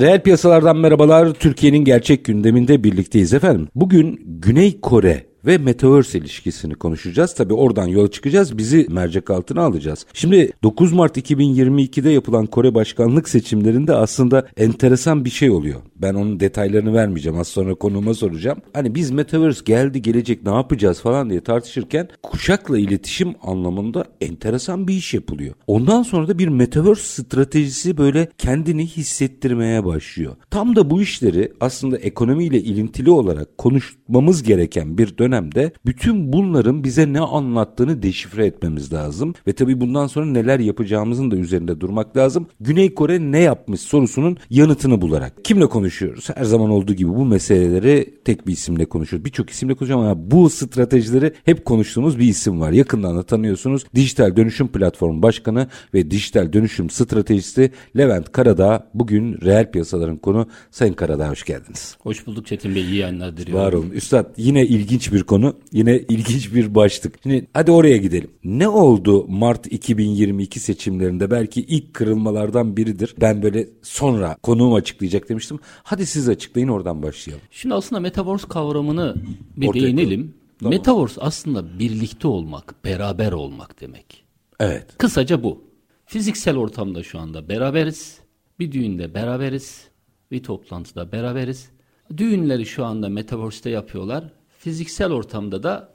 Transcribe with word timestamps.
Reel 0.00 0.22
piyasalardan 0.22 0.76
merhabalar. 0.76 1.34
Türkiye'nin 1.34 1.84
gerçek 1.84 2.24
gündeminde 2.24 2.84
birlikteyiz 2.84 3.32
efendim. 3.34 3.68
Bugün 3.74 4.20
Güney 4.26 4.80
Kore 4.80 5.26
ve 5.46 5.58
Metaverse 5.58 6.18
ilişkisini 6.18 6.74
konuşacağız. 6.74 7.34
Tabi 7.34 7.54
oradan 7.54 7.86
yola 7.86 8.10
çıkacağız. 8.10 8.58
Bizi 8.58 8.86
mercek 8.90 9.30
altına 9.30 9.62
alacağız. 9.62 10.06
Şimdi 10.12 10.52
9 10.62 10.92
Mart 10.92 11.16
2022'de 11.16 12.10
yapılan 12.10 12.46
Kore 12.46 12.74
başkanlık 12.74 13.28
seçimlerinde 13.28 13.94
aslında 13.94 14.46
enteresan 14.56 15.24
bir 15.24 15.30
şey 15.30 15.50
oluyor. 15.50 15.80
Ben 15.96 16.14
onun 16.14 16.40
detaylarını 16.40 16.94
vermeyeceğim. 16.94 17.38
Az 17.38 17.48
sonra 17.48 17.74
konuğuma 17.74 18.14
soracağım. 18.14 18.58
Hani 18.72 18.94
biz 18.94 19.10
Metaverse 19.10 19.60
geldi 19.64 20.02
gelecek 20.02 20.46
ne 20.46 20.54
yapacağız 20.54 21.00
falan 21.00 21.30
diye 21.30 21.40
tartışırken 21.40 22.08
kuşakla 22.22 22.78
iletişim 22.78 23.34
anlamında 23.42 24.04
enteresan 24.20 24.88
bir 24.88 24.94
iş 24.94 25.14
yapılıyor. 25.14 25.54
Ondan 25.66 26.02
sonra 26.02 26.28
da 26.28 26.38
bir 26.38 26.48
Metaverse 26.48 27.22
stratejisi 27.22 27.98
böyle 27.98 28.28
kendini 28.38 28.86
hissettirmeye 28.86 29.84
başlıyor. 29.84 30.36
Tam 30.50 30.76
da 30.76 30.90
bu 30.90 31.02
işleri 31.02 31.52
aslında 31.60 31.96
ekonomiyle 31.98 32.60
ilintili 32.60 33.10
olarak 33.10 33.58
konuşmamız 34.06 34.42
gereken 34.42 34.98
bir 34.98 35.18
dönemde 35.18 35.72
bütün 35.86 36.32
bunların 36.32 36.84
bize 36.84 37.12
ne 37.12 37.20
anlattığını 37.20 38.02
deşifre 38.02 38.46
etmemiz 38.46 38.92
lazım. 38.92 39.34
Ve 39.46 39.52
tabii 39.52 39.80
bundan 39.80 40.06
sonra 40.06 40.26
neler 40.26 40.60
yapacağımızın 40.60 41.30
da 41.30 41.36
üzerinde 41.36 41.80
durmak 41.80 42.16
lazım. 42.16 42.46
Güney 42.60 42.94
Kore 42.94 43.18
ne 43.18 43.40
yapmış 43.40 43.80
sorusunun 43.80 44.36
yanıtını 44.50 45.00
bularak. 45.00 45.44
Kimle 45.44 45.66
konuşuyoruz? 45.66 46.28
Her 46.34 46.44
zaman 46.44 46.70
olduğu 46.70 46.92
gibi 46.94 47.10
bu 47.10 47.24
meseleleri 47.24 48.14
tek 48.24 48.46
bir 48.46 48.52
isimle 48.52 48.84
konuşuyoruz. 48.84 49.24
Birçok 49.24 49.50
isimle 49.50 49.74
konuşuyoruz 49.74 50.06
ama 50.06 50.30
bu 50.30 50.50
stratejileri 50.50 51.32
hep 51.44 51.64
konuştuğumuz 51.64 52.18
bir 52.18 52.26
isim 52.26 52.60
var. 52.60 52.72
Yakından 52.72 53.16
da 53.16 53.22
tanıyorsunuz. 53.22 53.84
Dijital 53.94 54.36
Dönüşüm 54.36 54.68
Platformu 54.68 55.22
Başkanı 55.22 55.68
ve 55.94 56.10
Dijital 56.10 56.52
Dönüşüm 56.52 56.90
Stratejisti 56.90 57.72
Levent 57.96 58.32
Karadağ 58.32 58.90
bugün 58.94 59.40
reel 59.40 59.70
piyasaların 59.70 60.16
konu. 60.16 60.48
Sayın 60.70 60.92
Karadağ 60.94 61.30
hoş 61.30 61.44
geldiniz. 61.44 61.96
Hoş 62.00 62.26
bulduk 62.26 62.46
Çetin 62.46 62.74
Bey. 62.74 62.82
iyi 62.82 62.96
yayınlar 62.96 63.36
diliyorum. 63.36 63.64
Var 63.64 63.72
olun. 63.72 63.95
Üstad 63.96 64.34
yine 64.36 64.66
ilginç 64.66 65.12
bir 65.12 65.22
konu. 65.22 65.56
Yine 65.72 65.98
ilginç 65.98 66.54
bir 66.54 66.74
başlık. 66.74 67.14
Şimdi 67.22 67.46
hadi 67.52 67.70
oraya 67.70 67.96
gidelim. 67.96 68.30
Ne 68.44 68.68
oldu 68.68 69.26
Mart 69.28 69.72
2022 69.72 70.60
seçimlerinde? 70.60 71.30
Belki 71.30 71.60
ilk 71.60 71.94
kırılmalardan 71.94 72.76
biridir. 72.76 73.14
Ben 73.20 73.42
böyle 73.42 73.68
sonra 73.82 74.36
konuğum 74.42 74.74
açıklayacak 74.74 75.28
demiştim. 75.28 75.58
Hadi 75.82 76.06
siz 76.06 76.28
açıklayın 76.28 76.68
oradan 76.68 77.02
başlayalım. 77.02 77.44
Şimdi 77.50 77.74
aslında 77.74 78.00
Metaverse 78.00 78.48
kavramını 78.48 79.14
bir 79.56 79.68
Ortaya 79.68 79.80
değinelim. 79.80 80.34
Tamam. 80.58 80.70
Metaverse 80.70 81.20
aslında 81.20 81.78
birlikte 81.78 82.28
olmak, 82.28 82.84
beraber 82.84 83.32
olmak 83.32 83.80
demek. 83.80 84.24
Evet. 84.60 84.86
Kısaca 84.98 85.42
bu. 85.42 85.64
Fiziksel 86.06 86.56
ortamda 86.56 87.02
şu 87.02 87.18
anda 87.18 87.48
beraberiz. 87.48 88.18
Bir 88.58 88.72
düğünde 88.72 89.14
beraberiz. 89.14 89.84
Bir 90.30 90.42
toplantıda 90.42 91.12
beraberiz. 91.12 91.70
Düğünleri 92.16 92.66
şu 92.66 92.84
anda 92.84 93.08
Metaverse'te 93.08 93.70
yapıyorlar. 93.70 94.24
Fiziksel 94.58 95.12
ortamda 95.12 95.62
da 95.62 95.88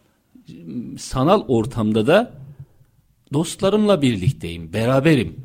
sanal 0.98 1.44
ortamda 1.48 2.08
da 2.08 2.32
dostlarımla 3.34 4.02
birlikteyim, 4.02 4.74
beraberim. 4.74 5.36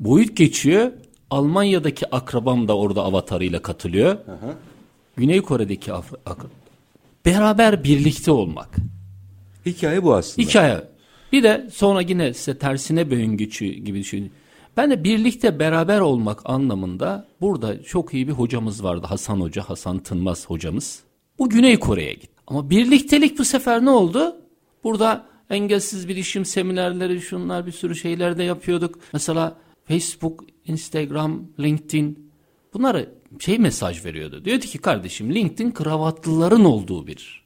Boyut 0.00 0.36
geçiyor. 0.36 0.92
Almanya'daki 1.30 2.10
akrabam 2.14 2.68
da 2.68 2.76
orada 2.76 3.02
avatarıyla 3.02 3.62
katılıyor. 3.62 4.16
Güney 5.16 5.40
Kore'deki 5.42 5.92
af- 5.92 6.12
ak- 6.26 6.46
beraber 7.26 7.84
birlikte 7.84 8.30
olmak. 8.30 8.76
Hikaye 9.66 10.02
bu 10.02 10.14
aslında. 10.14 10.48
Hikaye. 10.48 10.84
Bir 11.32 11.42
de 11.42 11.70
sonra 11.72 12.00
yine 12.00 12.34
size 12.34 12.58
tersine 12.58 13.10
böğün 13.10 13.36
gücü 13.36 13.66
gibi 13.66 13.98
düşünün. 14.00 14.32
Ben 14.76 14.90
de 14.90 15.04
birlikte 15.04 15.58
beraber 15.58 16.00
olmak 16.00 16.40
anlamında 16.50 17.28
burada 17.40 17.82
çok 17.82 18.14
iyi 18.14 18.28
bir 18.28 18.32
hocamız 18.32 18.84
vardı. 18.84 19.06
Hasan 19.06 19.40
Hoca, 19.40 19.62
Hasan 19.62 19.98
Tınmaz 19.98 20.46
hocamız. 20.46 21.02
Bu 21.38 21.50
Güney 21.50 21.78
Kore'ye 21.78 22.12
gitti. 22.14 22.34
Ama 22.46 22.70
birliktelik 22.70 23.38
bu 23.38 23.44
sefer 23.44 23.84
ne 23.84 23.90
oldu? 23.90 24.36
Burada 24.84 25.26
engelsiz 25.50 26.08
bilişim 26.08 26.44
seminerleri, 26.44 27.20
şunlar 27.20 27.66
bir 27.66 27.72
sürü 27.72 27.96
şeyler 27.96 28.38
de 28.38 28.42
yapıyorduk. 28.42 28.98
Mesela 29.12 29.56
Facebook, 29.88 30.44
Instagram, 30.64 31.42
LinkedIn 31.60 32.30
bunları 32.74 33.14
şey 33.38 33.58
mesaj 33.58 34.04
veriyordu. 34.04 34.44
Diyordu 34.44 34.64
ki 34.66 34.78
kardeşim 34.78 35.34
LinkedIn 35.34 35.70
kravatlıların 35.70 36.64
olduğu 36.64 37.06
bir 37.06 37.44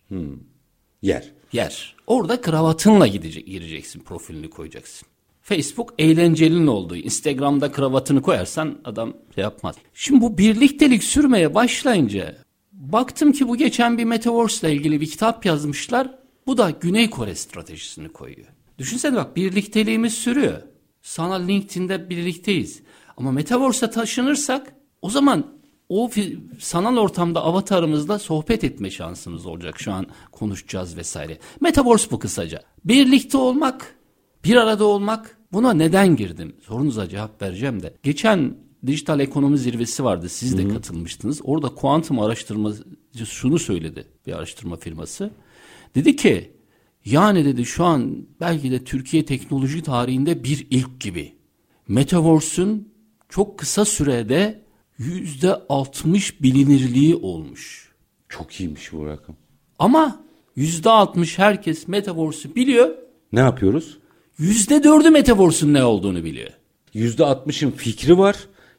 Yer. 1.02 1.32
yer. 1.52 1.96
Orada 2.06 2.40
kravatınla 2.40 3.06
gidecek, 3.06 3.46
gireceksin, 3.46 4.00
profilini 4.00 4.50
koyacaksın. 4.50 5.08
Facebook 5.48 5.94
eğlencelinin 5.98 6.66
olduğu. 6.66 6.96
Instagram'da 6.96 7.72
kravatını 7.72 8.22
koyarsan 8.22 8.78
adam 8.84 9.14
şey 9.34 9.42
yapmaz. 9.42 9.76
Şimdi 9.94 10.20
bu 10.20 10.38
birliktelik 10.38 11.04
sürmeye 11.04 11.54
başlayınca 11.54 12.36
baktım 12.72 13.32
ki 13.32 13.48
bu 13.48 13.56
geçen 13.56 13.98
bir 13.98 14.04
Metaverse 14.04 14.68
ile 14.68 14.76
ilgili 14.76 15.00
bir 15.00 15.06
kitap 15.06 15.46
yazmışlar. 15.46 16.14
Bu 16.46 16.58
da 16.58 16.70
Güney 16.70 17.10
Kore 17.10 17.34
stratejisini 17.34 18.08
koyuyor. 18.08 18.46
Düşünsene 18.78 19.16
bak 19.16 19.36
birlikteliğimiz 19.36 20.14
sürüyor. 20.14 20.62
Sana 21.02 21.34
LinkedIn'de 21.34 22.10
birlikteyiz. 22.10 22.82
Ama 23.16 23.32
Metaverse'e 23.32 23.90
taşınırsak 23.90 24.74
o 25.02 25.10
zaman 25.10 25.46
o 25.88 26.10
sanal 26.58 26.96
ortamda 26.96 27.42
avatarımızla 27.42 28.18
sohbet 28.18 28.64
etme 28.64 28.90
şansımız 28.90 29.46
olacak. 29.46 29.80
Şu 29.80 29.92
an 29.92 30.06
konuşacağız 30.32 30.96
vesaire. 30.96 31.38
Metaverse 31.60 32.10
bu 32.10 32.18
kısaca. 32.18 32.62
Birlikte 32.84 33.38
olmak, 33.38 33.94
bir 34.44 34.56
arada 34.56 34.84
olmak. 34.84 35.37
Buna 35.52 35.72
neden 35.72 36.16
girdim? 36.16 36.52
Sorunuza 36.60 37.08
cevap 37.08 37.42
vereceğim 37.42 37.82
de. 37.82 37.94
Geçen 38.02 38.54
dijital 38.86 39.20
ekonomi 39.20 39.58
zirvesi 39.58 40.04
vardı. 40.04 40.28
Siz 40.28 40.58
de 40.58 40.68
katılmıştınız. 40.68 41.40
Orada 41.44 41.68
kuantum 41.68 42.20
araştırmacı 42.20 43.26
şunu 43.26 43.58
söyledi 43.58 44.06
bir 44.26 44.32
araştırma 44.32 44.76
firması. 44.76 45.30
Dedi 45.94 46.16
ki 46.16 46.52
yani 47.04 47.44
dedi 47.44 47.64
şu 47.64 47.84
an 47.84 48.26
belki 48.40 48.70
de 48.70 48.84
Türkiye 48.84 49.24
teknoloji 49.24 49.82
tarihinde 49.82 50.44
bir 50.44 50.66
ilk 50.70 51.00
gibi. 51.00 51.32
Metaverse'ün 51.88 52.92
çok 53.28 53.58
kısa 53.58 53.84
sürede 53.84 54.62
yüzde 54.98 55.54
altmış 55.68 56.42
bilinirliği 56.42 57.14
olmuş. 57.14 57.92
Çok 58.28 58.60
iyiymiş 58.60 58.92
bu 58.92 59.06
rakam. 59.06 59.36
Ama 59.78 60.24
yüzde 60.56 60.90
altmış 60.90 61.38
herkes 61.38 61.88
Metaverse'ü 61.88 62.54
biliyor. 62.54 62.88
Ne 63.32 63.40
yapıyoruz? 63.40 63.97
Yüzde 64.38 64.84
dördü 64.84 65.10
Metaverse'ün 65.10 65.74
ne 65.74 65.84
olduğunu 65.84 66.24
biliyor. 66.24 66.50
%60'ın 66.94 67.70
fikri 67.70 68.18
var. 68.18 68.36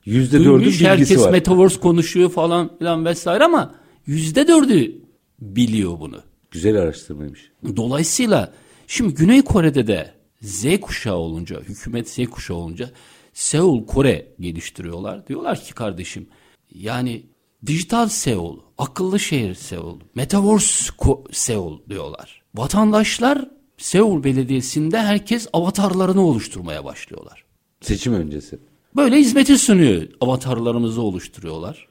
%4'ün 0.07 0.43
Duymuş 0.43 0.65
bilgisi 0.65 0.87
herkes 0.87 1.19
var. 1.19 1.31
Metaverse 1.31 1.79
konuşuyor 1.79 2.29
falan 2.31 2.77
filan 2.77 3.06
vesaire 3.06 3.44
ama 3.44 3.75
yüzde 4.06 4.47
dördü 4.47 5.01
biliyor 5.41 6.00
bunu. 6.00 6.21
Güzel 6.51 6.75
araştırmaymış. 6.75 7.51
Dolayısıyla 7.75 8.53
şimdi 8.88 9.13
Güney 9.13 9.41
Kore'de 9.41 9.88
de 9.88 10.13
Z 10.41 10.65
kuşağı 10.81 11.15
olunca, 11.15 11.62
hükümet 11.62 12.09
Z 12.09 12.19
kuşağı 12.31 12.57
olunca 12.57 12.89
Seul 13.33 13.85
Kore 13.85 14.27
geliştiriyorlar. 14.39 15.27
Diyorlar 15.27 15.63
ki 15.63 15.73
kardeşim 15.73 16.27
yani 16.71 17.23
dijital 17.65 18.07
Seul, 18.07 18.59
akıllı 18.77 19.19
şehir 19.19 19.55
Seul, 19.55 20.00
Metaverse 20.15 20.94
Seul 21.31 21.79
diyorlar. 21.89 22.41
Vatandaşlar 22.55 23.58
Seul 23.79 24.23
Belediyesi'nde 24.23 24.99
herkes 24.99 25.47
avatarlarını 25.53 26.21
oluşturmaya 26.21 26.85
başlıyorlar. 26.85 27.43
Seçim 27.81 28.13
öncesi. 28.13 28.59
Böyle 28.95 29.17
hizmeti 29.17 29.57
sunuyor. 29.57 30.03
Avatarlarımızı 30.21 31.01
oluşturuyorlar. 31.01 31.87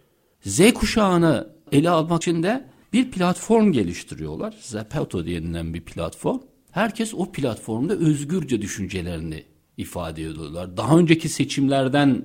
Z 0.46 0.72
kuşağını 0.72 1.48
ele 1.72 1.90
almak 1.90 2.22
için 2.22 2.42
de 2.42 2.64
bir 2.92 3.10
platform 3.10 3.72
geliştiriyorlar. 3.72 4.54
Zapato 4.60 5.26
denilen 5.26 5.74
bir 5.74 5.80
platform. 5.80 6.38
Herkes 6.70 7.14
o 7.14 7.32
platformda 7.32 7.94
özgürce 7.94 8.62
düşüncelerini 8.62 9.44
ifade 9.76 10.22
ediyorlar. 10.22 10.76
Daha 10.76 10.98
önceki 10.98 11.28
seçimlerden 11.28 12.24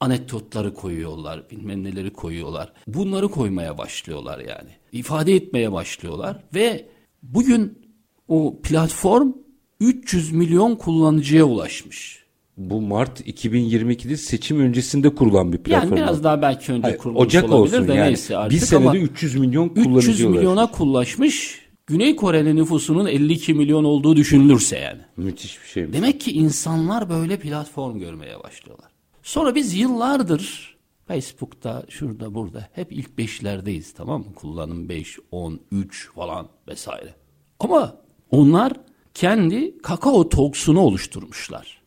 anekdotları 0.00 0.74
koyuyorlar, 0.74 1.50
bilmem 1.50 1.84
neleri 1.84 2.12
koyuyorlar. 2.12 2.72
Bunları 2.86 3.28
koymaya 3.28 3.78
başlıyorlar 3.78 4.38
yani. 4.38 4.70
İfade 4.92 5.34
etmeye 5.34 5.72
başlıyorlar 5.72 6.42
ve 6.54 6.88
bugün 7.22 7.85
o 8.28 8.60
platform 8.62 9.32
300 9.80 10.32
milyon 10.32 10.74
kullanıcıya 10.74 11.44
ulaşmış. 11.44 12.26
Bu 12.56 12.80
Mart 12.80 13.20
2022'de 13.20 14.16
seçim 14.16 14.60
öncesinde 14.60 15.14
kurulan 15.14 15.52
bir 15.52 15.58
platform. 15.58 15.96
Yani 15.96 16.02
biraz 16.02 16.24
daha 16.24 16.42
belki 16.42 16.72
önce 16.72 16.82
Hayır, 16.82 16.98
kurulmuş 16.98 17.26
Ocak 17.26 17.52
olabilir 17.52 17.76
olsun 17.76 17.88
de 17.88 17.94
yani. 17.94 18.08
neyse 18.08 18.36
artık 18.36 18.60
bir 18.60 18.66
senede 18.66 18.88
ama 18.88 18.98
300 18.98 19.34
milyon 19.34 19.68
kullanıcı 19.68 20.10
300 20.10 20.28
milyona 20.28 20.70
ulaşmış. 20.80 21.66
Güney 21.86 22.16
Kore'nin 22.16 22.56
nüfusunun 22.56 23.06
52 23.06 23.54
milyon 23.54 23.84
olduğu 23.84 24.16
düşünülürse 24.16 24.78
yani. 24.78 25.00
Müthiş 25.16 25.62
bir 25.62 25.68
şey. 25.68 25.92
Demek 25.92 26.20
ki 26.20 26.32
insanlar 26.32 27.10
böyle 27.10 27.38
platform 27.38 27.98
görmeye 27.98 28.42
başlıyorlar. 28.42 28.90
Sonra 29.22 29.54
biz 29.54 29.74
yıllardır 29.74 30.76
Facebook'ta, 31.08 31.84
şurada, 31.88 32.34
burada 32.34 32.68
hep 32.72 32.92
ilk 32.92 33.18
beşlerdeyiz 33.18 33.92
tamam 33.94 34.20
mı? 34.20 34.34
Kullanım 34.34 34.88
5, 34.88 35.18
10, 35.30 35.60
3 35.72 36.10
falan 36.14 36.48
vesaire. 36.68 37.14
Ama 37.60 37.96
onlar 38.30 38.72
kendi 39.14 39.78
Kakao 39.78 40.28
Talks'unu 40.28 40.80
oluşturmuşlar. 40.80 41.82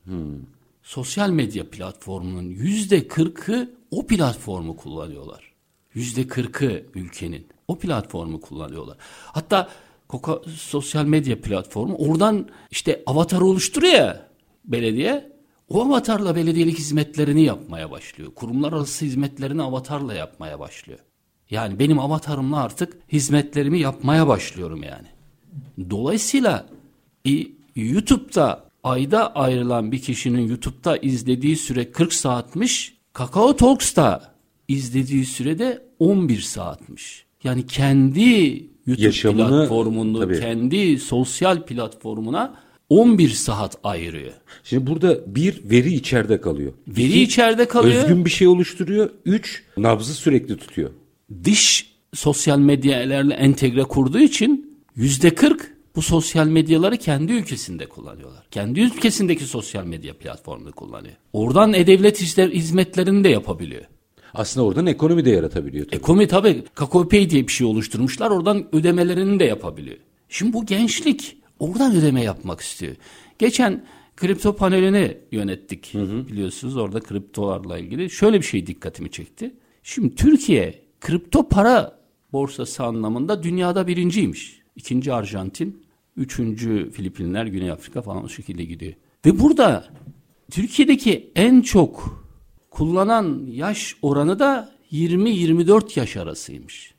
Sosyal 0.83 1.29
medya 1.29 1.69
platformunun 1.69 2.49
yüzde 2.49 3.07
kırkı 3.07 3.71
o 3.91 4.07
platformu 4.07 4.77
kullanıyorlar. 4.77 5.53
Yüzde 5.93 6.27
kırkı 6.27 6.83
ülkenin 6.95 7.47
o 7.67 7.79
platformu 7.79 8.41
kullanıyorlar. 8.41 8.97
Hatta 9.25 9.69
Koka, 10.07 10.41
sosyal 10.55 11.05
medya 11.05 11.41
platformu 11.41 11.95
oradan 11.95 12.47
işte 12.71 13.03
avatar 13.05 13.41
oluşturuyor 13.41 13.93
ya 13.93 14.27
belediye. 14.65 15.39
O 15.69 15.85
avatarla 15.85 16.35
belediyelik 16.35 16.79
hizmetlerini 16.79 17.43
yapmaya 17.43 17.91
başlıyor. 17.91 18.33
Kurumlar 18.35 18.73
arası 18.73 19.05
hizmetlerini 19.05 19.63
avatarla 19.63 20.13
yapmaya 20.13 20.59
başlıyor. 20.59 20.99
Yani 21.49 21.79
benim 21.79 21.99
avatarımla 21.99 22.63
artık 22.63 22.97
hizmetlerimi 23.11 23.79
yapmaya 23.79 24.27
başlıyorum 24.27 24.83
yani. 24.83 25.07
Dolayısıyla 25.89 26.65
e, 27.27 27.31
YouTube'da 27.75 28.63
ayda 28.83 29.35
ayrılan 29.35 29.91
bir 29.91 29.99
kişinin 30.01 30.47
YouTube'da 30.47 30.97
izlediği 30.97 31.55
süre 31.55 31.91
40 31.91 32.13
saatmiş. 32.13 32.93
Kakao 33.13 33.55
Talks'ta 33.55 34.35
izlediği 34.67 35.25
sürede 35.25 35.83
11 35.99 36.41
saatmiş. 36.41 37.25
Yani 37.43 37.67
kendi 37.67 38.19
YouTube 38.85 39.05
Yaşamını, 39.05 39.49
platformunu, 39.49 40.19
tabii. 40.19 40.39
kendi 40.39 40.97
sosyal 40.99 41.65
platformuna 41.65 42.55
11 42.89 43.29
saat 43.29 43.77
ayırıyor. 43.83 44.33
Şimdi 44.63 44.87
burada 44.87 45.35
bir 45.35 45.69
veri 45.69 45.93
içeride 45.93 46.41
kalıyor. 46.41 46.73
Veri 46.87 47.07
İki, 47.07 47.21
içeride 47.21 47.67
kalıyor. 47.67 48.03
Özgün 48.03 48.25
bir 48.25 48.29
şey 48.29 48.47
oluşturuyor. 48.47 49.09
Üç 49.25 49.63
nabzı 49.77 50.13
sürekli 50.13 50.57
tutuyor. 50.57 50.89
dış 51.43 51.89
sosyal 52.13 52.59
medyalarla 52.59 53.33
entegre 53.33 53.83
kurduğu 53.83 54.19
için 54.19 54.68
yüzde 54.99 55.35
40 55.35 55.73
bu 55.95 56.01
sosyal 56.01 56.47
medyaları 56.47 56.97
kendi 56.97 57.31
ülkesinde 57.33 57.85
kullanıyorlar. 57.89 58.43
Kendi 58.51 58.79
ülkesindeki 58.81 59.43
sosyal 59.43 59.85
medya 59.85 60.17
platformunu 60.17 60.71
kullanıyor. 60.71 61.13
Oradan 61.33 61.73
e-devlet 61.73 62.21
hizmet- 62.21 62.53
hizmetlerini 62.53 63.23
de 63.23 63.29
yapabiliyor. 63.29 63.83
Aslında 64.33 64.65
oradan 64.65 64.85
ekonomi 64.85 65.25
de 65.25 65.29
yaratabiliyor. 65.29 65.85
Tabii. 65.85 65.95
Ekonomi 65.95 66.27
tabii 66.27 66.63
Kakao 66.73 67.07
Pay 67.07 67.29
diye 67.29 67.47
bir 67.47 67.51
şey 67.51 67.67
oluşturmuşlar. 67.67 68.31
Oradan 68.31 68.75
ödemelerini 68.75 69.39
de 69.39 69.43
yapabiliyor. 69.43 69.97
Şimdi 70.29 70.53
bu 70.53 70.65
gençlik 70.65 71.37
oradan 71.59 71.95
ödeme 71.95 72.23
yapmak 72.23 72.61
istiyor. 72.61 72.95
Geçen 73.39 73.85
kripto 74.17 74.55
panelini 74.55 75.17
yönettik 75.31 75.93
biliyorsunuz 76.29 76.77
orada 76.77 76.99
kriptolarla 76.99 77.77
ilgili. 77.77 78.09
Şöyle 78.09 78.37
bir 78.37 78.45
şey 78.45 78.67
dikkatimi 78.67 79.11
çekti. 79.11 79.53
Şimdi 79.83 80.15
Türkiye 80.15 80.81
kripto 81.01 81.49
para 81.49 81.99
borsası 82.33 82.83
anlamında 82.83 83.43
dünyada 83.43 83.87
birinciymiş. 83.87 84.58
İkinci 84.75 85.13
Arjantin, 85.13 85.83
üçüncü 86.17 86.91
Filipinler, 86.91 87.45
Güney 87.45 87.71
Afrika 87.71 88.01
falan 88.01 88.23
o 88.23 88.29
şekilde 88.29 88.63
gidiyor. 88.63 88.93
Ve 89.25 89.39
burada 89.39 89.87
Türkiye'deki 90.51 91.31
en 91.35 91.61
çok 91.61 92.23
kullanan 92.71 93.47
yaş 93.51 93.95
oranı 94.01 94.39
da 94.39 94.71
20-24 94.91 95.99
yaş 95.99 96.17
arasıymış. 96.17 96.93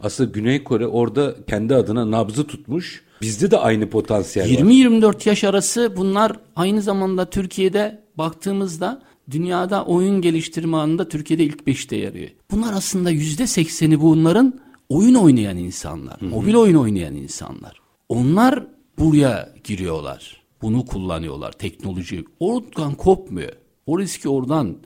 Aslında 0.00 0.30
Güney 0.30 0.64
Kore 0.64 0.86
orada 0.86 1.36
kendi 1.46 1.74
adına 1.74 2.10
nabzı 2.10 2.46
tutmuş. 2.46 3.02
Bizde 3.22 3.50
de 3.50 3.58
aynı 3.58 3.90
potansiyel 3.90 4.46
var. 4.46 4.70
20-24 4.70 5.28
yaş 5.28 5.44
arası 5.44 5.92
bunlar 5.96 6.32
aynı 6.56 6.82
zamanda 6.82 7.30
Türkiye'de 7.30 8.04
baktığımızda 8.18 9.02
dünyada 9.30 9.84
oyun 9.84 10.20
geliştirme 10.20 10.76
anında 10.76 11.08
Türkiye'de 11.08 11.44
ilk 11.44 11.60
5'te 11.60 11.96
yarıyor. 11.96 12.28
Bunlar 12.50 12.72
aslında 12.72 13.12
%80'i 13.12 14.00
bunların 14.00 14.60
oyun 14.88 15.14
oynayan 15.14 15.56
insanlar. 15.56 16.20
Mobil 16.20 16.54
oyun 16.54 16.74
oynayan 16.74 17.14
insanlar. 17.14 17.80
Onlar 18.08 18.66
buraya 18.98 19.54
giriyorlar. 19.64 20.42
Bunu 20.62 20.86
kullanıyorlar 20.86 21.52
teknoloji. 21.52 22.24
Oradan 22.40 22.94
kopmuyor. 22.94 23.52
O 23.86 23.98
riski 23.98 24.28
oradan 24.28 24.76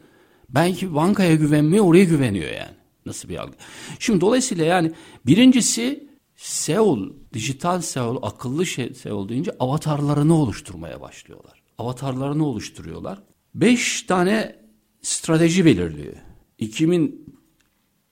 belki 0.49 0.94
bankaya 0.94 1.35
güvenmiyor 1.35 1.85
oraya 1.85 2.05
güveniyor 2.05 2.50
yani. 2.50 2.75
Nasıl 3.06 3.29
bir 3.29 3.37
algı? 3.37 3.52
Şimdi 3.99 4.20
dolayısıyla 4.20 4.64
yani 4.64 4.93
birincisi 5.26 6.11
Seul, 6.37 7.12
dijital 7.32 7.81
Seul, 7.81 8.19
akıllı 8.23 8.67
şey, 8.67 8.94
Seul 8.94 9.29
deyince 9.29 9.52
avatarlarını 9.58 10.35
oluşturmaya 10.35 11.00
başlıyorlar. 11.00 11.62
Avatarlarını 11.79 12.47
oluşturuyorlar. 12.47 13.23
Beş 13.55 14.02
tane 14.02 14.56
strateji 15.02 15.64
belirliyor. 15.64 16.14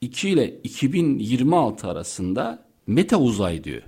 2002 0.00 0.28
ile 0.30 0.60
2026 0.64 1.88
arasında 1.88 2.64
meta 2.86 3.16
uzay 3.16 3.64
diyor. 3.64 3.82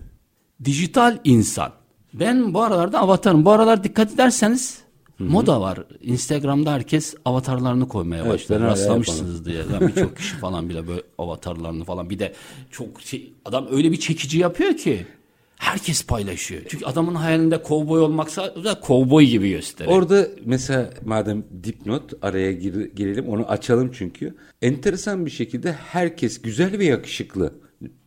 Dijital 0.65 1.19
insan. 1.25 1.73
Ben 2.15 2.55
bu 2.55 2.62
aralarda 2.62 2.99
avatarım. 2.99 3.45
Bu 3.45 3.51
aralar 3.51 3.85
dikkat 3.85 4.15
ederseniz 4.15 4.79
moda 5.19 5.61
var. 5.61 5.79
Instagram'da 6.01 6.73
herkes 6.73 7.15
avatarlarını 7.25 7.89
koymaya 7.89 8.23
Evet, 8.23 8.33
başladı. 8.33 8.61
Rastlamışsınız 8.61 9.45
diye. 9.45 9.65
Yani 9.73 9.89
birçok 9.89 10.17
kişi 10.17 10.37
falan 10.37 10.69
bile 10.69 10.89
böyle 10.89 11.03
avatarlarını 11.19 11.85
falan. 11.85 12.11
Bir 12.11 12.19
de 12.19 12.35
çok 12.71 13.01
şey, 13.01 13.33
adam 13.45 13.67
öyle 13.71 13.93
bir 13.93 14.01
çekici 14.01 14.39
yapıyor 14.39 14.77
ki 14.77 15.07
herkes 15.61 16.07
paylaşıyor. 16.07 16.62
Çünkü 16.69 16.85
adamın 16.85 17.15
hayalinde 17.15 17.62
kovboy 17.62 18.01
olmaksa 18.01 18.65
da 18.65 18.81
kovboy 18.81 19.25
gibi 19.25 19.51
gösteriyor. 19.51 19.97
Orada 19.97 20.29
mesela 20.45 20.91
madem 21.05 21.45
dipnot 21.65 22.12
araya 22.23 22.53
gir- 22.53 22.95
girelim 22.95 23.29
onu 23.29 23.47
açalım 23.47 23.91
çünkü. 23.95 24.35
Enteresan 24.62 25.27
bir 25.27 25.31
şekilde 25.31 25.73
herkes 25.73 26.43
güzel 26.43 26.79
ve 26.79 26.85
yakışıklı. 26.85 27.55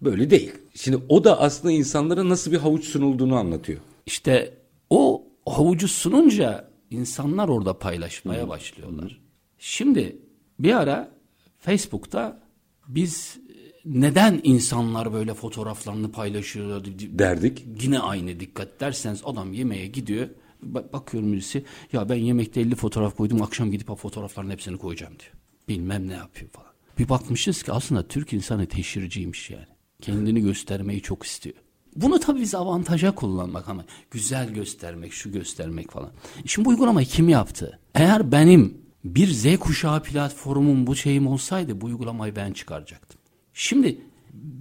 Böyle 0.02 0.30
değil. 0.30 0.52
Şimdi 0.76 0.98
o 1.10 1.24
da 1.24 1.40
aslında 1.42 1.72
insanlara 1.72 2.30
nasıl 2.30 2.52
bir 2.52 2.58
havuç 2.58 2.86
sunulduğunu 2.86 3.36
anlatıyor. 3.36 3.80
İşte 4.06 4.54
o 4.90 5.24
havucu 5.46 5.88
sununca 5.88 6.70
insanlar 6.90 7.48
orada 7.50 7.80
paylaşmaya 7.80 8.48
başlıyorlar. 8.50 9.22
Şimdi 9.58 10.16
bir 10.60 10.74
ara 10.82 11.12
Facebook'ta 11.60 12.40
biz 12.88 13.38
neden 13.86 14.40
insanlar 14.44 15.14
böyle 15.14 15.34
fotoğraflarını 15.34 16.12
paylaşıyorlar 16.12 16.86
Derdik. 17.00 17.66
Yine 17.82 18.00
aynı 18.00 18.40
dikkat 18.40 18.80
derseniz 18.80 19.22
adam 19.26 19.54
yemeğe 19.54 19.88
gidiyor. 19.88 20.30
Ba- 20.66 20.94
bakıyorum 20.94 21.34
birisi 21.34 21.66
ya 21.94 22.10
ben 22.10 22.16
yemekte 22.16 22.62
50 22.62 22.76
fotoğraf 22.76 23.18
koydum 23.18 23.42
akşam 23.42 23.72
gidip 23.72 23.90
o 23.90 23.96
fotoğrafların 23.96 24.50
hepsini 24.50 24.78
koyacağım 24.78 25.14
diyor. 25.20 25.32
Bilmem 25.68 26.08
ne 26.08 26.14
yapıyor 26.14 26.52
falan. 26.52 26.72
Bir 27.00 27.10
bakmışız 27.10 27.64
ki 27.64 27.72
aslında 27.72 28.08
Türk 28.08 28.34
insanı 28.34 28.66
teşhirciymiş 28.66 29.50
yani. 29.50 29.66
Kendini 30.02 30.42
göstermeyi 30.42 31.02
çok 31.02 31.24
istiyor. 31.24 31.56
Bunu 31.96 32.20
tabii 32.20 32.42
biz 32.42 32.56
avantaja 32.56 33.16
kullanmak 33.16 33.70
ama 33.70 33.86
güzel 34.12 34.54
göstermek, 34.54 35.14
şu 35.14 35.32
göstermek 35.32 35.92
falan. 35.92 36.12
Şimdi 36.46 36.66
bu 36.66 36.70
uygulamayı 36.70 37.08
kim 37.08 37.30
yaptı? 37.30 37.80
Eğer 37.96 38.32
benim 38.32 38.78
bir 39.04 39.28
Z 39.28 39.58
kuşağı 39.60 40.04
platformum 40.04 40.88
bu 40.88 40.96
şeyim 40.96 41.28
olsaydı 41.28 41.82
bu 41.82 41.86
uygulamayı 41.86 42.36
ben 42.36 42.54
çıkaracaktım. 42.54 43.20
Şimdi 43.54 43.98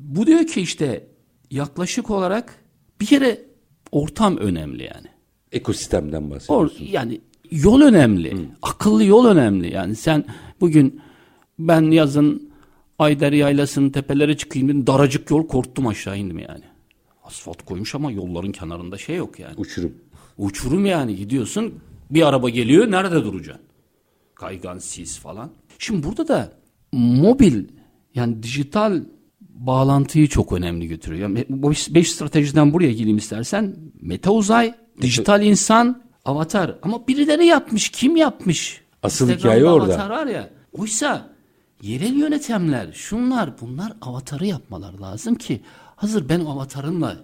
bu 0.03 0.27
diyor 0.27 0.47
ki 0.47 0.61
işte 0.61 1.07
yaklaşık 1.51 2.11
olarak 2.11 2.55
bir 3.01 3.07
kere 3.07 3.41
ortam 3.93 4.37
önemli 4.37 4.83
yani. 4.83 5.07
Ekosistemden 5.53 6.23
Or, 6.23 6.31
bahsediyorsun. 6.31 6.85
yani 6.85 7.21
yol 7.51 7.81
önemli. 7.81 8.49
Akıllı 8.63 9.05
yol 9.05 9.27
önemli. 9.27 9.73
Yani 9.75 9.97
sen 9.97 10.25
bugün 10.61 11.01
ben 11.59 11.91
yazın 11.91 12.53
Ayder 12.99 13.33
Yaylası'nın 13.33 13.91
tepelere 13.91 14.37
çıkayım 14.37 14.69
dedim. 14.69 14.87
Daracık 14.87 15.31
yol 15.31 15.47
korktum 15.47 15.87
aşağı 15.87 16.19
indim 16.19 16.39
yani. 16.39 16.65
Asfalt 17.25 17.63
koymuş 17.65 17.95
ama 17.95 18.13
yolların 18.13 18.53
kenarında 18.53 18.99
şey 18.99 19.17
yok 19.17 19.39
yani. 19.39 19.55
Uçurum. 19.57 19.95
Uçurum 20.39 20.87
yani 20.87 21.17
gidiyorsun 21.17 21.75
bir 22.11 22.29
araba 22.29 22.49
geliyor 22.49 22.91
nerede 22.91 23.25
duracaksın? 23.25 23.65
Kaygan 24.35 24.79
sis 24.79 25.19
falan. 25.19 25.51
Şimdi 25.79 26.07
burada 26.07 26.29
da 26.29 26.53
mobil 26.93 27.65
yani 28.15 28.43
dijital 28.43 29.01
bağlantıyı 29.41 30.29
çok 30.29 30.53
önemli 30.53 30.89
götürüyor. 30.89 31.47
Bu 31.49 31.73
beş, 31.91 32.11
stratejiden 32.13 32.73
buraya 32.73 32.93
gireyim 32.93 33.17
istersen. 33.17 33.77
Meta 34.01 34.31
uzay, 34.31 34.75
dijital 35.01 35.43
insan, 35.43 36.03
avatar. 36.25 36.79
Ama 36.83 37.09
birileri 37.09 37.47
yapmış. 37.47 37.89
Kim 37.89 38.17
yapmış? 38.17 38.81
Asıl 39.03 39.29
Instagram'da 39.29 39.57
hikaye 39.57 39.71
orada. 39.71 39.93
Avatar 39.93 40.11
var 40.11 40.27
ya. 40.27 40.51
Oysa 40.73 41.33
yerel 41.83 42.15
yönetimler, 42.15 42.93
şunlar, 42.93 43.61
bunlar 43.61 43.93
avatarı 44.01 44.47
yapmalar 44.47 44.95
lazım 44.99 45.35
ki 45.35 45.61
hazır 45.97 46.29
ben 46.29 46.41
avatarımla 46.41 47.17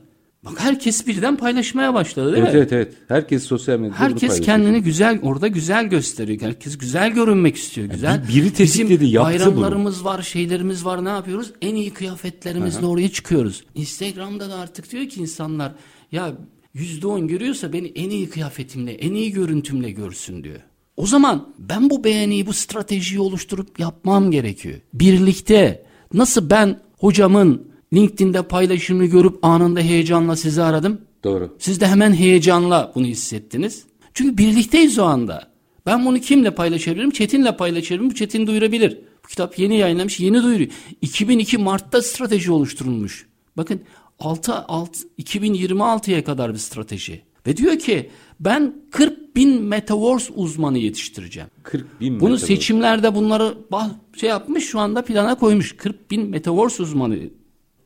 Bak 0.50 0.60
herkes 0.60 1.06
birden 1.06 1.36
paylaşmaya 1.36 1.94
başladı 1.94 2.32
değil 2.32 2.42
evet, 2.44 2.54
mi? 2.54 2.58
Evet 2.58 2.72
evet. 2.72 2.94
Herkes 3.08 3.44
sosyal 3.44 3.78
medyada 3.78 3.98
Herkes 3.98 4.40
kendini 4.40 4.82
güzel 4.82 5.20
orada 5.22 5.48
güzel 5.48 5.84
gösteriyor. 5.84 6.40
Herkes 6.40 6.78
güzel 6.78 7.10
görünmek 7.10 7.56
istiyor. 7.56 7.86
Güzel. 7.86 8.22
bir- 8.28 8.34
biri 8.34 8.52
tetikledi, 8.52 8.90
Bizim 9.00 9.14
yaptı 9.14 9.38
bayramlarımız 9.38 10.04
var, 10.04 10.22
şeylerimiz 10.22 10.84
var. 10.84 11.04
Ne 11.04 11.08
yapıyoruz? 11.08 11.52
En 11.62 11.74
iyi 11.74 11.90
kıyafetlerimizle 11.90 12.86
oraya 12.86 13.08
çıkıyoruz. 13.08 13.64
Instagram'da 13.74 14.50
da 14.50 14.54
artık 14.54 14.90
diyor 14.92 15.08
ki 15.08 15.20
insanlar 15.20 15.72
ya 16.12 16.32
yüzde 16.74 17.06
on 17.06 17.28
görüyorsa 17.28 17.72
beni 17.72 17.88
en 17.88 18.10
iyi 18.10 18.28
kıyafetimle, 18.28 18.92
en 18.92 19.14
iyi 19.14 19.32
görüntümle 19.32 19.90
görsün 19.90 20.44
diyor. 20.44 20.60
O 20.96 21.06
zaman 21.06 21.54
ben 21.58 21.90
bu 21.90 22.04
beğeniyi, 22.04 22.46
bu 22.46 22.52
stratejiyi 22.52 23.20
oluşturup 23.20 23.80
yapmam 23.80 24.30
gerekiyor. 24.30 24.78
Birlikte 24.94 25.84
nasıl 26.14 26.50
ben 26.50 26.80
hocamın 26.98 27.67
LinkedIn'de 27.94 28.42
paylaşımını 28.42 29.06
görüp 29.06 29.44
anında 29.44 29.80
heyecanla 29.80 30.36
sizi 30.36 30.62
aradım. 30.62 31.00
Doğru. 31.24 31.56
Siz 31.58 31.80
de 31.80 31.86
hemen 31.86 32.12
heyecanla 32.12 32.92
bunu 32.94 33.06
hissettiniz. 33.06 33.84
Çünkü 34.14 34.38
birlikteyiz 34.38 34.98
o 34.98 35.04
anda. 35.04 35.48
Ben 35.86 36.06
bunu 36.06 36.18
kimle 36.20 36.54
paylaşabilirim? 36.54 37.10
Çetin'le 37.10 37.56
paylaşabilirim. 37.58 38.10
Bu 38.10 38.14
Çetin 38.14 38.46
duyurabilir. 38.46 38.98
Bu 39.24 39.28
kitap 39.28 39.58
yeni 39.58 39.76
yayınlanmış, 39.78 40.20
yeni 40.20 40.42
duyuruyor. 40.42 40.70
2002 41.02 41.58
Mart'ta 41.58 42.02
strateji 42.02 42.52
oluşturulmuş. 42.52 43.26
Bakın 43.56 43.80
6, 44.18 44.54
6 44.54 45.08
2026'ya 45.18 46.24
kadar 46.24 46.52
bir 46.52 46.58
strateji. 46.58 47.22
Ve 47.46 47.56
diyor 47.56 47.78
ki 47.78 48.10
ben 48.40 48.74
40 48.90 49.36
bin 49.36 49.62
Metaverse 49.62 50.32
uzmanı 50.32 50.78
yetiştireceğim. 50.78 51.48
40 51.62 52.00
bin 52.00 52.20
Bunu 52.20 52.30
Metaverse. 52.30 52.46
seçimlerde 52.46 53.14
bunları 53.14 53.54
bah- 53.72 53.90
şey 54.16 54.28
yapmış 54.28 54.64
şu 54.66 54.78
anda 54.78 55.02
plana 55.02 55.34
koymuş. 55.34 55.76
40 55.76 56.10
bin 56.10 56.28
Metaverse 56.30 56.82
uzmanı. 56.82 57.16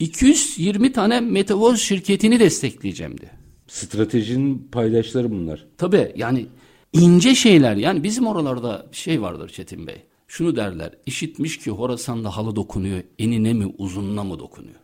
220 0.02 0.92
tane 0.92 1.20
Metaverse 1.20 1.76
şirketini 1.76 2.40
destekleyeceğim 2.40 3.18
diyor. 3.18 3.32
Stratejinin 3.68 4.68
paydaşları 4.72 5.30
bunlar. 5.30 5.66
Tabii 5.78 6.12
yani 6.16 6.46
ince 6.92 7.34
şeyler 7.34 7.76
yani 7.76 8.02
bizim 8.02 8.26
oralarda 8.26 8.86
şey 8.92 9.22
vardır 9.22 9.48
Çetin 9.48 9.86
Bey. 9.86 9.96
Şunu 10.28 10.56
derler 10.56 10.92
işitmiş 11.06 11.58
ki 11.58 11.70
Horasan'da 11.70 12.36
halı 12.36 12.56
dokunuyor 12.56 13.02
enine 13.18 13.52
mi 13.52 13.74
uzununa 13.78 14.24
mı 14.24 14.38
dokunuyor. 14.38 14.74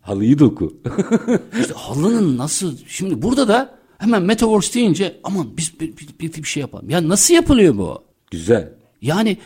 Halıyı 0.00 0.38
doku. 0.38 0.76
İşte 1.60 1.74
halının 1.74 2.38
nasıl 2.38 2.76
şimdi 2.86 3.22
burada 3.22 3.48
da 3.48 3.78
hemen 3.98 4.22
Metaverse 4.22 4.74
deyince 4.74 5.20
aman 5.24 5.56
biz 5.56 5.80
bir, 5.80 5.96
bir, 5.96 6.08
bir, 6.20 6.32
bir 6.32 6.48
şey 6.48 6.60
yapalım. 6.60 6.90
Ya 6.90 7.08
nasıl 7.08 7.34
yapılıyor 7.34 7.78
bu? 7.78 8.02
Güzel. 8.30 8.72
Yani 9.02 9.38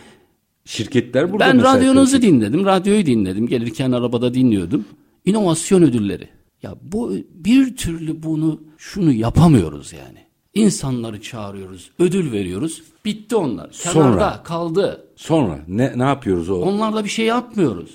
Şirketler 0.64 1.32
burada 1.32 1.44
ben 1.46 1.62
radyonuzu 1.62 2.22
dinledim, 2.22 2.66
radyoyu 2.66 3.06
dinledim. 3.06 3.46
Gelirken 3.46 3.92
arabada 3.92 4.34
dinliyordum. 4.34 4.84
İnovasyon 5.25 5.83
ödülleri. 5.83 6.29
Ya 6.62 6.75
bu 6.83 7.12
bir 7.35 7.76
türlü 7.76 8.23
bunu 8.23 8.61
şunu 8.79 9.12
yapamıyoruz 9.12 9.93
yani. 9.93 10.19
İnsanları 10.55 11.23
çağırıyoruz, 11.23 11.91
ödül 11.99 12.33
veriyoruz. 12.33 12.83
Bitti 13.05 13.37
onlar. 13.37 13.71
Kenarda 13.71 14.12
Sonra? 14.12 14.43
kaldı. 14.43 15.09
Sonra 15.17 15.64
ne 15.69 15.93
ne 15.97 16.02
yapıyoruz 16.02 16.50
o? 16.50 16.55
Onlarla 16.55 17.05
bir 17.05 17.09
şey 17.09 17.26
yapmıyoruz. 17.26 17.91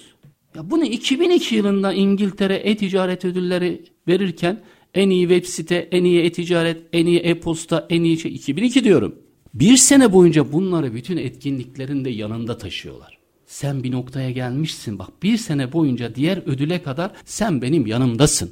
Ya 0.55 0.71
bunu 0.71 0.85
2002 0.85 1.55
yılında 1.55 1.93
İngiltere 1.93 2.55
e-ticaret 2.55 3.25
ödülleri 3.25 3.83
verirken 4.07 4.61
en 4.93 5.09
iyi 5.09 5.27
web 5.27 5.45
site, 5.45 5.75
en 5.91 6.03
iyi 6.03 6.21
e-ticaret, 6.21 6.81
en 6.93 7.05
iyi 7.05 7.19
e-posta, 7.19 7.87
en 7.89 8.03
iyi 8.03 8.19
şey 8.19 8.35
2002 8.35 8.83
diyorum. 8.83 9.15
Bir 9.53 9.77
sene 9.77 10.13
boyunca 10.13 10.53
bunları 10.53 10.93
bütün 10.93 11.17
etkinliklerin 11.17 12.05
de 12.05 12.09
yanında 12.09 12.57
taşıyorlar. 12.57 13.16
Sen 13.47 13.83
bir 13.83 13.91
noktaya 13.91 14.31
gelmişsin 14.31 14.99
bak 14.99 15.09
bir 15.23 15.37
sene 15.37 15.73
boyunca 15.73 16.15
diğer 16.15 16.37
ödüle 16.37 16.83
kadar 16.83 17.11
sen 17.25 17.61
benim 17.61 17.87
yanımdasın. 17.87 18.51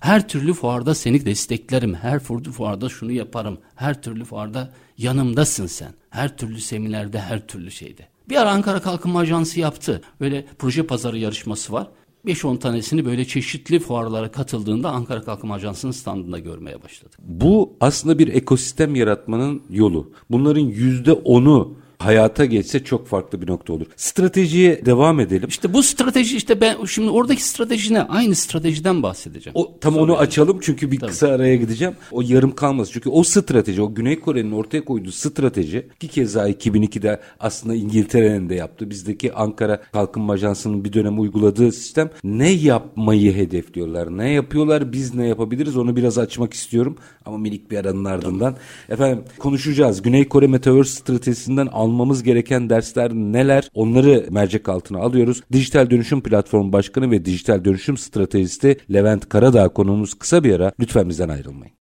Her 0.00 0.28
türlü 0.28 0.52
fuarda 0.52 0.94
seni 0.94 1.26
desteklerim. 1.26 1.94
Her 1.94 2.18
fuarda 2.52 2.88
şunu 2.88 3.12
yaparım. 3.12 3.58
Her 3.74 4.02
türlü 4.02 4.24
fuarda 4.24 4.72
yanımdasın 4.98 5.66
sen. 5.66 5.92
Her 6.10 6.36
türlü 6.36 6.60
seminerde, 6.60 7.20
her 7.20 7.46
türlü 7.46 7.70
şeyde. 7.70 8.08
Bir 8.28 8.36
ara 8.36 8.50
Ankara 8.50 8.80
Kalkınma 8.80 9.20
Ajansı 9.20 9.60
yaptı. 9.60 10.02
Böyle 10.20 10.46
proje 10.58 10.82
pazarı 10.82 11.18
yarışması 11.18 11.72
var. 11.72 11.88
5-10 12.26 12.58
tanesini 12.58 13.04
böyle 13.04 13.24
çeşitli 13.24 13.78
fuarlara 13.78 14.30
katıldığında 14.30 14.90
Ankara 14.90 15.22
Kalkınma 15.22 15.54
Ajansı'nın 15.54 15.92
standında 15.92 16.38
görmeye 16.38 16.82
başladık. 16.82 17.18
Bu 17.18 17.72
aslında 17.80 18.18
bir 18.18 18.28
ekosistem 18.28 18.94
yaratmanın 18.94 19.62
yolu. 19.70 20.12
Bunların 20.30 20.60
yüzde 20.60 21.12
onu 21.12 21.74
hayata 22.04 22.44
geçse 22.44 22.84
çok 22.84 23.06
farklı 23.06 23.42
bir 23.42 23.46
nokta 23.46 23.72
olur. 23.72 23.86
Stratejiye 23.96 24.86
devam 24.86 25.20
edelim. 25.20 25.48
İşte 25.48 25.72
bu 25.72 25.82
strateji 25.82 26.36
işte 26.36 26.60
ben 26.60 26.84
şimdi 26.84 27.10
oradaki 27.10 27.44
strateji 27.44 27.94
ne? 27.94 28.02
Aynı 28.02 28.34
stratejiden 28.34 29.02
bahsedeceğim. 29.02 29.54
O 29.54 29.78
tam 29.80 29.96
onu 29.96 30.16
açalım 30.16 30.58
çünkü 30.62 30.90
bir 30.90 31.00
kısa 31.00 31.28
araya 31.28 31.56
gideceğim. 31.56 31.94
O 32.10 32.22
yarım 32.22 32.54
kalmaz. 32.54 32.92
Çünkü 32.92 33.10
o 33.10 33.22
strateji, 33.22 33.82
o 33.82 33.94
Güney 33.94 34.20
Kore'nin 34.20 34.52
ortaya 34.52 34.84
koyduğu 34.84 35.12
strateji 35.12 35.88
ki 36.00 36.08
keza 36.08 36.50
2002'de 36.50 37.20
aslında 37.40 37.74
İngiltere'nin 37.74 38.48
de 38.48 38.54
yaptığı 38.54 38.90
bizdeki 38.90 39.32
Ankara 39.34 39.82
Kalkınma 39.92 40.32
Ajansı'nın 40.32 40.84
bir 40.84 40.92
dönem 40.92 41.20
uyguladığı 41.20 41.72
sistem 41.72 42.10
ne 42.24 42.50
yapmayı 42.50 43.34
hedefliyorlar? 43.36 44.18
Ne 44.18 44.30
yapıyorlar? 44.30 44.92
Biz 44.92 45.14
ne 45.14 45.26
yapabiliriz? 45.26 45.76
Onu 45.76 45.96
biraz 45.96 46.18
açmak 46.18 46.54
istiyorum 46.54 46.96
ama 47.24 47.38
minik 47.38 47.70
bir 47.70 47.78
aranın 47.78 48.04
ardından. 48.04 48.56
Efendim 48.88 49.24
konuşacağız. 49.38 50.02
Güney 50.02 50.28
Kore 50.28 50.46
Metaverse 50.46 50.90
stratejisinden 50.90 51.66
almamız 51.92 52.22
gereken 52.22 52.70
dersler 52.70 53.12
neler? 53.12 53.68
Onları 53.74 54.26
mercek 54.30 54.68
altına 54.68 54.98
alıyoruz. 54.98 55.40
Dijital 55.52 55.90
Dönüşüm 55.90 56.22
Platformu 56.22 56.72
Başkanı 56.72 57.10
ve 57.10 57.24
Dijital 57.24 57.64
Dönüşüm 57.64 57.96
Stratejisti 57.96 58.76
Levent 58.92 59.28
Karadağ 59.28 59.68
konuğumuz 59.68 60.14
kısa 60.14 60.44
bir 60.44 60.54
ara. 60.54 60.72
Lütfen 60.80 61.08
bizden 61.08 61.28
ayrılmayın. 61.28 61.74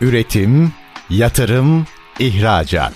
Üretim, 0.00 0.72
yatırım, 1.10 1.86
ihracat. 2.18 2.94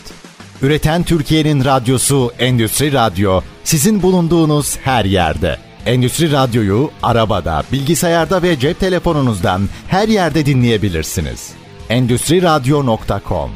Üreten 0.63 1.03
Türkiye'nin 1.03 1.65
radyosu 1.65 2.31
Endüstri 2.39 2.93
Radyo 2.93 3.41
sizin 3.65 4.03
bulunduğunuz 4.03 4.77
her 4.77 5.05
yerde. 5.05 5.57
Endüstri 5.87 6.33
Radyo'yu 6.33 6.91
arabada, 7.03 7.63
bilgisayarda 7.73 8.43
ve 8.43 8.59
cep 8.59 8.81
telefonunuzdan 8.81 9.63
her 9.89 10.09
yerde 10.09 10.47
dinleyebilirsiniz. 10.47 11.53
Endüstri 11.89 12.43
Radyo.com 12.43 13.51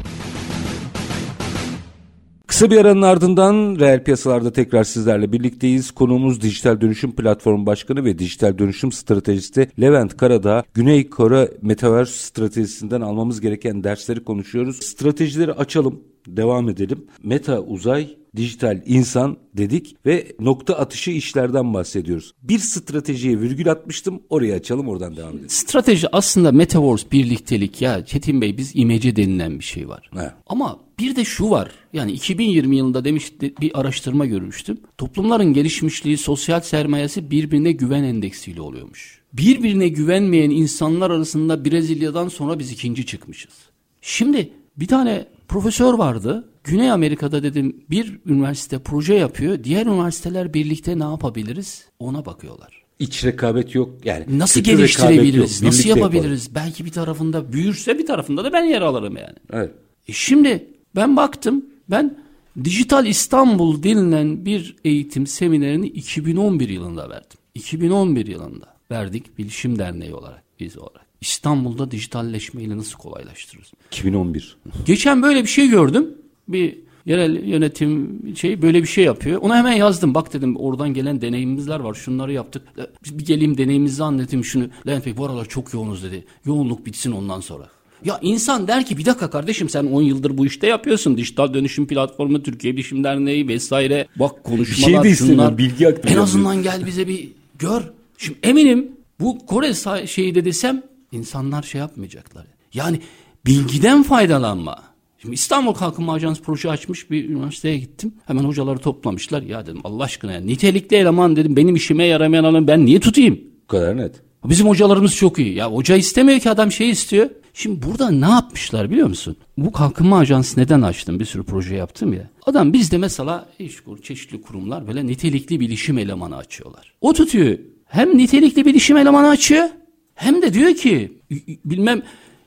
Kısa 2.55 2.71
bir 2.71 2.77
aranın 2.77 3.01
ardından 3.01 3.79
reel 3.79 4.03
piyasalarda 4.03 4.53
tekrar 4.53 4.83
sizlerle 4.83 5.31
birlikteyiz. 5.31 5.91
Konuğumuz 5.91 6.41
Dijital 6.41 6.81
Dönüşüm 6.81 7.11
Platformu 7.11 7.65
Başkanı 7.65 8.05
ve 8.05 8.19
Dijital 8.19 8.57
Dönüşüm 8.57 8.91
Stratejisti 8.91 9.71
Levent 9.81 10.17
Karadağ. 10.17 10.63
Güney 10.73 11.09
Kore 11.09 11.51
Metaverse 11.61 12.11
stratejisinden 12.11 13.01
almamız 13.01 13.41
gereken 13.41 13.83
dersleri 13.83 14.23
konuşuyoruz. 14.23 14.75
Stratejileri 14.75 15.53
açalım, 15.53 16.01
devam 16.27 16.69
edelim. 16.69 17.05
Meta 17.23 17.59
uzay, 17.59 18.07
dijital 18.37 18.81
insan 18.85 19.37
dedik 19.57 19.95
ve 20.05 20.35
nokta 20.39 20.73
atışı 20.73 21.11
işlerden 21.11 21.73
bahsediyoruz. 21.73 22.33
Bir 22.43 22.59
stratejiye 22.59 23.39
virgül 23.41 23.71
atmıştım, 23.71 24.21
oraya 24.29 24.55
açalım 24.55 24.87
oradan 24.87 25.15
devam 25.17 25.33
edelim. 25.33 25.49
Strateji 25.49 26.07
aslında 26.11 26.51
Metaverse 26.51 27.11
birliktelik 27.11 27.81
ya 27.81 28.05
Çetin 28.05 28.41
Bey 28.41 28.57
biz 28.57 28.71
imece 28.75 29.15
denilen 29.15 29.59
bir 29.59 29.63
şey 29.63 29.89
var. 29.89 30.09
Evet. 30.15 30.31
Ama 30.47 30.79
bir 30.99 31.15
de 31.15 31.25
şu 31.25 31.49
var. 31.49 31.71
Yani 31.93 32.11
2020 32.11 32.77
yılında 32.77 33.05
demiş 33.05 33.41
de- 33.41 33.53
bir 33.61 33.79
araştırma 33.79 34.25
görmüştüm. 34.25 34.77
Toplumların 34.97 35.53
gelişmişliği, 35.53 36.17
sosyal 36.17 36.61
sermayesi 36.61 37.31
birbirine 37.31 37.71
güven 37.71 38.03
endeksiyle 38.03 38.61
oluyormuş. 38.61 39.21
Birbirine 39.33 39.87
güvenmeyen 39.87 40.49
insanlar 40.49 41.11
arasında 41.11 41.65
Brezilya'dan 41.65 42.27
sonra 42.27 42.59
biz 42.59 42.71
ikinci 42.71 43.05
çıkmışız. 43.05 43.53
Şimdi 44.01 44.49
bir 44.77 44.87
tane 44.87 45.25
profesör 45.47 45.93
vardı. 45.93 46.49
Güney 46.65 46.91
Amerika'da 46.91 47.43
dedim 47.43 47.83
bir 47.89 48.19
üniversite 48.25 48.79
proje 48.79 49.13
yapıyor. 49.13 49.63
Diğer 49.63 49.85
üniversiteler 49.85 50.53
birlikte 50.53 50.99
ne 50.99 51.03
yapabiliriz? 51.03 51.85
Ona 51.99 52.25
bakıyorlar. 52.25 52.83
İç 52.99 53.25
rekabet 53.25 53.75
yok 53.75 53.89
yani. 54.05 54.39
Nasıl 54.39 54.61
geliştirebiliriz? 54.61 55.61
yok, 55.61 55.67
Nasıl 55.67 55.79
birlikte 55.79 55.89
yapalım. 55.89 56.15
yapabiliriz? 56.15 56.55
Belki 56.55 56.85
bir 56.85 56.91
tarafında 56.91 57.53
büyürse 57.53 57.97
bir 57.99 58.05
tarafında 58.05 58.43
da 58.43 58.53
ben 58.53 58.63
yer 58.63 58.81
alırım 58.81 59.17
yani. 59.17 59.35
Evet. 59.53 59.71
E 60.07 60.13
şimdi 60.13 60.67
ben 60.95 61.15
baktım 61.17 61.65
ben 61.89 62.17
Dijital 62.63 63.05
İstanbul 63.05 63.83
denilen 63.83 64.45
bir 64.45 64.75
eğitim 64.85 65.27
seminerini 65.27 65.87
2011 65.87 66.69
yılında 66.69 67.09
verdim. 67.09 67.37
2011 67.55 68.27
yılında 68.27 68.75
verdik 68.91 69.37
Bilişim 69.37 69.79
Derneği 69.79 70.13
olarak 70.13 70.43
biz 70.59 70.77
olarak. 70.77 71.05
İstanbul'da 71.21 71.91
dijitalleşmeyi 71.91 72.77
nasıl 72.77 72.97
kolaylaştırırız? 72.97 73.71
2011. 73.91 74.57
Geçen 74.85 75.23
böyle 75.23 75.41
bir 75.43 75.47
şey 75.47 75.67
gördüm. 75.69 76.15
Bir 76.47 76.77
yerel 77.05 77.47
yönetim 77.47 78.21
şey 78.35 78.61
böyle 78.61 78.81
bir 78.81 78.87
şey 78.87 79.03
yapıyor. 79.03 79.41
Ona 79.41 79.57
hemen 79.57 79.73
yazdım. 79.73 80.13
Bak 80.13 80.33
dedim 80.33 80.55
oradan 80.57 80.93
gelen 80.93 81.21
deneyimimizler 81.21 81.79
var. 81.79 81.93
Şunları 81.93 82.33
yaptık. 82.33 82.63
Biz 83.03 83.19
bir 83.19 83.25
geleyim 83.25 83.57
deneyimimizi 83.57 84.03
anlatayım 84.03 84.45
şunu. 84.45 84.67
Levent 84.87 85.05
Bey 85.05 85.17
bu 85.17 85.25
aralar 85.25 85.45
çok 85.45 85.73
yoğunuz 85.73 86.03
dedi. 86.03 86.25
Yoğunluk 86.45 86.85
bitsin 86.85 87.11
ondan 87.11 87.39
sonra. 87.39 87.69
Ya 88.05 88.19
insan 88.21 88.67
der 88.67 88.85
ki 88.85 88.97
bir 88.97 89.05
dakika 89.05 89.29
kardeşim 89.29 89.69
sen 89.69 89.85
10 89.85 90.01
yıldır 90.01 90.37
bu 90.37 90.45
işte 90.45 90.67
yapıyorsun. 90.67 91.17
Dijital 91.17 91.53
Dönüşüm 91.53 91.87
Platformu, 91.87 92.43
Türkiye 92.43 92.73
Bilişim 92.73 93.03
Derneği 93.03 93.47
vesaire. 93.47 94.07
Bak 94.15 94.43
konuşmalar 94.43 94.91
şey 94.91 95.03
de 95.03 95.09
istemiyorum, 95.09 95.43
şunlar. 95.43 95.57
bilgi 95.57 95.87
aktarı 95.87 96.13
En 96.13 96.17
azından 96.17 96.63
gel 96.63 96.85
bize 96.85 97.07
bir 97.07 97.29
gör. 97.59 97.81
Şimdi 98.17 98.39
eminim 98.43 98.91
bu 99.19 99.45
Kore 99.45 99.73
şeyi 100.07 100.35
de 100.35 100.45
desem 100.45 100.83
insanlar 101.11 101.63
şey 101.63 101.79
yapmayacaklar. 101.79 102.45
Yani 102.73 102.99
bilgiden 103.45 104.03
faydalanma. 104.03 104.94
Şimdi 105.25 105.35
İstanbul 105.35 105.73
Kalkınma 105.73 106.13
Ajansı 106.13 106.41
proje 106.41 106.69
açmış 106.69 107.11
bir 107.11 107.29
üniversiteye 107.29 107.77
gittim. 107.77 108.13
Hemen 108.25 108.43
hocaları 108.43 108.79
toplamışlar. 108.79 109.41
Ya 109.41 109.65
dedim 109.65 109.81
Allah 109.83 110.03
aşkına 110.03 110.31
ya 110.31 110.39
nitelikli 110.39 110.95
eleman 110.95 111.35
dedim 111.35 111.55
benim 111.55 111.75
işime 111.75 112.05
yaramayan 112.05 112.43
adam 112.43 112.67
ben 112.67 112.85
niye 112.85 112.99
tutayım? 112.99 113.41
Bu 113.63 113.67
kadar 113.67 113.97
net. 113.97 114.21
Bizim 114.43 114.67
hocalarımız 114.67 115.15
çok 115.15 115.39
iyi. 115.39 115.53
Ya 115.53 115.71
hoca 115.71 115.95
istemiyor 115.95 116.39
ki 116.39 116.49
adam 116.49 116.71
şey 116.71 116.89
istiyor. 116.89 117.29
Şimdi 117.53 117.85
burada 117.85 118.11
ne 118.11 118.25
yapmışlar 118.25 118.91
biliyor 118.91 119.07
musun? 119.07 119.37
Bu 119.57 119.71
kalkınma 119.71 120.17
ajansı 120.17 120.59
neden 120.59 120.81
açtım? 120.81 121.19
Bir 121.19 121.25
sürü 121.25 121.43
proje 121.43 121.75
yaptım 121.75 122.13
ya. 122.13 122.29
Adam 122.45 122.73
bizde 122.73 122.97
mesela 122.97 123.49
İşkur, 123.59 123.97
çeşitli 123.97 124.41
kurumlar 124.41 124.87
böyle 124.87 125.07
nitelikli 125.07 125.59
bilişim 125.59 125.97
elemanı 125.97 126.37
açıyorlar. 126.37 126.93
O 127.01 127.13
tutuyor. 127.13 127.57
Hem 127.85 128.17
nitelikli 128.17 128.65
bilişim 128.65 128.97
elemanı 128.97 129.29
açıyor 129.29 129.69
hem 130.15 130.41
de 130.41 130.53
diyor 130.53 130.75
ki 130.75 131.21
bilmem 131.65 132.01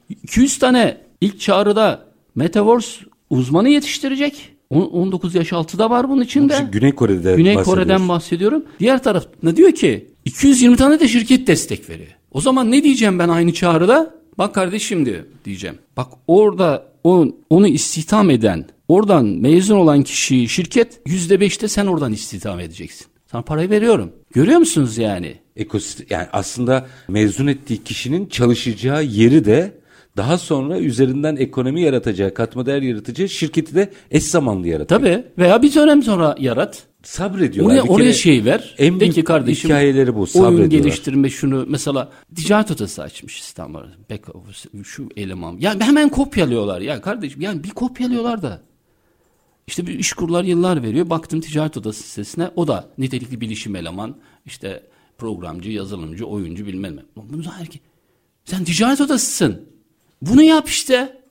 200 0.09 0.59
tane 0.59 0.97
ilk 1.21 1.41
çağrıda 1.41 2.08
Metaverse 2.39 3.05
uzmanı 3.31 3.69
yetiştirecek. 3.69 4.53
On- 4.71 4.83
19 4.83 5.35
yaş 5.35 5.53
altı 5.53 5.79
da 5.79 5.91
var 5.91 6.11
bunun 6.11 6.23
içinde. 6.23 6.57
Şimdi 6.57 6.71
Güney 6.71 6.93
Kore'de 6.93 7.37
Güney. 7.37 7.55
Kore'den 7.55 8.09
bahsediyorum. 8.09 8.65
Diğer 8.81 9.03
tarafta 9.03 9.57
diyor 9.57 9.73
ki 9.73 10.07
220 10.25 10.77
tane 10.77 11.01
de 11.01 11.09
şirket 11.09 11.47
destek 11.47 11.91
veriyor. 11.91 12.09
O 12.33 12.41
zaman 12.41 12.71
ne 12.71 12.85
diyeceğim 12.85 13.19
ben 13.19 13.29
aynı 13.29 13.53
çağrıda? 13.53 14.15
Bak 14.39 14.55
kardeşim 14.55 15.07
diyor 15.07 15.25
diyeceğim. 15.45 15.79
Bak 15.97 16.09
orada 16.27 16.85
o, 17.05 17.27
onu 17.51 17.69
istihdam 17.69 18.31
eden, 18.31 18.67
oradan 18.89 19.27
mezun 19.27 19.77
olan 19.77 20.03
kişiyi 20.03 20.49
şirket 20.49 21.01
%5'te 21.07 21.69
sen 21.69 21.87
oradan 21.87 22.13
istihdam 22.13 22.61
edeceksin. 22.61 23.07
Sana 23.27 23.43
parayı 23.43 23.71
veriyorum. 23.71 24.13
Görüyor 24.35 24.59
musunuz 24.59 24.99
yani? 24.99 25.37
ekosistem 25.59 26.07
yani 26.11 26.27
aslında 26.33 26.87
mezun 27.09 27.47
ettiği 27.47 27.85
kişinin 27.85 28.27
çalışacağı 28.27 29.05
yeri 29.05 29.45
de 29.45 29.78
daha 30.19 30.39
sonra 30.39 30.79
üzerinden 30.79 31.37
ekonomi 31.37 31.83
yaratacağı, 31.83 32.35
katma 32.35 32.67
değer 32.67 32.83
yaratacağı 32.83 33.29
şirketi 33.29 33.75
de 33.75 33.91
eş 34.11 34.25
zamanlı 34.25 34.69
yaratıyor. 34.69 35.01
Tabii 35.01 35.25
veya 35.39 35.63
bir 35.63 35.75
dönem 35.75 36.03
sonra 36.03 36.37
yarat. 36.39 36.83
Sabrediyorlar. 37.03 37.75
Oraya, 37.75 37.83
oraya 37.83 38.13
şey 38.13 38.45
ver. 38.45 38.75
En 38.79 39.01
de 39.01 39.11
ki 39.11 39.25
kardeşim 39.25 39.71
hikayeleri 39.71 40.15
bu. 40.15 40.27
oyun 40.35 40.71
geliştirme 40.71 41.31
şunu 41.31 41.67
mesela 41.69 42.09
ticaret 42.37 42.71
odası 42.71 43.03
açmış 43.03 43.41
İstanbul. 43.41 43.81
Back 44.11 44.37
office, 44.37 44.85
şu 44.85 45.09
eleman. 45.17 45.57
Yani 45.61 45.85
hemen 45.85 46.09
kopyalıyorlar. 46.09 46.81
Ya 46.81 47.01
kardeşim 47.01 47.41
yani 47.41 47.65
bir 47.65 47.71
kopyalıyorlar 47.71 48.43
da. 48.43 48.63
İşte 49.67 49.87
bir 49.87 49.99
iş 49.99 50.13
kurlar 50.13 50.45
yıllar 50.45 50.83
veriyor. 50.83 51.11
Baktım 51.11 51.41
ticaret 51.41 51.77
odası 51.77 52.03
sitesine. 52.03 52.51
O 52.57 52.69
da 52.69 52.89
nitelikli 52.99 53.41
bilişim 53.41 53.77
eleman. 53.77 54.17
işte 54.47 54.83
programcı, 55.19 55.71
yazılımcı, 55.71 56.27
oyuncu 56.27 56.67
bilmem 56.67 56.97
ne. 56.97 57.01
Bunu 57.17 57.53
herki. 57.53 57.81
Sen 58.45 58.65
ticaret 58.65 59.01
odasısın. 59.01 59.78
Bunu 60.23 60.43
yap 60.43 60.69
işte. 60.69 61.23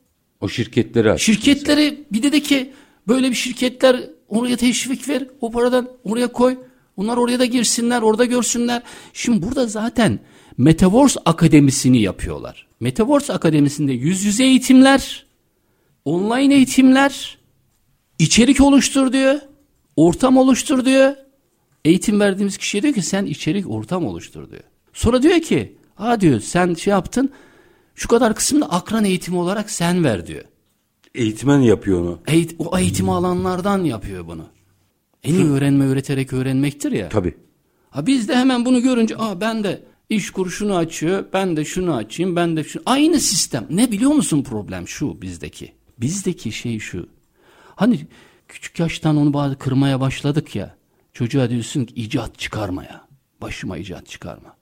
O 0.41 0.50
şirketleri 0.50 1.12
aç. 1.12 1.22
Şirketleri 1.22 2.06
bir 2.12 2.24
de 2.24 2.32
de 2.32 2.39
ki 2.39 2.74
böyle 3.08 3.29
bir 3.29 3.36
şirketler 3.36 4.10
oraya 4.27 4.58
teşvik 4.58 5.10
ver. 5.10 5.27
O 5.41 5.51
paradan 5.51 5.89
oraya 6.03 6.27
koy. 6.27 6.58
Onlar 6.98 7.17
oraya 7.17 7.39
da 7.39 7.46
girsinler, 7.46 8.01
orada 8.01 8.25
görsünler. 8.25 8.82
Şimdi 9.13 9.41
burada 9.41 9.67
zaten 9.67 10.20
Metaverse 10.58 11.20
Akademisi'ni 11.25 12.01
yapıyorlar. 12.01 12.67
Metaverse 12.79 13.34
Akademisi'nde 13.34 13.94
yüz 13.94 14.24
yüze 14.24 14.44
eğitimler, 14.44 15.25
online 16.06 16.56
eğitimler, 16.56 17.38
içerik 18.20 18.62
oluştur 18.62 19.13
diyor, 19.13 19.39
ortam 19.96 20.38
oluştur 20.38 20.86
diyor. 20.86 21.15
Eğitim 21.86 22.20
verdiğimiz 22.20 22.58
kişiye 22.58 22.84
diyor 22.84 22.94
ki 22.94 23.01
sen 23.01 23.25
içerik 23.25 23.70
ortam 23.70 24.06
oluştur 24.06 24.51
diyor. 24.51 24.63
Sonra 24.94 25.24
diyor 25.24 25.41
ki 25.41 25.75
ha 25.96 26.22
diyor 26.22 26.39
sen 26.39 26.74
şey 26.74 26.91
yaptın 26.91 27.32
şu 27.98 28.08
kadar 28.08 28.36
kısmını 28.36 28.70
akran 28.70 29.06
eğitimi 29.06 29.38
olarak 29.38 29.72
sen 29.72 30.04
ver 30.04 30.28
diyor. 30.28 30.44
Eğitmen 31.16 31.60
yapıyor 31.60 32.02
onu. 32.02 32.20
Eğit 32.28 32.56
o 32.60 32.78
eğitimi 32.78 33.12
alanlardan 33.12 33.84
yapıyor 33.84 34.28
bunu. 34.28 34.46
En 35.24 35.34
iyi 35.34 35.46
öğrenme 35.46 35.86
öğreterek 35.86 36.34
öğrenmektir 36.34 36.92
ya. 36.92 37.10
Tabii. 37.10 37.38
Ha 37.90 38.06
biz 38.06 38.28
de 38.28 38.36
hemen 38.36 38.66
bunu 38.66 38.82
görünce 38.82 39.16
aa 39.18 39.42
ben 39.42 39.64
de 39.64 39.84
iş 40.10 40.32
kuruşunu 40.32 40.76
açıyor, 40.76 41.26
ben 41.34 41.58
de 41.58 41.66
şunu 41.66 41.96
açayım, 41.96 42.36
ben 42.36 42.58
de 42.58 42.64
şunu. 42.64 42.84
Aynı 42.86 43.20
sistem. 43.20 43.68
Ne 43.70 43.92
biliyor 43.92 44.12
musun 44.12 44.44
problem 44.44 44.88
şu 44.88 45.22
bizdeki? 45.22 45.74
Bizdeki 45.98 46.52
şey 46.52 46.80
şu. 46.80 47.10
Hani 47.76 48.08
küçük 48.48 48.80
yaştan 48.80 49.18
onu 49.18 49.34
bazı 49.34 49.58
kırmaya 49.58 50.00
başladık 50.00 50.56
ya. 50.56 50.76
Çocuğa 51.14 51.50
diyorsun 51.50 51.86
ki 51.86 51.94
icat 51.96 52.40
çıkarmaya. 52.40 53.08
Başıma 53.42 53.78
icat 53.78 54.08
çıkarma. 54.08 54.57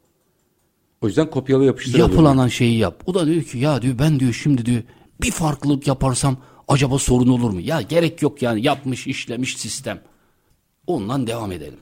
O 1.02 1.08
yüzden 1.08 1.30
kopyalı 1.30 1.66
yapıştır 1.66 2.00
Yapılanan 2.00 2.48
şeyi 2.48 2.78
yap. 2.78 3.04
O 3.06 3.14
da 3.14 3.28
diyor 3.28 3.44
ki 3.44 3.58
ya 3.58 3.82
diyor 3.82 4.00
ben 4.00 4.20
diyor 4.20 4.34
şimdi 4.34 4.66
diyor 4.66 4.84
bir 5.22 5.32
farklılık 5.32 5.88
yaparsam 5.88 6.38
acaba 6.68 7.00
sorun 7.00 7.28
olur 7.28 7.50
mu? 7.50 7.62
Ya 7.62 7.82
gerek 7.82 8.22
yok 8.22 8.42
yani 8.42 8.66
yapmış 8.66 9.08
işlemiş 9.08 9.58
sistem. 9.58 10.02
Ondan 10.88 11.28
devam 11.28 11.52
edelim. 11.52 11.80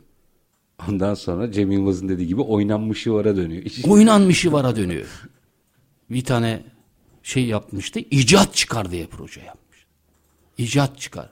Ondan 0.89 1.13
sonra 1.13 1.52
Cem 1.52 1.71
Yılmaz'ın 1.71 2.10
dediği 2.10 2.28
gibi 2.28 2.41
oynanmışı 2.41 3.13
vara 3.13 3.36
dönüyor. 3.36 3.63
Oynanmışı 3.88 4.52
vara 4.52 4.76
dönüyor. 4.76 5.30
Bir 6.10 6.23
tane 6.23 6.63
şey 7.23 7.45
yapmıştı. 7.45 7.99
icat 7.99 8.56
çıkar 8.56 8.91
diye 8.91 9.06
proje 9.06 9.41
yapmış. 9.41 9.86
İcat 10.58 10.99
çıkar. 10.99 11.30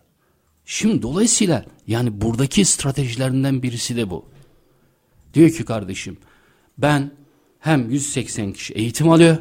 Şimdi 0.66 1.02
dolayısıyla 1.02 1.66
yani 1.88 2.22
buradaki 2.22 2.66
stratejilerinden 2.66 3.64
birisi 3.64 3.96
de 3.96 4.10
bu. 4.10 4.26
Diyor 5.34 5.50
ki 5.50 5.66
kardeşim 5.66 6.18
ben 6.78 7.12
hem 7.62 7.90
180 7.90 8.54
kişi 8.54 8.74
eğitim 8.74 9.10
alıyor 9.10 9.38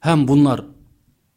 hem 0.00 0.28
bunlar 0.28 0.64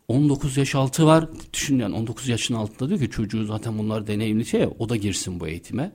19 0.08 0.58
yaş 0.58 0.76
altı 0.76 1.06
var. 1.06 1.30
Düşün 1.54 1.80
yani 1.80 1.96
19 1.96 2.28
yaşın 2.28 2.54
altında 2.54 2.90
diyor 2.90 3.00
ki 3.02 3.10
çocuğu 3.10 3.46
zaten 3.46 3.78
bunlar 3.78 4.08
deneyimli 4.08 4.46
şey 4.46 4.68
o 4.80 4.90
da 4.90 4.96
girsin 4.96 5.40
bu 5.40 5.48
eğitime. 5.48 5.92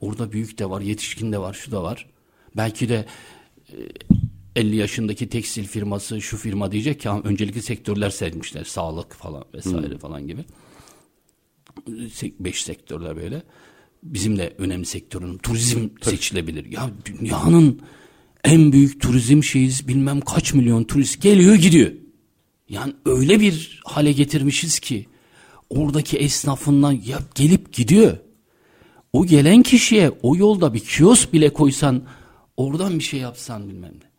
Orada 0.00 0.32
büyük 0.32 0.58
de 0.58 0.70
var, 0.70 0.80
yetişkin 0.80 1.32
de 1.32 1.38
var, 1.38 1.52
şu 1.54 1.70
da 1.70 1.82
var. 1.82 2.06
Belki 2.56 2.88
de 2.88 3.06
e, 3.72 3.76
50 4.56 4.76
yaşındaki 4.76 5.28
tekstil 5.28 5.64
firması 5.64 6.20
şu 6.20 6.36
firma 6.36 6.72
diyecek 6.72 7.00
ki 7.00 7.08
"Ha, 7.08 7.20
öncelikli 7.24 7.62
sektörler 7.62 8.10
seçmişler. 8.10 8.64
Sağlık 8.64 9.12
falan 9.14 9.44
vesaire 9.54 9.98
falan 9.98 10.26
gibi. 10.26 10.44
5 12.40 12.62
sektörler 12.64 13.16
böyle. 13.16 13.42
Bizim 14.02 14.38
de 14.38 14.54
önemli 14.58 14.86
sektörün 14.86 15.38
turizm 15.38 15.88
seçilebilir. 16.02 16.64
Ya 16.64 16.90
dünyanın 17.04 17.80
en 18.44 18.72
büyük 18.72 19.00
turizm 19.00 19.42
şeyiz 19.42 19.88
bilmem 19.88 20.20
kaç 20.20 20.54
milyon 20.54 20.84
turist 20.84 21.22
geliyor 21.22 21.54
gidiyor. 21.54 21.92
Yani 22.68 22.92
öyle 23.06 23.40
bir 23.40 23.80
hale 23.84 24.12
getirmişiz 24.12 24.78
ki 24.78 25.06
oradaki 25.70 26.18
esnafından 26.18 26.92
ya 26.92 27.18
gelip 27.34 27.72
gidiyor. 27.72 28.16
O 29.12 29.26
gelen 29.26 29.62
kişiye 29.62 30.12
o 30.22 30.36
yolda 30.36 30.74
bir 30.74 30.80
kiosk 30.80 31.32
bile 31.32 31.52
koysan 31.52 32.02
oradan 32.56 32.98
bir 32.98 33.04
şey 33.04 33.20
yapsan 33.20 33.68
bilmem 33.68 33.92
ne. 33.92 34.10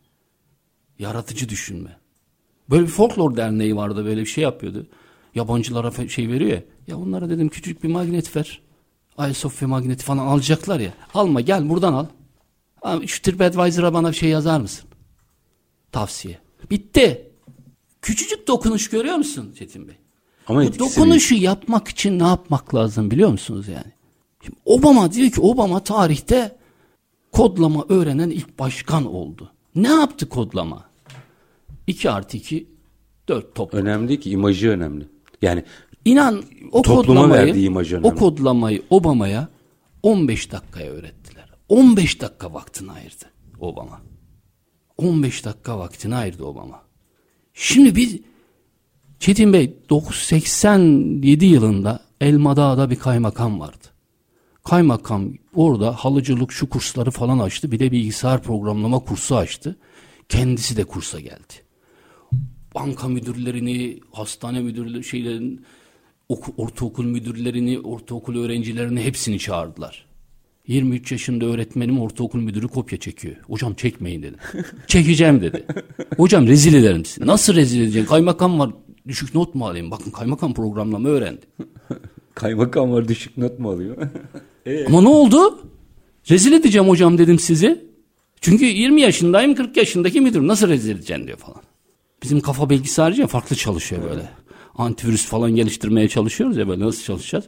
Yaratıcı 0.98 1.48
düşünme. 1.48 1.96
Böyle 2.70 2.82
bir 2.82 2.90
folklor 2.90 3.36
derneği 3.36 3.76
vardı 3.76 4.04
böyle 4.04 4.20
bir 4.20 4.26
şey 4.26 4.44
yapıyordu. 4.44 4.86
Yabancılara 5.34 6.08
şey 6.08 6.28
veriyor 6.28 6.50
ya. 6.50 6.62
Ya 6.86 6.96
onlara 6.96 7.30
dedim 7.30 7.48
küçük 7.48 7.84
bir 7.84 7.88
magnet 7.88 8.36
ver. 8.36 8.60
Ayasofya 9.18 9.68
magneti 9.68 10.04
falan 10.04 10.26
alacaklar 10.26 10.80
ya. 10.80 10.94
Alma 11.14 11.40
gel 11.40 11.68
buradan 11.68 11.92
al. 11.92 12.06
Şu 13.06 13.22
TripAdvisor'a 13.22 13.94
bana 13.94 14.10
bir 14.10 14.16
şey 14.16 14.28
yazar 14.28 14.60
mısın? 14.60 14.88
Tavsiye. 15.92 16.38
Bitti. 16.70 17.28
Küçücük 18.02 18.48
dokunuş 18.48 18.90
görüyor 18.90 19.16
musun 19.16 19.54
Çetin 19.58 19.88
Bey? 19.88 19.94
Ama 20.48 20.64
Bu 20.64 20.78
dokunuşu 20.78 21.34
yapmak 21.34 21.88
için 21.88 22.18
ne 22.18 22.22
yapmak 22.22 22.74
lazım 22.74 23.10
biliyor 23.10 23.30
musunuz 23.30 23.68
yani? 23.68 23.92
Şimdi 24.44 24.58
Obama 24.64 25.12
diyor 25.12 25.30
ki 25.30 25.40
Obama 25.40 25.80
tarihte 25.80 26.56
kodlama 27.32 27.84
öğrenen 27.88 28.30
ilk 28.30 28.58
başkan 28.58 29.06
oldu. 29.06 29.52
Ne 29.74 29.88
yaptı 29.88 30.28
kodlama? 30.28 30.84
2 31.86 32.10
artı 32.10 32.36
2 32.36 32.66
4 33.28 33.54
top. 33.54 33.74
Önemli 33.74 34.20
ki 34.20 34.30
imajı 34.30 34.68
önemli. 34.68 35.08
Yani 35.42 35.64
İnan 36.04 36.42
o 36.72 36.82
kodlamayı, 36.82 37.46
verdiği 37.46 37.66
imaj 37.66 37.92
o 37.94 38.14
kodlamayı 38.14 38.82
Obama'ya 38.90 39.48
15 40.02 40.52
dakikaya 40.52 40.90
öğrettiler. 40.90 41.21
15 41.72 42.20
dakika 42.20 42.54
vaktini 42.54 42.92
ayırdı 42.92 43.24
Obama. 43.60 44.00
15 44.98 45.44
dakika 45.44 45.78
vaktini 45.78 46.14
ayırdı 46.14 46.44
Obama. 46.44 46.82
Şimdi 47.54 47.96
biz 47.96 48.18
Çetin 49.20 49.52
Bey 49.52 49.76
987 49.90 51.44
yılında 51.44 52.00
Elmadağ'da 52.20 52.90
bir 52.90 52.96
kaymakam 52.96 53.60
vardı. 53.60 53.86
Kaymakam 54.64 55.32
orada 55.54 55.92
halıcılık 55.92 56.52
şu 56.52 56.68
kursları 56.68 57.10
falan 57.10 57.38
açtı. 57.38 57.72
Bir 57.72 57.78
de 57.78 57.92
bilgisayar 57.92 58.42
programlama 58.42 58.98
kursu 58.98 59.36
açtı. 59.36 59.76
Kendisi 60.28 60.76
de 60.76 60.84
kursa 60.84 61.20
geldi. 61.20 61.54
banka 62.74 63.08
müdürlerini, 63.08 64.00
hastane 64.12 64.60
müdürleri 64.60 65.04
şeylerin 65.04 65.64
oku, 66.28 66.54
ortaokul 66.56 67.04
müdürlerini, 67.04 67.80
ortaokul 67.80 68.36
öğrencilerini 68.36 69.00
hepsini 69.00 69.38
çağırdılar. 69.38 70.11
23 70.66 71.12
yaşında 71.12 71.44
öğretmenim 71.44 72.00
ortaokul 72.00 72.38
müdürü 72.38 72.68
kopya 72.68 72.98
çekiyor. 72.98 73.36
Hocam 73.46 73.74
çekmeyin 73.74 74.22
dedi. 74.22 74.36
Çekeceğim 74.86 75.40
dedi. 75.40 75.66
Hocam 76.16 76.46
rezil 76.46 76.74
ederim 76.74 77.04
sizi. 77.04 77.26
Nasıl 77.26 77.54
rezil 77.54 77.80
edeceksin? 77.80 78.08
Kaymakam 78.08 78.58
var 78.58 78.70
düşük 79.08 79.34
not 79.34 79.54
mu 79.54 79.66
alayım? 79.66 79.90
Bakın 79.90 80.10
kaymakam 80.10 80.54
programlama 80.54 81.08
öğrendi. 81.08 81.40
Kaymakam 82.34 82.92
var 82.92 83.08
düşük 83.08 83.36
not 83.38 83.58
mu 83.58 83.70
alıyor? 83.70 83.96
Ama 84.86 85.00
ne 85.00 85.08
oldu? 85.08 85.60
Rezil 86.30 86.52
edeceğim 86.52 86.88
hocam 86.88 87.18
dedim 87.18 87.38
sizi. 87.38 87.84
Çünkü 88.40 88.64
20 88.64 89.00
yaşındayım 89.00 89.54
40 89.54 89.76
yaşındaki 89.76 90.20
müdür 90.20 90.46
nasıl 90.46 90.68
rezil 90.68 90.90
edeceksin 90.90 91.26
diyor 91.26 91.38
falan. 91.38 91.62
Bizim 92.22 92.40
kafa 92.40 92.70
bilgisayarcı 92.70 93.20
ya 93.20 93.26
farklı 93.26 93.56
çalışıyor 93.56 94.02
böyle. 94.10 94.28
Antivirüs 94.74 95.26
falan 95.26 95.50
geliştirmeye 95.50 96.08
çalışıyoruz 96.08 96.56
ya 96.56 96.68
böyle 96.68 96.84
nasıl 96.84 97.02
çalışacağız? 97.02 97.44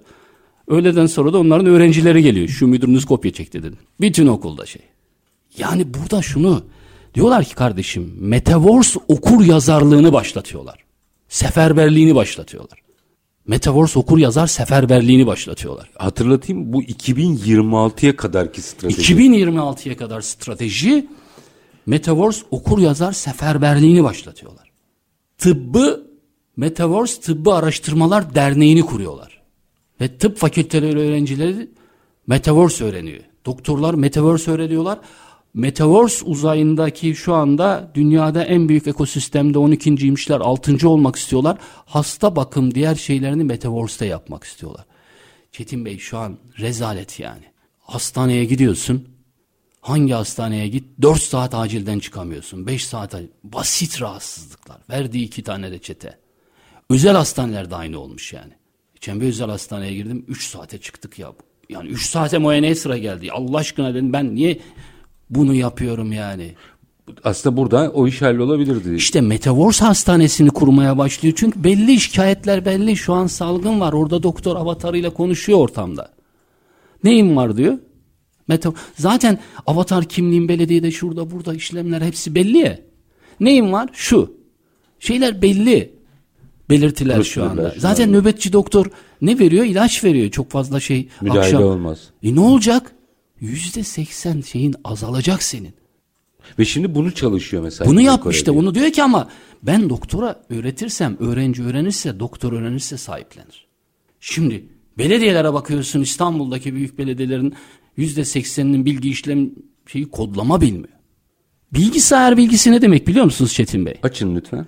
Öğleden 0.69 1.07
sonra 1.07 1.33
da 1.33 1.39
onların 1.39 1.67
öğrencileri 1.67 2.23
geliyor. 2.23 2.49
Şu 2.49 2.67
müdürünüz 2.67 3.05
kopya 3.05 3.33
çekti 3.33 3.63
dedim. 3.63 3.79
Bütün 4.01 4.27
okulda 4.27 4.67
şey. 4.67 4.83
Yani 5.59 5.95
burada 5.95 6.23
şunu 6.23 6.65
diyorlar 7.15 7.45
ki 7.45 7.55
kardeşim 7.55 8.15
Metaverse 8.21 9.01
okur 9.09 9.45
yazarlığını 9.45 10.13
başlatıyorlar. 10.13 10.85
Seferberliğini 11.29 12.15
başlatıyorlar. 12.15 12.79
Metaverse 13.47 13.99
okur 13.99 14.19
yazar 14.19 14.47
seferberliğini 14.47 15.27
başlatıyorlar. 15.27 15.91
Hatırlatayım 15.99 16.73
bu 16.73 16.83
2026'ya 16.83 18.17
kadarki 18.17 18.63
strateji. 18.63 19.15
2026'ya 19.15 19.97
kadar 19.97 20.21
strateji 20.21 21.07
Metaverse 21.87 22.43
okur 22.51 22.79
yazar 22.79 23.13
seferberliğini 23.13 24.05
başlatıyorlar. 24.05 24.71
Tıbbı 25.39 26.07
Metaverse 26.57 27.21
Tıbbı 27.21 27.55
Araştırmalar 27.55 28.35
Derneği'ni 28.35 28.83
kuruyorlar. 28.83 29.34
Ve 30.05 30.19
tıp 30.19 30.39
fakülteleri 30.39 30.99
öğrencileri 30.99 31.71
Metaverse 32.27 32.85
öğreniyor. 32.85 33.21
Doktorlar 33.47 33.95
Metaverse 33.95 34.51
öğreniyorlar. 34.51 34.99
Metaverse 35.55 36.25
uzayındaki 36.25 37.15
şu 37.15 37.35
anda 37.35 37.91
dünyada 37.95 38.45
en 38.45 38.69
büyük 38.69 38.87
ekosistemde 38.87 39.59
12.ymişler 39.59 40.41
6. 40.41 40.89
olmak 40.89 41.17
istiyorlar. 41.17 41.59
Hasta 41.87 42.37
bakım 42.37 42.75
diğer 42.75 42.95
şeylerini 42.95 43.45
Metaverse'te 43.45 44.07
yapmak 44.07 44.45
istiyorlar. 44.45 44.85
Çetin 45.53 45.85
Bey 45.85 45.99
şu 45.99 46.19
an 46.19 46.39
rezalet 46.59 47.21
yani. 47.21 47.45
Hastaneye 47.81 48.45
gidiyorsun. 48.45 49.09
Hangi 49.81 50.13
hastaneye 50.13 50.69
git 50.69 50.85
4 51.03 51.23
saat 51.23 51.55
acilden 51.55 51.99
çıkamıyorsun. 51.99 52.67
5 52.67 52.87
saat 52.87 53.15
basit 53.45 54.01
rahatsızlıklar. 54.01 54.79
Verdiği 54.91 55.25
iki 55.25 55.43
tane 55.43 55.71
reçete. 55.71 56.19
Özel 56.91 57.17
hastanelerde 57.17 57.77
aynı 57.77 57.99
olmuş 57.99 58.33
yani. 58.33 58.53
Bir 59.09 59.27
özel 59.27 59.49
hastaneye 59.49 59.95
girdim 59.95 60.25
3 60.29 60.47
saate 60.47 60.79
çıktık 60.79 61.19
ya. 61.19 61.33
Yani 61.69 61.89
3 61.89 62.07
saate 62.07 62.39
muayeneye 62.39 62.75
sıra 62.75 62.99
geldi. 62.99 63.33
Allah 63.33 63.59
aşkına 63.59 63.95
dedim 63.95 64.13
ben 64.13 64.35
niye 64.35 64.59
bunu 65.31 65.55
yapıyorum 65.55 66.13
yani. 66.13 66.55
Aslında 67.25 67.57
burada 67.57 67.91
o 67.91 68.07
iş 68.07 68.23
hallolabilirdi. 68.23 68.95
İşte 68.95 69.21
Metaverse 69.21 69.85
hastanesini 69.85 70.51
kurmaya 70.51 70.99
başlıyor. 70.99 71.35
Çünkü 71.39 71.65
belli 71.65 72.01
şikayetler 72.01 72.65
belli. 72.65 72.97
Şu 72.97 73.13
an 73.13 73.27
salgın 73.27 73.81
var. 73.81 73.93
Orada 73.93 74.23
doktor 74.23 74.57
avatarıyla 74.57 75.11
konuşuyor 75.11 75.59
ortamda. 75.59 76.13
Neyim 77.05 77.37
var 77.37 77.57
diyor. 77.57 77.79
Meta 78.49 78.73
Zaten 78.99 79.39
avatar 79.67 80.05
kimliğin 80.05 80.49
belediyede 80.49 80.91
şurada 80.91 81.31
burada 81.31 81.55
işlemler 81.55 82.03
hepsi 82.03 82.35
belli 82.35 82.59
ya. 82.59 82.79
Neyim 83.41 83.73
var? 83.73 83.89
Şu. 83.93 84.35
Şeyler 85.01 85.43
belli. 85.43 85.95
Belirtiler 86.71 87.23
şu 87.23 87.45
anda. 87.45 87.71
şu 87.71 87.81
Zaten 87.81 88.09
anda. 88.09 88.19
nöbetçi 88.19 88.53
doktor 88.53 88.87
ne 89.23 89.39
veriyor? 89.39 89.65
İlaç 89.65 90.05
veriyor. 90.05 90.31
Çok 90.31 90.51
fazla 90.51 90.81
şey. 90.81 91.09
Müdahale 91.21 91.41
akşam. 91.41 91.63
olmaz. 91.63 91.99
E 92.23 92.35
ne 92.35 92.41
olacak? 92.41 92.93
Yüzde 93.41 93.83
seksen 93.83 94.41
şeyin 94.41 94.75
azalacak 94.85 95.43
senin. 95.43 95.75
Ve 96.59 96.65
şimdi 96.65 96.95
bunu 96.95 97.15
çalışıyor 97.15 97.63
mesela. 97.63 97.89
Bunu 97.89 97.95
Güney 97.97 98.07
yap 98.07 98.23
Kore'de. 98.23 98.37
işte 98.39 98.55
bunu 98.55 98.75
diyor 98.75 98.91
ki 98.91 99.03
ama 99.03 99.29
ben 99.63 99.91
doktora 99.91 100.43
öğretirsem 100.51 101.17
öğrenci 101.21 101.63
öğrenirse 101.63 102.19
doktor 102.21 102.53
öğrenirse 102.53 102.97
sahiplenir. 102.97 103.67
Şimdi 104.21 104.65
belediyelere 104.99 105.53
bakıyorsun 105.53 106.01
İstanbul'daki 106.01 106.75
büyük 106.75 106.99
belediyelerin 106.99 107.55
yüzde 107.97 108.25
sekseninin 108.25 108.85
bilgi 108.85 109.11
işlem 109.11 109.51
şeyi 109.87 110.11
kodlama 110.11 110.61
bilmiyor. 110.61 110.89
Bilgisayar 111.73 112.37
bilgisi 112.37 112.73
ne 112.73 112.83
demek 112.83 113.09
biliyor 113.09 113.25
musunuz 113.25 113.53
Çetin 113.55 113.87
Bey? 113.87 113.95
Açın 114.03 114.37
lütfen. 114.37 114.67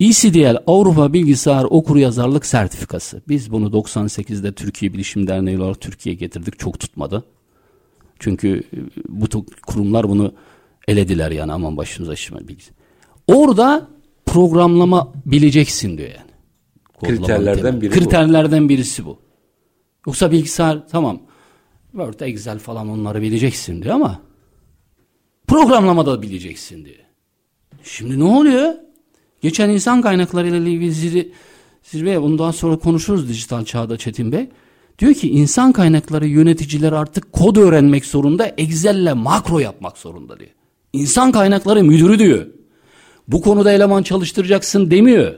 ECDL 0.00 0.56
Avrupa 0.66 1.12
Bilgisayar 1.12 1.64
Okuryazarlık 1.64 2.46
Sertifikası. 2.46 3.22
Biz 3.28 3.52
bunu 3.52 3.66
98'de 3.66 4.52
Türkiye 4.52 4.92
Bilişim 4.92 5.26
Derneği 5.26 5.58
olarak 5.58 5.80
Türkiye'ye 5.80 6.18
getirdik. 6.18 6.58
Çok 6.58 6.80
tutmadı. 6.80 7.24
Çünkü 8.18 8.62
e, 8.72 8.78
bu 9.08 9.26
kurumlar 9.66 10.08
bunu 10.08 10.32
elediler 10.88 11.30
yani 11.30 11.52
aman 11.52 11.76
başımıza 11.76 12.14
işime 12.14 12.48
bilgi. 12.48 12.64
Orada 13.26 13.88
programlama 14.26 15.12
bileceksin 15.26 15.98
diyor 15.98 16.08
yani. 16.08 16.30
Kodlamanın 17.00 17.18
Kriterlerden 17.18 17.62
temeli. 17.62 17.80
biri 17.80 17.90
bu. 17.90 17.94
Kriterlerden 17.94 18.68
birisi 18.68 19.06
bu. 19.06 19.18
Yoksa 20.06 20.30
bilgisayar 20.30 20.88
tamam 20.88 21.22
Word, 21.92 22.20
Excel 22.20 22.58
falan 22.58 22.88
onları 22.88 23.22
bileceksin 23.22 23.82
diyor 23.82 23.94
ama 23.94 24.20
programlamada 25.46 26.22
bileceksin 26.22 26.84
diyor. 26.84 26.96
Şimdi 27.82 28.18
ne 28.18 28.24
oluyor? 28.24 28.74
Geçen 29.40 29.68
insan 29.70 30.02
kaynakları 30.02 30.48
ile 30.48 30.70
ilgili 30.70 30.92
zirve, 30.92 31.26
zirve 31.82 32.22
bundan 32.22 32.50
sonra 32.50 32.76
konuşuruz 32.76 33.28
dijital 33.28 33.64
çağda 33.64 33.96
Çetin 33.96 34.32
Bey. 34.32 34.48
Diyor 34.98 35.14
ki 35.14 35.30
insan 35.30 35.72
kaynakları 35.72 36.26
yöneticileri 36.26 36.94
artık 36.94 37.32
kod 37.32 37.56
öğrenmek 37.56 38.04
zorunda, 38.04 38.46
Excel'le 38.58 39.14
makro 39.14 39.58
yapmak 39.58 39.98
zorunda 39.98 40.38
diyor. 40.38 40.50
İnsan 40.92 41.32
kaynakları 41.32 41.84
müdürü 41.84 42.18
diyor. 42.18 42.46
Bu 43.28 43.42
konuda 43.42 43.72
eleman 43.72 44.02
çalıştıracaksın 44.02 44.90
demiyor. 44.90 45.34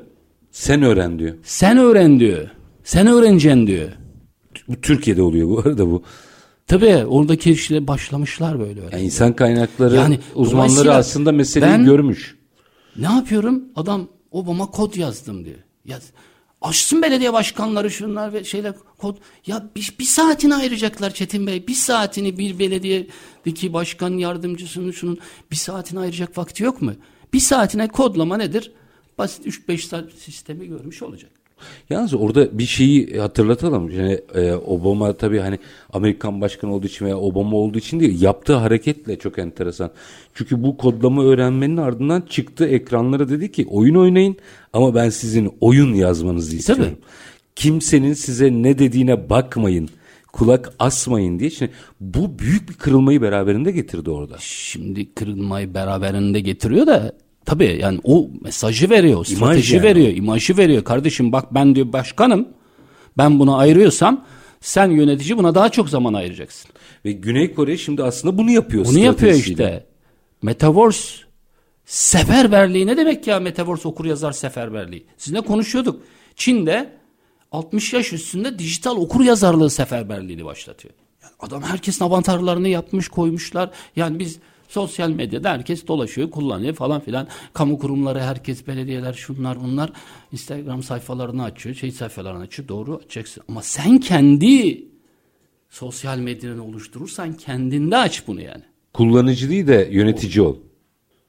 Sen 0.52 0.82
öğren 0.82 1.18
diyor. 1.18 1.34
Sen 1.42 1.78
öğren 1.78 2.20
diyor. 2.20 2.48
Sen 2.84 3.06
öğreneceksin 3.06 3.66
diyor. 3.66 3.88
Bu 4.68 4.80
Türkiye'de 4.80 5.22
oluyor 5.22 5.48
bu 5.48 5.58
arada 5.58 5.86
bu. 5.90 6.02
Tabii 6.66 7.04
oradaki 7.08 7.50
işte 7.50 7.86
başlamışlar 7.86 8.60
böyle 8.60 8.80
öyle. 8.80 8.96
Yani 8.96 9.04
insan 9.04 9.32
kaynakları 9.32 9.96
Yani 9.96 10.18
uzmanları 10.34 10.94
aslında 10.94 11.32
meseleyi 11.32 11.84
görmüş. 11.84 12.39
Ne 12.96 13.06
yapıyorum? 13.06 13.64
Adam 13.76 14.08
Obama 14.30 14.66
kod 14.66 14.94
yazdım 14.94 15.44
diyor. 15.44 15.58
Yaz. 15.84 16.02
Açsın 16.60 17.02
belediye 17.02 17.32
başkanları 17.32 17.90
şunlar 17.90 18.32
ve 18.32 18.44
şeyler 18.44 18.74
kod. 18.98 19.16
Ya 19.46 19.70
bir, 19.76 19.94
bir 19.98 20.04
saatini 20.04 20.54
ayıracaklar 20.54 21.10
Çetin 21.10 21.46
Bey. 21.46 21.66
Bir 21.66 21.74
saatini 21.74 22.38
bir 22.38 22.58
belediyedeki 22.58 23.72
başkan 23.72 24.10
yardımcısının 24.10 24.90
şunun 24.90 25.18
bir 25.50 25.56
saatini 25.56 26.00
ayıracak 26.00 26.38
vakti 26.38 26.62
yok 26.62 26.82
mu? 26.82 26.92
Bir 27.32 27.40
saatine 27.40 27.88
kodlama 27.88 28.36
nedir? 28.36 28.72
Basit 29.18 29.46
3-5 29.46 29.78
saat 29.78 30.12
sistemi 30.12 30.66
görmüş 30.68 31.02
olacak. 31.02 31.39
Yalnız 31.90 32.14
orada 32.14 32.58
bir 32.58 32.66
şeyi 32.66 33.18
hatırlatalım. 33.18 33.90
Yani 33.90 34.20
e, 34.34 34.52
Obama 34.52 35.12
tabii 35.12 35.38
hani 35.38 35.58
Amerikan 35.92 36.40
başkanı 36.40 36.74
olduğu 36.74 36.86
için 36.86 37.04
veya 37.04 37.18
Obama 37.18 37.56
olduğu 37.56 37.78
için 37.78 38.00
değil, 38.00 38.22
yaptığı 38.22 38.54
hareketle 38.54 39.18
çok 39.18 39.38
enteresan. 39.38 39.90
Çünkü 40.34 40.62
bu 40.62 40.76
kodlama 40.76 41.24
öğrenmenin 41.24 41.76
ardından 41.76 42.20
çıktı 42.20 42.66
ekranlara 42.66 43.28
dedi 43.28 43.52
ki 43.52 43.66
oyun 43.70 43.94
oynayın 43.94 44.36
ama 44.72 44.94
ben 44.94 45.10
sizin 45.10 45.52
oyun 45.60 45.94
yazmanızı 45.94 46.56
istiyorum. 46.56 46.98
Kimsenin 47.56 48.12
size 48.12 48.50
ne 48.50 48.78
dediğine 48.78 49.30
bakmayın. 49.30 49.88
Kulak 50.32 50.72
asmayın 50.78 51.38
diye. 51.38 51.50
Şimdi 51.50 51.72
bu 52.00 52.38
büyük 52.38 52.68
bir 52.68 52.74
kırılmayı 52.74 53.22
beraberinde 53.22 53.70
getirdi 53.70 54.10
orada. 54.10 54.36
Şimdi 54.38 55.14
kırılmayı 55.14 55.74
beraberinde 55.74 56.40
getiriyor 56.40 56.86
da 56.86 57.12
tabii 57.44 57.78
yani 57.80 58.00
o 58.04 58.30
mesajı 58.40 58.90
veriyor, 58.90 59.24
strateji 59.24 59.76
yani. 59.76 59.86
veriyor, 59.86 60.16
imajı 60.16 60.56
veriyor. 60.56 60.84
Kardeşim 60.84 61.32
bak 61.32 61.54
ben 61.54 61.74
diyor 61.74 61.92
başkanım. 61.92 62.48
Ben 63.18 63.38
bunu 63.38 63.56
ayırıyorsam 63.56 64.24
sen 64.60 64.90
yönetici 64.90 65.38
buna 65.38 65.54
daha 65.54 65.68
çok 65.68 65.88
zaman 65.88 66.14
ayıracaksın. 66.14 66.70
Ve 67.04 67.12
Güney 67.12 67.54
Kore 67.54 67.76
şimdi 67.76 68.02
aslında 68.02 68.38
bunu 68.38 68.50
yapıyor. 68.50 68.84
Bunu 68.84 68.98
yapıyor 68.98 69.34
işte. 69.34 69.86
Metaverse 70.42 71.30
seferberliği 71.84 72.86
ne 72.86 72.96
demek 72.96 73.26
ya 73.26 73.40
Metaverse 73.40 73.88
okur 73.88 74.04
yazar 74.04 74.32
seferberliği? 74.32 75.06
Sizinle 75.16 75.40
konuşuyorduk. 75.40 76.02
Çin'de 76.36 76.92
60 77.52 77.92
yaş 77.92 78.12
üstünde 78.12 78.58
dijital 78.58 78.96
okur 78.96 79.24
yazarlığı 79.24 79.70
seferberliğini 79.70 80.44
başlatıyor. 80.44 80.94
Yani 81.22 81.32
adam 81.40 81.62
herkesin 81.62 82.04
avantarlarını 82.04 82.68
yapmış 82.68 83.08
koymuşlar. 83.08 83.70
Yani 83.96 84.18
biz 84.18 84.38
sosyal 84.70 85.10
medyada 85.10 85.50
herkes 85.50 85.86
dolaşıyor 85.86 86.30
kullanıyor 86.30 86.74
falan 86.74 87.00
filan. 87.00 87.26
Kamu 87.52 87.78
kurumları 87.78 88.20
herkes 88.20 88.66
belediyeler 88.66 89.12
şunlar 89.12 89.62
bunlar 89.62 89.92
Instagram 90.32 90.82
sayfalarını 90.82 91.44
açıyor 91.44 91.74
şey 91.74 91.92
sayfalarını 91.92 92.42
açıyor 92.42 92.68
doğru 92.68 93.00
açacaksın. 93.04 93.42
Ama 93.48 93.62
sen 93.62 93.98
kendi 93.98 94.84
sosyal 95.70 96.18
medyanı 96.18 96.64
oluşturursan 96.64 97.32
kendinde 97.32 97.96
aç 97.96 98.26
bunu 98.26 98.40
yani. 98.40 98.62
Kullanıcı 98.92 99.50
değil 99.50 99.66
de 99.66 99.88
yönetici 99.92 100.40
ol. 100.42 100.56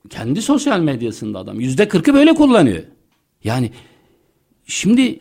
Kendi 0.10 0.42
sosyal 0.42 0.80
medyasında 0.80 1.40
adam 1.40 1.60
yüzde 1.60 1.88
kırkı 1.88 2.14
böyle 2.14 2.34
kullanıyor. 2.34 2.84
Yani 3.44 3.72
şimdi 4.66 5.20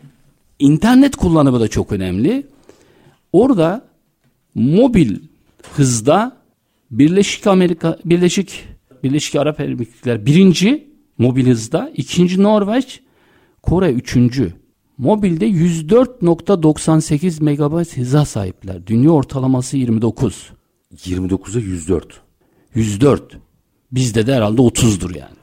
internet 0.59 1.15
kullanımı 1.15 1.59
da 1.59 1.67
çok 1.67 1.91
önemli. 1.91 2.47
Orada 3.33 3.85
mobil 4.55 5.19
hızda 5.73 6.40
Birleşik 6.91 7.47
Amerika 7.47 7.97
Birleşik 8.05 8.63
Birleşik 9.03 9.35
Arap 9.35 9.59
Emirlikleri 9.59 10.25
birinci 10.25 10.91
mobil 11.17 11.47
hızda, 11.47 11.91
ikinci 11.95 12.43
Norveç, 12.43 13.01
Kore 13.61 13.91
üçüncü. 13.91 14.53
Mobilde 14.97 15.49
104.98 15.49 17.43
megabayt 17.43 17.97
hıza 17.97 18.25
sahipler. 18.25 18.87
Dünya 18.87 19.11
ortalaması 19.11 19.77
29. 19.77 20.51
29'a 20.95 21.59
104. 21.59 22.21
104. 22.75 23.37
Bizde 23.91 24.27
de 24.27 24.35
herhalde 24.35 24.61
30'dur 24.61 25.17
yani. 25.17 25.35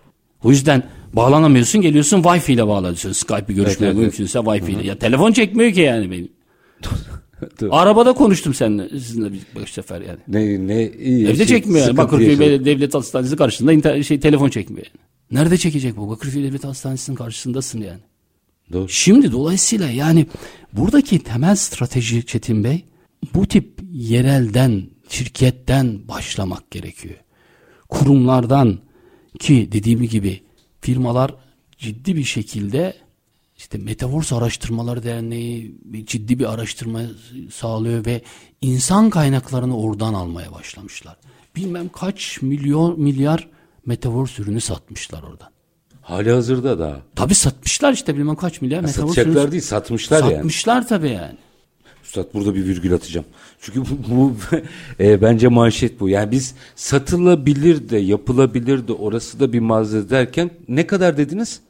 O 0.44 0.50
yüzden 0.50 0.82
bağlanamıyorsun 1.12 1.80
geliyorsun 1.80 2.22
Wi-Fi 2.22 2.52
ile 2.52 2.66
bağlanıyorsun. 2.66 3.12
Skype'ı 3.12 3.56
görüşmeye 3.56 3.86
Evet, 3.86 3.96
evet, 3.96 3.96
mümkünse 3.96 4.38
Wi-Fi 4.38 4.70
ile. 4.70 4.86
Ya 4.86 4.98
telefon 4.98 5.32
çekmiyor 5.32 5.72
ki 5.72 5.80
yani 5.80 6.10
benim. 6.10 6.28
Arabada 7.70 8.12
konuştum 8.12 8.54
seninle 8.54 8.88
sizinle 8.88 9.32
bir 9.32 9.40
beş 9.60 9.72
sefer 9.72 10.00
yani. 10.00 10.18
Ne 10.28 10.66
ne 10.66 10.90
iyi. 10.92 11.26
Evde 11.26 11.36
şey, 11.36 11.46
çekmiyor 11.46 11.86
yani. 11.86 11.96
Bakırköy. 11.96 12.38
Belediye 12.38 12.64
Devlet 12.64 12.94
Hastanesi 12.94 13.36
karşısında 13.36 13.72
inter- 13.72 14.04
şey 14.04 14.20
telefon 14.20 14.48
çekmiyor 14.48 14.86
yani. 14.86 15.08
Nerede 15.30 15.56
çekecek 15.56 15.96
bu? 15.96 16.10
Bakırköy 16.10 16.44
Devlet 16.44 16.64
Hastanesi'nin 16.64 17.16
karşısındasın 17.16 17.80
yani. 17.80 18.00
Doğru. 18.72 18.88
Şimdi 18.88 19.32
dolayısıyla 19.32 19.90
yani 19.90 20.26
buradaki 20.72 21.18
temel 21.18 21.56
strateji 21.56 22.26
Çetin 22.26 22.64
Bey 22.64 22.84
bu 23.34 23.46
tip 23.46 23.80
yerelden, 23.92 24.82
şirketten 25.08 26.08
başlamak 26.08 26.70
gerekiyor. 26.70 27.14
Kurumlardan 27.88 28.78
ki 29.38 29.68
dediğim 29.72 30.02
gibi 30.02 30.42
firmalar 30.80 31.34
ciddi 31.78 32.16
bir 32.16 32.24
şekilde 32.24 32.94
işte 33.58 33.78
Metaverse 33.78 34.34
Araştırmaları 34.34 35.02
Derneği 35.02 35.74
ciddi 36.04 36.38
bir 36.38 36.52
araştırma 36.52 37.00
sağlıyor 37.52 38.06
ve 38.06 38.22
insan 38.60 39.10
kaynaklarını 39.10 39.78
oradan 39.78 40.14
almaya 40.14 40.52
başlamışlar. 40.52 41.16
Bilmem 41.56 41.88
kaç 41.88 42.42
milyon 42.42 43.00
milyar 43.00 43.48
Metaverse 43.86 44.42
ürünü 44.42 44.60
satmışlar 44.60 45.22
oradan. 45.22 45.48
Hali 46.02 46.30
hazırda 46.30 46.78
da. 46.78 47.00
Tabi 47.14 47.34
satmışlar 47.34 47.92
işte 47.92 48.16
bilmem 48.16 48.36
kaç 48.36 48.60
milyar 48.60 48.80
Metaverse 48.80 49.14
Satacaklar 49.14 49.40
ürünü. 49.40 49.52
değil 49.52 49.62
satmışlar 49.62 50.22
yani. 50.22 50.34
Satmışlar 50.34 50.88
tabii 50.88 51.10
yani. 51.10 51.36
Üstad 52.04 52.34
burada 52.34 52.54
bir 52.54 52.64
virgül 52.64 52.94
atacağım. 52.94 53.26
Çünkü 53.60 53.80
bu, 53.80 53.86
bu 54.08 54.34
e, 55.00 55.22
bence 55.22 55.48
manşet 55.48 56.00
bu. 56.00 56.08
Yani 56.08 56.30
biz 56.30 56.54
satılabilir 56.76 57.88
de 57.88 57.98
yapılabilir 57.98 58.88
de 58.88 58.92
orası 58.92 59.40
da 59.40 59.52
bir 59.52 59.60
mağaza 59.60 60.10
derken 60.10 60.50
ne 60.68 60.86
kadar 60.86 61.16
dediniz? 61.16 61.60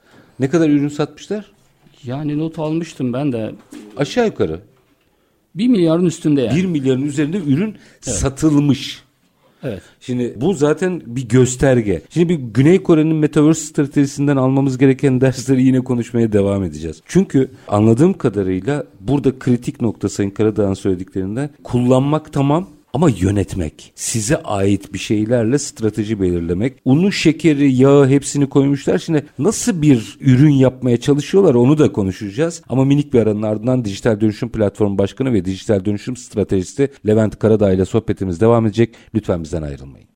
Ne 0.40 0.50
kadar 0.50 0.68
ürün 0.68 0.88
satmışlar? 0.88 1.57
Yani 2.04 2.38
not 2.38 2.58
almıştım 2.58 3.12
ben 3.12 3.32
de. 3.32 3.54
Aşağı 3.96 4.26
yukarı. 4.26 4.60
1 5.54 5.68
milyarın 5.68 6.06
üstünde 6.06 6.40
yani. 6.40 6.56
1 6.56 6.64
milyarın 6.64 7.02
üzerinde 7.02 7.38
ürün 7.38 7.74
satılmış. 8.00 9.02
Evet. 9.62 9.82
Şimdi 10.00 10.34
bu 10.36 10.54
zaten 10.54 11.02
bir 11.06 11.28
gösterge. 11.28 12.02
Şimdi 12.10 12.28
bir 12.28 12.34
Güney 12.54 12.82
Kore'nin 12.82 13.16
Metaverse 13.16 13.60
stratejisinden 13.60 14.36
almamız 14.36 14.78
gereken 14.78 15.20
dersleri 15.20 15.62
yine 15.62 15.80
konuşmaya 15.80 16.32
devam 16.32 16.64
edeceğiz. 16.64 17.02
Çünkü 17.06 17.50
anladığım 17.68 18.12
kadarıyla 18.12 18.84
burada 19.00 19.38
kritik 19.38 19.80
nokta 19.80 20.08
Sayın 20.08 20.30
Karadağ'ın 20.30 20.74
söylediklerinden 20.74 21.50
kullanmak 21.64 22.32
tamam 22.32 22.66
ama 22.98 23.10
yönetmek, 23.10 23.92
size 23.94 24.36
ait 24.42 24.92
bir 24.92 24.98
şeylerle 24.98 25.58
strateji 25.58 26.20
belirlemek, 26.20 26.76
unu, 26.84 27.12
şekeri, 27.12 27.72
yağı 27.74 28.08
hepsini 28.08 28.48
koymuşlar. 28.48 28.98
Şimdi 28.98 29.26
nasıl 29.38 29.82
bir 29.82 30.16
ürün 30.20 30.52
yapmaya 30.52 31.00
çalışıyorlar 31.00 31.54
onu 31.54 31.78
da 31.78 31.92
konuşacağız. 31.92 32.62
Ama 32.68 32.84
minik 32.84 33.12
bir 33.12 33.18
aranın 33.18 33.42
ardından 33.42 33.84
Dijital 33.84 34.20
Dönüşüm 34.20 34.48
Platformu 34.48 34.98
Başkanı 34.98 35.32
ve 35.32 35.44
Dijital 35.44 35.84
Dönüşüm 35.84 36.16
Stratejisti 36.16 36.90
Levent 37.06 37.38
Karadağ 37.38 37.72
ile 37.72 37.84
sohbetimiz 37.84 38.40
devam 38.40 38.66
edecek. 38.66 38.94
Lütfen 39.14 39.42
bizden 39.42 39.62
ayrılmayın. 39.62 40.08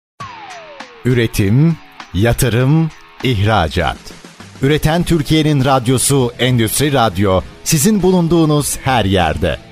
Üretim, 1.04 1.76
yatırım, 2.14 2.90
ihracat. 3.24 3.98
Üreten 4.62 5.02
Türkiye'nin 5.02 5.64
radyosu 5.64 6.32
Endüstri 6.38 6.92
Radyo 6.92 7.40
sizin 7.64 8.02
bulunduğunuz 8.02 8.76
her 8.76 9.04
yerde. 9.04 9.71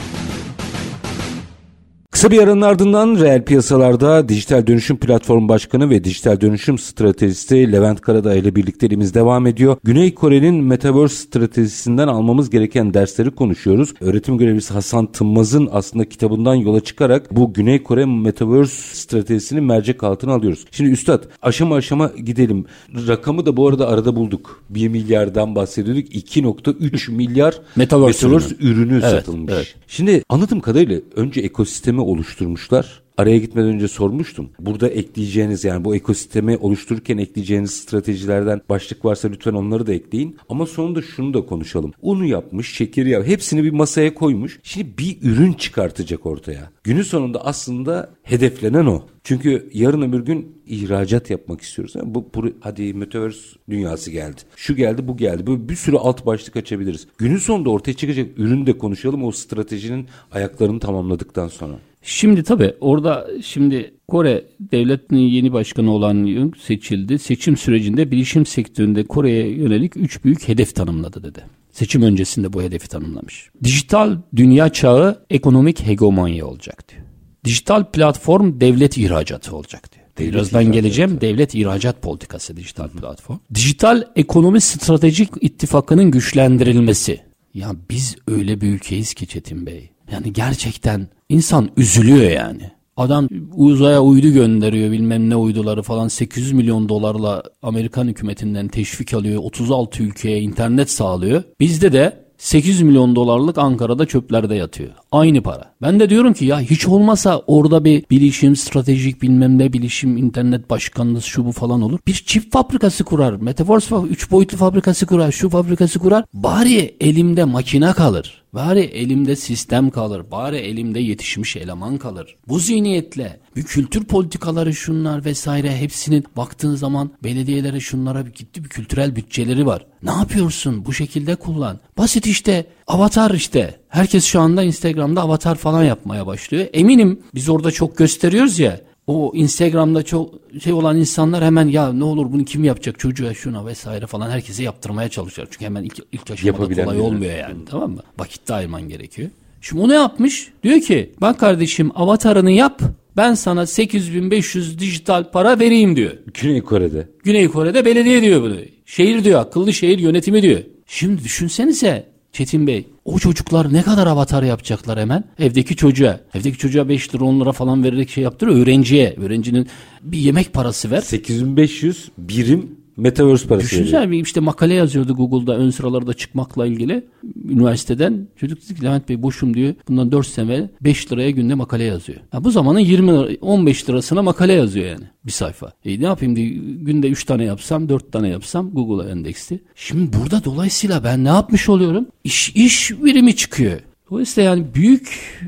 Kısa 2.21 2.31
bir 2.31 2.43
aranın 2.43 2.61
ardından 2.61 3.19
reel 3.19 3.45
piyasalarda 3.45 4.29
Dijital 4.29 4.67
Dönüşüm 4.67 4.97
Platformu 4.97 5.49
Başkanı 5.49 5.89
ve 5.89 6.03
Dijital 6.03 6.41
Dönüşüm 6.41 6.77
Stratejisti 6.77 7.71
Levent 7.71 8.01
Karadağ 8.01 8.35
ile 8.35 8.55
birlikteliğimiz 8.55 9.13
devam 9.13 9.47
ediyor. 9.47 9.77
Güney 9.83 10.13
Kore'nin 10.13 10.63
Metaverse 10.63 11.15
stratejisinden 11.15 12.07
almamız 12.07 12.49
gereken 12.49 12.93
dersleri 12.93 13.31
konuşuyoruz. 13.31 13.93
Öğretim 14.01 14.37
görevlisi 14.37 14.73
Hasan 14.73 15.11
Tınmaz'ın 15.11 15.69
aslında 15.71 16.09
kitabından 16.09 16.55
yola 16.55 16.79
çıkarak 16.79 17.35
bu 17.35 17.53
Güney 17.53 17.83
Kore 17.83 18.05
Metaverse 18.05 18.95
stratejisini 18.95 19.61
mercek 19.61 20.03
altına 20.03 20.33
alıyoruz. 20.33 20.65
Şimdi 20.71 20.91
Üstad 20.91 21.23
aşama 21.41 21.75
aşama 21.75 22.11
gidelim. 22.25 22.65
Rakamı 23.07 23.45
da 23.45 23.57
bu 23.57 23.67
arada 23.67 23.87
arada 23.87 24.15
bulduk. 24.15 24.63
1 24.69 24.87
milyardan 24.87 25.55
bahsediyorduk. 25.55 26.15
2.3 26.15 27.11
milyar 27.11 27.59
Metaverse 27.75 28.27
ürünü, 28.59 28.93
Evet, 28.93 29.03
satılmış. 29.03 29.53
evet. 29.53 29.75
Şimdi 29.87 30.23
anladığım 30.29 30.59
kadarıyla 30.59 30.99
önce 31.15 31.41
ekosistemi 31.41 32.01
oluşturmuşlar. 32.11 33.01
Araya 33.17 33.37
gitmeden 33.37 33.69
önce 33.69 33.87
sormuştum. 33.87 34.49
Burada 34.59 34.89
ekleyeceğiniz 34.89 35.63
yani 35.63 35.85
bu 35.85 35.95
ekosistemi 35.95 36.57
oluştururken 36.57 37.17
ekleyeceğiniz 37.17 37.71
stratejilerden 37.71 38.61
başlık 38.69 39.05
varsa 39.05 39.27
lütfen 39.27 39.53
onları 39.53 39.87
da 39.87 39.93
ekleyin. 39.93 40.37
Ama 40.49 40.65
sonunda 40.65 41.01
şunu 41.01 41.33
da 41.33 41.45
konuşalım. 41.45 41.93
Unu 42.01 42.25
yapmış, 42.25 42.75
şekeri 42.75 43.09
yap. 43.09 43.27
Hepsini 43.27 43.63
bir 43.63 43.71
masaya 43.71 44.13
koymuş. 44.13 44.59
Şimdi 44.63 44.97
bir 44.97 45.17
ürün 45.21 45.53
çıkartacak 45.53 46.25
ortaya. 46.25 46.71
Günün 46.83 47.01
sonunda 47.01 47.45
aslında 47.45 48.09
hedeflenen 48.23 48.85
o. 48.85 49.01
Çünkü 49.23 49.69
yarın 49.73 50.01
öbür 50.01 50.19
gün 50.19 50.61
ihracat 50.65 51.29
yapmak 51.29 51.61
istiyoruz. 51.61 51.95
Yani 51.95 52.15
bu, 52.15 52.29
bu 52.35 52.49
hadi 52.59 52.93
metaverse 52.93 53.39
dünyası 53.69 54.11
geldi. 54.11 54.41
Şu 54.55 54.75
geldi, 54.75 55.07
bu 55.07 55.17
geldi. 55.17 55.47
Böyle 55.47 55.69
bir 55.69 55.75
sürü 55.75 55.97
alt 55.97 56.25
başlık 56.25 56.55
açabiliriz. 56.55 57.07
Günün 57.17 57.37
sonunda 57.37 57.69
ortaya 57.69 57.93
çıkacak 57.93 58.39
ürünü 58.39 58.67
de 58.67 58.77
konuşalım 58.77 59.23
o 59.23 59.31
stratejinin 59.31 60.07
ayaklarını 60.31 60.79
tamamladıktan 60.79 61.47
sonra. 61.47 61.73
Şimdi 62.01 62.43
tabii 62.43 62.73
orada 62.79 63.27
şimdi 63.43 63.93
Kore 64.07 64.45
devletinin 64.59 65.21
yeni 65.21 65.53
başkanı 65.53 65.91
olan 65.91 66.25
Yoon 66.25 66.53
seçildi. 66.61 67.19
Seçim 67.19 67.57
sürecinde 67.57 68.11
bilişim 68.11 68.45
sektöründe 68.45 69.03
Kore'ye 69.03 69.47
yönelik 69.47 69.97
üç 69.97 70.23
büyük 70.23 70.47
hedef 70.47 70.75
tanımladı 70.75 71.23
dedi. 71.23 71.45
Seçim 71.71 72.01
öncesinde 72.01 72.53
bu 72.53 72.61
hedefi 72.61 72.89
tanımlamış. 72.89 73.49
Dijital 73.63 74.17
dünya 74.35 74.69
çağı 74.69 75.25
ekonomik 75.29 75.87
hegemonya 75.87 76.45
olacak 76.45 76.89
diyor. 76.89 77.01
Dijital 77.45 77.91
platform 77.91 78.59
devlet 78.59 78.97
ihracatı 78.97 79.55
olacak 79.55 79.93
diyor. 79.93 80.05
Devlet 80.17 80.33
Birazdan 80.33 80.71
geleceğim. 80.71 81.21
Devlet 81.21 81.55
ihracat 81.55 82.01
politikası 82.01 82.57
dijital 82.57 82.89
platform. 82.89 83.37
Dijital 83.55 84.03
ekonomi 84.15 84.61
stratejik 84.61 85.29
ittifakının 85.41 86.11
güçlendirilmesi. 86.11 87.21
Ya 87.53 87.75
biz 87.89 88.15
öyle 88.27 88.61
bir 88.61 88.67
ülkeyiz 88.67 89.13
ki 89.13 89.27
Çetin 89.27 89.65
Bey. 89.65 89.89
Yani 90.11 90.33
gerçekten 90.33 91.07
insan 91.31 91.69
üzülüyor 91.77 92.31
yani. 92.31 92.71
Adam 92.97 93.27
uzaya 93.55 94.01
uydu 94.01 94.29
gönderiyor 94.29 94.91
bilmem 94.91 95.29
ne 95.29 95.35
uyduları 95.35 95.81
falan 95.81 96.07
800 96.07 96.51
milyon 96.51 96.89
dolarla 96.89 97.43
Amerikan 97.61 98.07
hükümetinden 98.07 98.67
teşvik 98.67 99.13
alıyor. 99.13 99.41
36 99.43 100.03
ülkeye 100.03 100.39
internet 100.39 100.91
sağlıyor. 100.91 101.43
Bizde 101.59 101.93
de 101.93 102.21
800 102.37 102.81
milyon 102.81 103.15
dolarlık 103.15 103.57
Ankara'da 103.57 104.05
çöplerde 104.05 104.55
yatıyor. 104.55 104.89
Aynı 105.11 105.41
para. 105.41 105.73
Ben 105.81 105.99
de 105.99 106.09
diyorum 106.09 106.33
ki 106.33 106.45
ya 106.45 106.59
hiç 106.59 106.87
olmasa 106.87 107.41
orada 107.47 107.85
bir 107.85 108.03
bilişim, 108.11 108.55
stratejik 108.55 109.21
bilmem 109.21 109.57
ne 109.57 109.73
bilişim, 109.73 110.17
internet 110.17 110.69
başkanlığı 110.69 111.21
şu 111.21 111.45
bu 111.45 111.51
falan 111.51 111.81
olur. 111.81 111.99
Bir 112.07 112.23
çip 112.25 112.51
fabrikası 112.51 113.03
kurar. 113.03 113.33
Metaverse 113.33 113.95
3 114.09 114.31
boyutlu 114.31 114.57
fabrikası 114.57 115.05
kurar. 115.05 115.31
Şu 115.31 115.49
fabrikası 115.49 115.99
kurar. 115.99 116.25
Bari 116.33 116.95
elimde 116.99 117.43
makine 117.43 117.93
kalır. 117.93 118.40
Bari 118.53 118.79
elimde 118.79 119.35
sistem 119.35 119.89
kalır. 119.89 120.31
Bari 120.31 120.57
elimde 120.57 120.99
yetişmiş 120.99 121.55
eleman 121.55 121.97
kalır. 121.97 122.35
Bu 122.47 122.59
zihniyetle 122.59 123.39
bir 123.55 123.63
kültür 123.63 124.03
politikaları 124.03 124.73
şunlar 124.73 125.25
vesaire 125.25 125.77
hepsinin 125.77 126.25
baktığın 126.37 126.75
zaman 126.75 127.11
belediyelere 127.23 127.79
şunlara 127.79 128.25
bir 128.25 128.31
gitti 128.31 128.63
bir 128.63 128.69
kültürel 128.69 129.15
bütçeleri 129.15 129.65
var. 129.65 129.85
Ne 130.03 130.11
yapıyorsun? 130.11 130.85
Bu 130.85 130.93
şekilde 130.93 131.35
kullan. 131.35 131.79
Basit 131.97 132.25
işte. 132.25 132.65
Avatar 132.87 133.31
işte. 133.31 133.79
Herkes 133.89 134.25
şu 134.25 134.41
anda 134.41 134.63
Instagram'da 134.63 135.21
avatar 135.21 135.55
falan 135.55 135.83
yapmaya 135.83 136.27
başlıyor. 136.27 136.67
Eminim 136.73 137.19
biz 137.35 137.49
orada 137.49 137.71
çok 137.71 137.97
gösteriyoruz 137.97 138.59
ya. 138.59 138.81
O 139.11 139.31
Instagram'da 139.35 140.03
çok 140.03 140.29
şey 140.63 140.73
olan 140.73 140.97
insanlar 140.97 141.43
hemen 141.43 141.67
ya 141.67 141.93
ne 141.93 142.03
olur 142.03 142.31
bunu 142.31 142.45
kim 142.45 142.63
yapacak 142.63 142.99
çocuğa 142.99 143.33
şuna 143.33 143.65
vesaire 143.65 144.07
falan 144.07 144.29
herkese 144.29 144.63
yaptırmaya 144.63 145.09
çalışıyor. 145.09 145.47
Çünkü 145.51 145.65
hemen 145.65 145.83
ilk, 145.83 145.99
ilk 146.11 146.31
aşamada 146.31 146.83
kolay 146.83 146.99
olmuyor 146.99 147.37
yani 147.37 147.65
tamam 147.69 147.91
mı? 147.91 148.01
Vakit 148.19 148.47
de 148.47 148.53
ayırman 148.53 148.89
gerekiyor. 148.89 149.29
Şimdi 149.61 149.81
o 149.81 149.89
ne 149.89 149.93
yapmış? 149.93 150.51
Diyor 150.63 150.81
ki 150.81 151.11
bak 151.21 151.39
kardeşim 151.39 151.91
avatarını 151.95 152.51
yap 152.51 152.81
ben 153.17 153.33
sana 153.33 153.65
8500 153.65 154.79
dijital 154.79 155.31
para 155.31 155.59
vereyim 155.59 155.95
diyor. 155.95 156.11
Güney 156.41 156.61
Kore'de. 156.61 157.07
Güney 157.23 157.47
Kore'de 157.47 157.85
belediye 157.85 158.21
diyor 158.21 158.41
bunu. 158.41 158.57
Şehir 158.85 159.23
diyor 159.23 159.41
akıllı 159.41 159.73
şehir 159.73 159.99
yönetimi 159.99 160.41
diyor. 160.41 160.59
Şimdi 160.87 161.23
düşünsenize 161.23 162.10
Çetin 162.31 162.67
Bey 162.67 162.87
o 163.05 163.19
çocuklar 163.19 163.73
ne 163.73 163.81
kadar 163.81 164.07
avatar 164.07 164.43
yapacaklar 164.43 164.99
hemen? 164.99 165.23
Evdeki 165.39 165.75
çocuğa. 165.75 166.19
Evdeki 166.33 166.57
çocuğa 166.57 166.89
5 166.89 167.15
lira 167.15 167.23
10 167.23 167.39
lira 167.41 167.51
falan 167.51 167.83
vererek 167.83 168.09
şey 168.09 168.23
yaptırıyor. 168.23 168.57
Öğrenciye. 168.57 169.15
Öğrencinin 169.17 169.67
bir 170.01 170.17
yemek 170.17 170.53
parası 170.53 170.91
ver. 170.91 171.01
8500 171.01 172.11
birim 172.17 172.80
Metaverse 172.97 173.47
parası 173.47 173.65
veriyor. 173.65 173.81
Düşünsene 173.81 174.11
bir 174.11 174.23
işte 174.23 174.39
makale 174.39 174.73
yazıyordu 174.73 175.15
Google'da 175.15 175.57
ön 175.57 175.69
sıralarda 175.69 176.13
çıkmakla 176.13 176.65
ilgili. 176.65 177.05
Üniversiteden 177.49 178.27
çocuk 178.35 178.63
dedi 178.63 178.79
ki 178.79 178.85
Levent 178.85 179.09
Bey 179.09 179.21
boşum 179.21 179.53
diyor. 179.53 179.73
Bundan 179.87 180.11
4 180.11 180.27
sene 180.27 180.69
5 180.81 181.11
liraya 181.11 181.31
günde 181.31 181.53
makale 181.53 181.83
yazıyor. 181.83 182.19
Ya 182.33 182.43
bu 182.43 182.51
zamanın 182.51 182.79
20 182.79 183.07
lira, 183.07 183.27
15 183.41 183.89
lirasına 183.89 184.21
makale 184.21 184.53
yazıyor 184.53 184.85
yani 184.85 185.03
bir 185.25 185.31
sayfa. 185.31 185.73
E 185.85 185.99
ne 185.99 186.05
yapayım 186.05 186.35
diye 186.35 186.49
günde 186.81 187.09
3 187.09 187.23
tane 187.23 187.43
yapsam 187.43 187.89
4 187.89 188.11
tane 188.11 188.27
yapsam 188.27 188.71
Google'a 188.71 189.09
endeksli. 189.09 189.59
Şimdi 189.75 190.17
burada 190.19 190.43
dolayısıyla 190.43 191.03
ben 191.03 191.23
ne 191.23 191.29
yapmış 191.29 191.69
oluyorum? 191.69 192.05
İş, 192.23 192.49
iş 192.55 192.91
birimi 193.03 193.35
çıkıyor. 193.35 193.79
Dolayısıyla 194.11 194.49
yani 194.49 194.65
büyük 194.75 195.39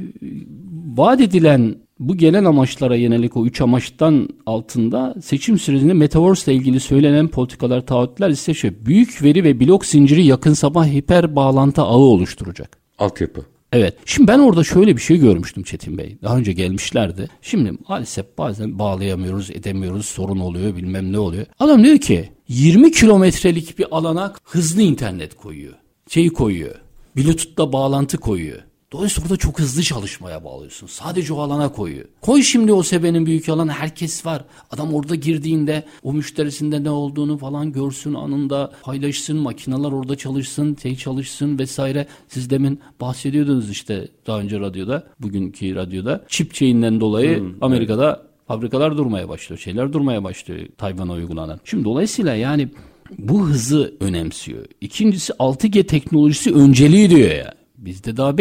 vaat 0.98 1.22
edilen 1.22 1.76
bu 2.10 2.18
gelen 2.18 2.46
amaçlara 2.46 2.96
yönelik 2.96 3.38
o 3.38 3.46
üç 3.46 3.62
amaçtan 3.62 4.30
altında 4.46 5.16
seçim 5.24 5.60
sürecinde 5.60 5.94
Metaverse 5.94 6.52
ile 6.54 6.60
ilgili 6.60 6.80
söylenen 6.80 7.28
politikalar, 7.28 7.86
taahhütler 7.86 8.30
ise 8.30 8.54
şu. 8.54 8.86
Büyük 8.86 9.24
veri 9.24 9.44
ve 9.44 9.60
blok 9.60 9.86
zinciri 9.86 10.26
yakın 10.26 10.54
sabah 10.54 10.88
hiper 10.88 11.36
bağlantı 11.36 11.82
ağı 11.82 11.98
oluşturacak. 11.98 12.78
Altyapı. 12.98 13.46
Evet. 13.74 13.98
Şimdi 14.06 14.28
ben 14.28 14.40
orada 14.40 14.64
şöyle 14.64 14.96
bir 14.96 15.02
şey 15.02 15.18
görmüştüm 15.18 15.64
Çetin 15.64 15.98
Bey. 15.98 16.18
Daha 16.24 16.38
önce 16.38 16.54
gelmişlerdi. 16.54 17.30
Şimdi 17.42 17.72
maalesef 17.88 18.38
bazen 18.38 18.80
bağlayamıyoruz, 18.80 19.52
edemiyoruz, 19.52 20.06
sorun 20.06 20.40
oluyor, 20.40 20.76
bilmem 20.76 21.12
ne 21.12 21.20
oluyor. 21.20 21.46
Adam 21.60 21.84
diyor 21.84 21.98
ki 21.98 22.30
20 22.48 22.92
kilometrelik 22.92 23.80
bir 23.80 23.86
alana 23.92 24.34
hızlı 24.44 24.82
internet 24.82 25.36
koyuyor. 25.36 25.74
Şeyi 26.10 26.30
koyuyor. 26.30 26.76
Bluetooth'la 27.18 27.74
bağlantı 27.74 28.18
koyuyor. 28.18 28.60
Dolayısıyla 28.94 29.26
orada 29.26 29.38
çok 29.38 29.60
hızlı 29.60 29.84
çalışmaya 29.84 30.44
bağlıyorsun. 30.44 30.88
Sadece 30.88 31.34
o 31.34 31.40
alana 31.40 31.72
koyuyor. 31.72 32.06
Koy 32.22 32.42
şimdi 32.42 32.74
o 32.74 32.84
sebenin 32.84 33.26
büyük 33.26 33.50
alanı 33.50 33.72
herkes 33.72 34.26
var. 34.26 34.46
Adam 34.72 34.94
orada 34.94 35.16
girdiğinde 35.16 35.84
o 36.04 36.14
müşterisinde 36.14 36.84
ne 36.84 36.90
olduğunu 36.90 37.38
falan 37.38 37.72
görsün 37.72 38.14
anında 38.14 38.72
paylaşsın. 38.84 39.38
Makineler 39.38 39.92
orada 39.92 40.16
çalışsın, 40.16 40.78
şey 40.84 40.96
çalışsın 40.96 41.60
vesaire. 41.60 42.08
Siz 42.28 42.50
demin 42.50 42.80
bahsediyordunuz 43.02 43.70
işte 43.70 44.08
daha 44.28 44.40
önce 44.40 44.60
radyoda, 44.60 45.04
bugünkü 45.20 45.76
radyoda. 45.76 46.26
Çip 46.28 46.54
şeyinden 46.54 47.00
dolayı 47.00 47.40
hmm, 47.40 47.64
Amerika'da 47.64 48.22
evet. 48.22 48.48
fabrikalar 48.48 48.98
durmaya 48.98 49.30
başlıyor. 49.30 49.60
Şeyler 49.60 49.94
durmaya 49.94 50.24
başlıyor 50.24 50.60
Tayvan'a 50.78 51.14
uygulanan. 51.14 51.60
Şimdi 51.66 51.84
dolayısıyla 51.84 52.36
yani 52.36 52.70
bu 53.18 53.48
hızı 53.48 53.94
önemsiyor. 54.00 54.66
İkincisi 54.82 55.34
6G 55.34 55.84
teknolojisi 55.84 56.54
önceliği 56.54 57.10
diyor 57.10 57.32
ya. 57.32 57.53
Bizde 57.86 58.18
daha 58.18 58.34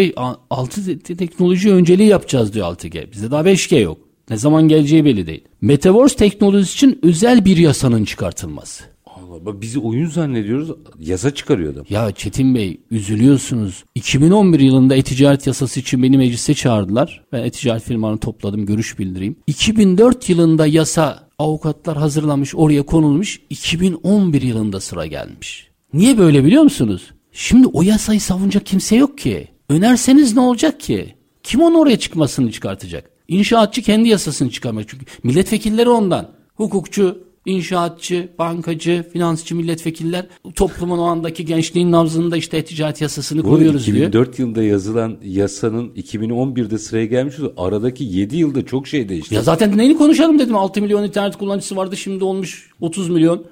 6 0.51 0.99
teknoloji 0.99 1.73
önceliği 1.73 2.09
yapacağız 2.09 2.55
diyor 2.55 2.67
6G. 2.67 3.13
Bizde 3.13 3.31
daha 3.31 3.43
5G 3.43 3.81
yok. 3.81 3.99
Ne 4.31 4.37
zaman 4.37 4.69
geleceği 4.69 5.05
belli 5.05 5.27
değil. 5.27 5.45
Metaverse 5.61 6.17
teknolojisi 6.17 6.75
için 6.75 6.99
özel 7.03 7.45
bir 7.45 7.57
yasanın 7.57 8.05
çıkartılması. 8.05 8.85
Allah 9.07 9.47
bak 9.47 9.61
bizi 9.61 9.79
oyun 9.79 10.07
zannediyoruz. 10.07 10.71
Yasa 10.99 11.35
çıkarıyor 11.35 11.73
adam. 11.73 11.85
Ya 11.91 12.13
Çetin 12.13 12.55
Bey 12.55 12.81
üzülüyorsunuz. 12.91 13.85
2011 13.95 14.61
yılında 14.61 14.95
e-ticaret 14.97 15.47
yasası 15.47 15.81
için 15.81 16.03
beni 16.03 16.19
meclise 16.19 16.55
çağırdılar. 16.55 17.25
Ben 17.33 17.43
e-ticaret 17.43 17.83
firmalarını 17.83 18.19
topladım 18.21 18.67
görüş 18.67 18.99
bildireyim. 18.99 19.37
2004 19.47 20.29
yılında 20.29 20.67
yasa 20.67 21.29
avukatlar 21.39 21.97
hazırlamış 21.97 22.55
oraya 22.55 22.83
konulmuş. 22.83 23.41
2011 23.51 24.43
yılında 24.43 24.81
sıra 24.81 25.07
gelmiş. 25.07 25.69
Niye 25.95 26.19
böyle 26.19 26.45
biliyor 26.45 26.63
musunuz? 26.63 27.11
Şimdi 27.33 27.67
o 27.67 27.83
yasayı 27.83 28.21
savunacak 28.21 28.67
kimse 28.67 28.97
yok 28.97 29.19
ki. 29.19 29.49
Önerseniz 29.69 30.35
ne 30.35 30.41
olacak 30.41 30.81
ki? 30.81 31.15
Kim 31.43 31.61
onu 31.61 31.79
oraya 31.79 31.99
çıkmasını 31.99 32.53
çıkartacak? 32.53 33.11
İnşaatçı 33.29 33.83
kendi 33.83 34.09
yasasını 34.09 34.51
çıkarmak. 34.51 34.89
Çünkü 34.89 35.05
milletvekilleri 35.23 35.89
ondan. 35.89 36.31
Hukukçu, 36.55 37.19
inşaatçı, 37.47 38.29
bankacı, 38.39 39.07
finansçı 39.13 39.57
milletvekiller 39.57 40.27
toplumun 40.55 40.99
o 40.99 41.03
andaki 41.03 41.45
gençliğin 41.45 41.93
nabzında 41.93 42.37
işte 42.37 42.65
ticaret 42.65 43.01
yasasını 43.01 43.45
Bu 43.45 43.49
koyuyoruz 43.49 43.83
2004 43.83 44.13
diyor. 44.13 44.25
2004 44.27 44.39
yılında 44.39 44.63
yazılan 44.63 45.17
yasanın 45.25 45.89
2011'de 45.89 46.79
sıraya 46.79 47.07
gelmiş 47.07 47.35
aradaki 47.57 48.05
7 48.05 48.37
yılda 48.37 48.67
çok 48.67 48.87
şey 48.87 49.09
değişti. 49.09 49.35
Ya 49.35 49.43
zaten 49.43 49.79
neyini 49.79 49.99
konuşalım 49.99 50.39
dedim 50.39 50.57
6 50.57 50.83
milyon 50.83 51.05
internet 51.05 51.37
kullanıcısı 51.37 51.77
vardı 51.77 51.97
şimdi 51.97 52.25
olmuş 52.25 52.71
30 52.81 53.09
milyon. 53.09 53.45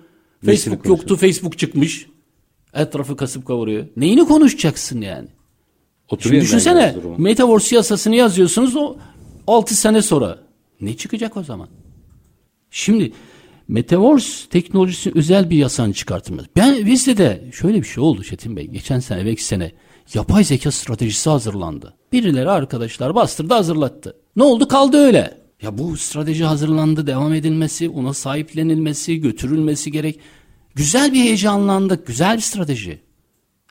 Facebook 0.45 0.87
yoktu 0.87 1.17
Facebook 1.17 1.59
çıkmış. 1.59 2.07
Etrafı 2.75 3.17
kasıp 3.17 3.47
kavuruyor. 3.47 3.87
Neyini 3.97 4.25
konuşacaksın 4.25 5.01
yani? 5.01 5.29
Oturuyor 6.09 6.43
Şimdi 6.43 6.45
düşünsene 6.45 6.97
Metaverse 7.19 7.77
yasasını 7.77 8.17
yazıyorsunuz 8.17 8.77
o 8.77 8.97
6 9.47 9.75
sene 9.75 10.03
sonra. 10.03 10.39
Ne 10.81 10.97
çıkacak 10.97 11.37
o 11.37 11.43
zaman? 11.43 11.69
Şimdi 12.71 13.13
Metaverse 13.69 14.49
teknolojisi 14.49 15.13
özel 15.15 15.51
bir 15.51 15.57
yasanın 15.57 15.93
çıkartılması. 15.93 16.49
Ben 16.57 16.87
bizde 16.87 17.17
de 17.17 17.51
şöyle 17.53 17.79
bir 17.79 17.87
şey 17.87 18.03
oldu 18.03 18.25
Çetin 18.25 18.57
Bey. 18.57 18.67
Geçen 18.67 19.01
sene, 19.01 19.27
belki 19.27 19.45
sene 19.45 19.73
yapay 20.15 20.45
zeka 20.45 20.71
stratejisi 20.71 21.31
hazırlandı. 21.31 21.95
Birileri 22.13 22.51
arkadaşlar 22.51 23.15
bastırdı 23.15 23.55
hazırlattı. 23.55 24.17
Ne 24.37 24.43
oldu 24.43 24.69
kaldı 24.69 24.97
öyle. 24.97 25.41
Ya 25.63 25.79
bu 25.79 25.97
strateji 25.97 26.45
hazırlandı, 26.45 27.07
devam 27.07 27.35
edilmesi, 27.35 27.89
ona 27.89 28.15
sahiplenilmesi, 28.15 29.21
götürülmesi 29.21 29.93
gerek. 29.93 30.21
Güzel 30.75 31.13
bir 31.13 31.19
heyecanlandık. 31.19 32.07
Güzel 32.07 32.37
bir 32.37 32.43
strateji. 32.43 33.01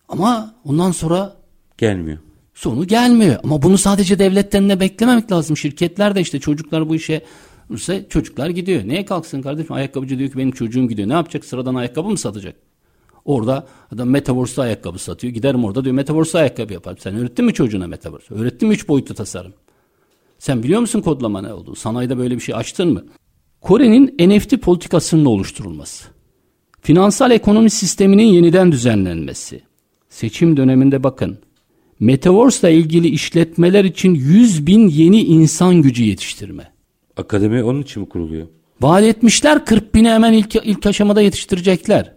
Ama 0.10 0.56
ondan 0.66 0.92
sonra 0.92 1.36
gelmiyor. 1.78 2.18
Sonu 2.54 2.88
gelmiyor. 2.88 3.40
Ama 3.44 3.62
bunu 3.62 3.78
sadece 3.78 4.20
devletten 4.20 4.70
de 4.70 4.80
beklememek 4.80 5.32
lazım. 5.32 5.58
Şirketler 5.58 6.16
de 6.16 6.22
işte 6.22 6.40
çocuklar 6.40 6.90
bu 6.90 6.96
işe 6.96 7.26
ise 7.70 8.06
çocuklar 8.10 8.50
gidiyor. 8.50 8.88
Neye 8.88 9.06
kalksın 9.06 9.42
kardeşim? 9.42 9.76
Ayakkabıcı 9.76 10.20
diyor 10.20 10.30
ki 10.30 10.38
benim 10.38 10.52
çocuğum 10.52 10.88
gidiyor. 10.88 11.10
Ne 11.10 11.14
yapacak? 11.14 11.46
Sıradan 11.46 11.76
ayakkabı 11.76 12.10
mı 12.10 12.18
satacak? 12.18 12.56
Orada 13.26 13.68
adam 13.92 14.10
Metaverse 14.10 14.62
ayakkabı 14.62 15.00
satıyor. 15.00 15.34
Giderim 15.34 15.66
orada 15.66 15.84
diyor 15.84 15.96
Metaverse 15.96 16.38
ayakkabı 16.38 16.74
yapar. 16.74 16.98
Sen 17.00 17.16
öğrettin 17.16 17.46
mi 17.46 17.54
çocuğuna 17.54 17.88
Metaverse? 17.88 18.34
Öğrettin 18.34 18.68
mi 18.68 18.74
üç 18.74 18.88
boyutlu 18.88 19.16
tasarım? 19.16 19.54
Sen 20.40 20.64
biliyor 20.64 20.82
musun 20.82 21.02
kodlama 21.02 21.42
ne 21.42 21.54
olduğunu? 21.54 21.76
Sanayide 21.76 22.18
böyle 22.18 22.36
bir 22.36 22.42
şey 22.42 22.56
açtın 22.56 22.94
mı? 22.94 23.06
Kore'nin 23.62 24.30
NFT 24.30 24.62
politikasının 24.62 25.26
oluşturulması. 25.26 26.19
Finansal 26.82 27.32
ekonomi 27.32 27.70
sisteminin 27.70 28.24
yeniden 28.24 28.72
düzenlenmesi. 28.72 29.62
Seçim 30.10 30.58
döneminde 30.58 31.04
bakın. 31.04 31.38
Metaverse 32.00 32.72
ile 32.72 32.78
ilgili 32.78 33.08
işletmeler 33.08 33.84
için 33.84 34.16
100 34.16 34.68
bin 34.68 34.88
yeni 34.88 35.24
insan 35.24 35.82
gücü 35.82 36.04
yetiştirme. 36.04 36.72
Akademi 37.18 37.64
onun 37.64 37.82
için 37.82 38.02
mi 38.02 38.10
kuruluyor? 38.10 38.48
Vaat 38.82 39.04
etmişler 39.04 39.66
40 39.66 39.96
bini 39.96 40.10
hemen 40.10 40.34
ilk, 40.34 40.56
ilk 40.56 40.86
aşamada 40.86 41.22
yetiştirecekler. 41.22 42.14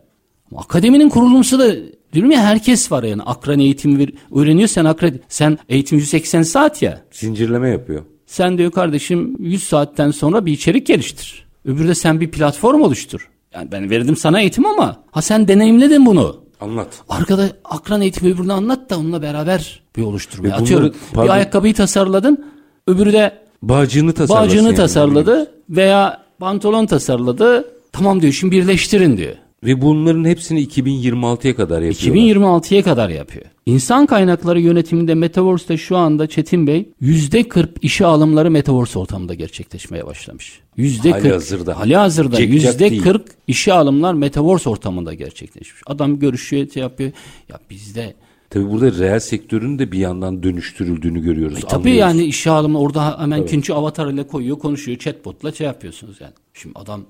Akademinin 0.57 1.09
kurulumsu 1.09 1.59
da 1.59 1.75
diyorum 2.12 2.31
ya 2.31 2.40
herkes 2.42 2.92
var 2.92 3.03
yani 3.03 3.22
akran 3.22 3.59
eğitim 3.59 3.98
ver, 3.98 4.09
öğreniyor 4.35 4.68
sen 4.68 4.85
akran 4.85 5.12
sen 5.29 5.59
eğitim 5.68 5.98
180 5.98 6.42
saat 6.42 6.83
ya. 6.83 7.05
Zincirleme 7.11 7.68
yapıyor. 7.68 8.03
Sen 8.27 8.59
diyor 8.59 8.70
kardeşim 8.72 9.37
100 9.40 9.62
saatten 9.62 10.11
sonra 10.11 10.46
bir 10.46 10.53
içerik 10.53 10.87
geliştir. 10.87 11.46
Öbürü 11.64 11.88
de 11.88 11.94
sen 11.94 12.20
bir 12.20 12.31
platform 12.31 12.83
oluştur. 12.83 13.31
Yani 13.55 13.73
ben 13.73 13.91
verdim 13.91 14.17
sana 14.17 14.41
eğitim 14.41 14.67
ama 14.67 14.97
ha 15.11 15.23
sen 15.23 15.49
deneyimledin 15.49 16.07
bunu. 16.07 16.43
Anlat. 16.61 16.88
Arkada 17.09 17.49
akran 17.65 18.01
eğitimi 18.01 18.33
öbürünü 18.33 18.53
anlat 18.53 18.91
da 18.91 18.99
onunla 18.99 19.23
beraber 19.23 19.83
bir 19.97 20.03
oluşturma. 20.03 20.45
Bunları, 20.45 20.61
Atıyorum 20.61 20.95
pardon. 21.12 21.25
bir 21.25 21.35
ayakkabıyı 21.35 21.75
tasarladın 21.75 22.45
öbürü 22.87 23.12
de 23.12 23.38
bağcığını. 23.62 24.15
Bağcığını 24.29 24.67
yani. 24.67 24.77
tasarladı 24.77 25.51
veya 25.71 26.23
pantolon 26.38 26.87
tasarladı. 26.87 27.69
Tamam 27.92 28.23
diyor 28.23 28.33
şimdi 28.33 28.57
birleştirin 28.57 29.17
diyor. 29.17 29.35
Ve 29.65 29.81
bunların 29.83 30.25
hepsini 30.25 30.65
2026'ya 30.65 31.56
kadar 31.56 31.83
yapıyor. 31.83 32.17
2026'ya 32.17 32.83
kadar 32.83 33.08
yapıyor. 33.08 33.44
İnsan 33.67 34.06
kaynakları 34.06 34.60
yönetiminde 34.60 35.15
Metaverse'de 35.15 35.77
şu 35.77 35.96
anda 35.96 36.27
Çetin 36.27 36.67
Bey 36.67 36.88
%40 37.02 37.69
işe 37.83 38.06
alımları 38.06 38.50
Metaverse 38.50 38.98
ortamında 38.98 39.35
gerçekleşmeye 39.35 40.06
başlamış. 40.06 40.60
%40 40.79 41.10
hali 41.13 41.33
hazırda. 41.33 41.79
Hali 41.79 41.96
hazırda 41.96 42.40
%40 42.40 43.21
işe 43.46 43.73
alımlar 43.73 44.15
Metaverse 44.15 44.71
ortamında 44.71 45.15
gerçekleşmiş. 45.15 45.83
Adam 45.87 46.19
görüşüyor, 46.19 46.71
şey 46.71 46.83
yapıyor. 46.83 47.13
Ya 47.48 47.58
bizde 47.71 48.15
Tabi 48.50 48.71
burada 48.71 48.98
reel 48.98 49.21
sektörün 49.21 49.79
de 49.79 49.92
bir 49.92 49.98
yandan 49.98 50.42
dönüştürüldüğünü 50.42 51.23
görüyoruz. 51.23 51.58
E, 51.58 51.60
tabii 51.60 51.90
yani 51.90 52.25
işe 52.25 52.50
alımı 52.50 52.81
orada 52.81 53.21
hemen 53.21 53.38
evet. 53.38 53.48
ikinci 53.48 53.75
avatar 53.75 54.06
ile 54.06 54.27
koyuyor, 54.27 54.58
konuşuyor, 54.58 54.98
chatbotla 54.98 55.52
şey 55.52 55.67
yapıyorsunuz 55.67 56.21
yani. 56.21 56.33
Şimdi 56.54 56.79
adam 56.79 57.04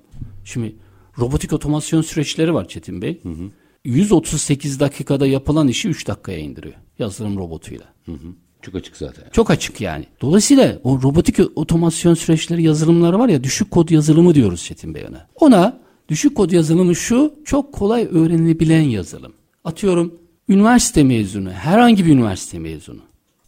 şimdi 0.45 0.75
robotik 1.19 1.53
otomasyon 1.53 2.01
süreçleri 2.01 2.53
var 2.53 2.67
Çetin 2.67 3.01
Bey. 3.01 3.19
Hı 3.23 3.29
hı. 3.29 3.49
138 3.85 4.79
dakikada 4.79 5.27
yapılan 5.27 5.67
işi 5.67 5.89
3 5.89 6.07
dakikaya 6.07 6.37
indiriyor 6.37 6.75
yazılım 6.99 7.37
robotuyla. 7.37 7.85
Hı 8.05 8.11
hı. 8.11 8.27
Çok 8.61 8.75
açık 8.75 8.97
zaten. 8.97 9.23
Çok 9.31 9.51
açık 9.51 9.81
yani. 9.81 10.05
Dolayısıyla 10.21 10.79
o 10.83 11.01
robotik 11.01 11.39
otomasyon 11.55 12.13
süreçleri 12.13 12.63
yazılımları 12.63 13.19
var 13.19 13.29
ya 13.29 13.43
düşük 13.43 13.71
kod 13.71 13.89
yazılımı 13.89 14.35
diyoruz 14.35 14.63
Çetin 14.63 14.93
Bey 14.93 15.05
ona. 15.09 15.27
Ona 15.35 15.79
düşük 16.09 16.35
kod 16.35 16.51
yazılımı 16.51 16.95
şu 16.95 17.33
çok 17.45 17.73
kolay 17.73 18.07
öğrenilebilen 18.11 18.81
yazılım. 18.81 19.33
Atıyorum 19.63 20.13
üniversite 20.49 21.03
mezunu 21.03 21.51
herhangi 21.51 22.05
bir 22.05 22.11
üniversite 22.11 22.59
mezunu 22.59 23.01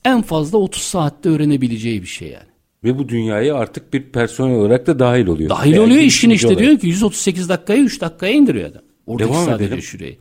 en 0.05 0.22
fazla 0.22 0.57
30 0.57 0.84
saatte 0.84 1.30
öğrenebileceği 1.30 2.01
bir 2.01 2.07
şey 2.07 2.30
yani. 2.30 2.55
Ve 2.86 2.98
bu 3.00 3.10
dünyaya 3.10 3.56
artık 3.56 3.94
bir 3.94 4.04
personel 4.04 4.56
olarak 4.56 4.88
da 4.88 5.00
dahil 5.00 5.28
oluyor. 5.28 5.50
Dahil 5.50 5.72
Yani 5.74 5.86
oluyor 5.86 6.02
işin 6.02 6.30
işte 6.30 6.48
olarak. 6.48 6.60
diyor 6.62 6.78
ki 6.80 6.88
138 6.88 7.50
dakikayı 7.50 7.84
3 7.84 8.02
dakikaya 8.02 8.34
indiriyor 8.34 8.70
adam. 8.70 8.82
Oradaki 9.08 9.30
Devam 9.34 9.46
sadece 9.46 9.66
edelim. 9.66 9.82
şurayı. 9.82 10.18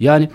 Yani 0.00 0.28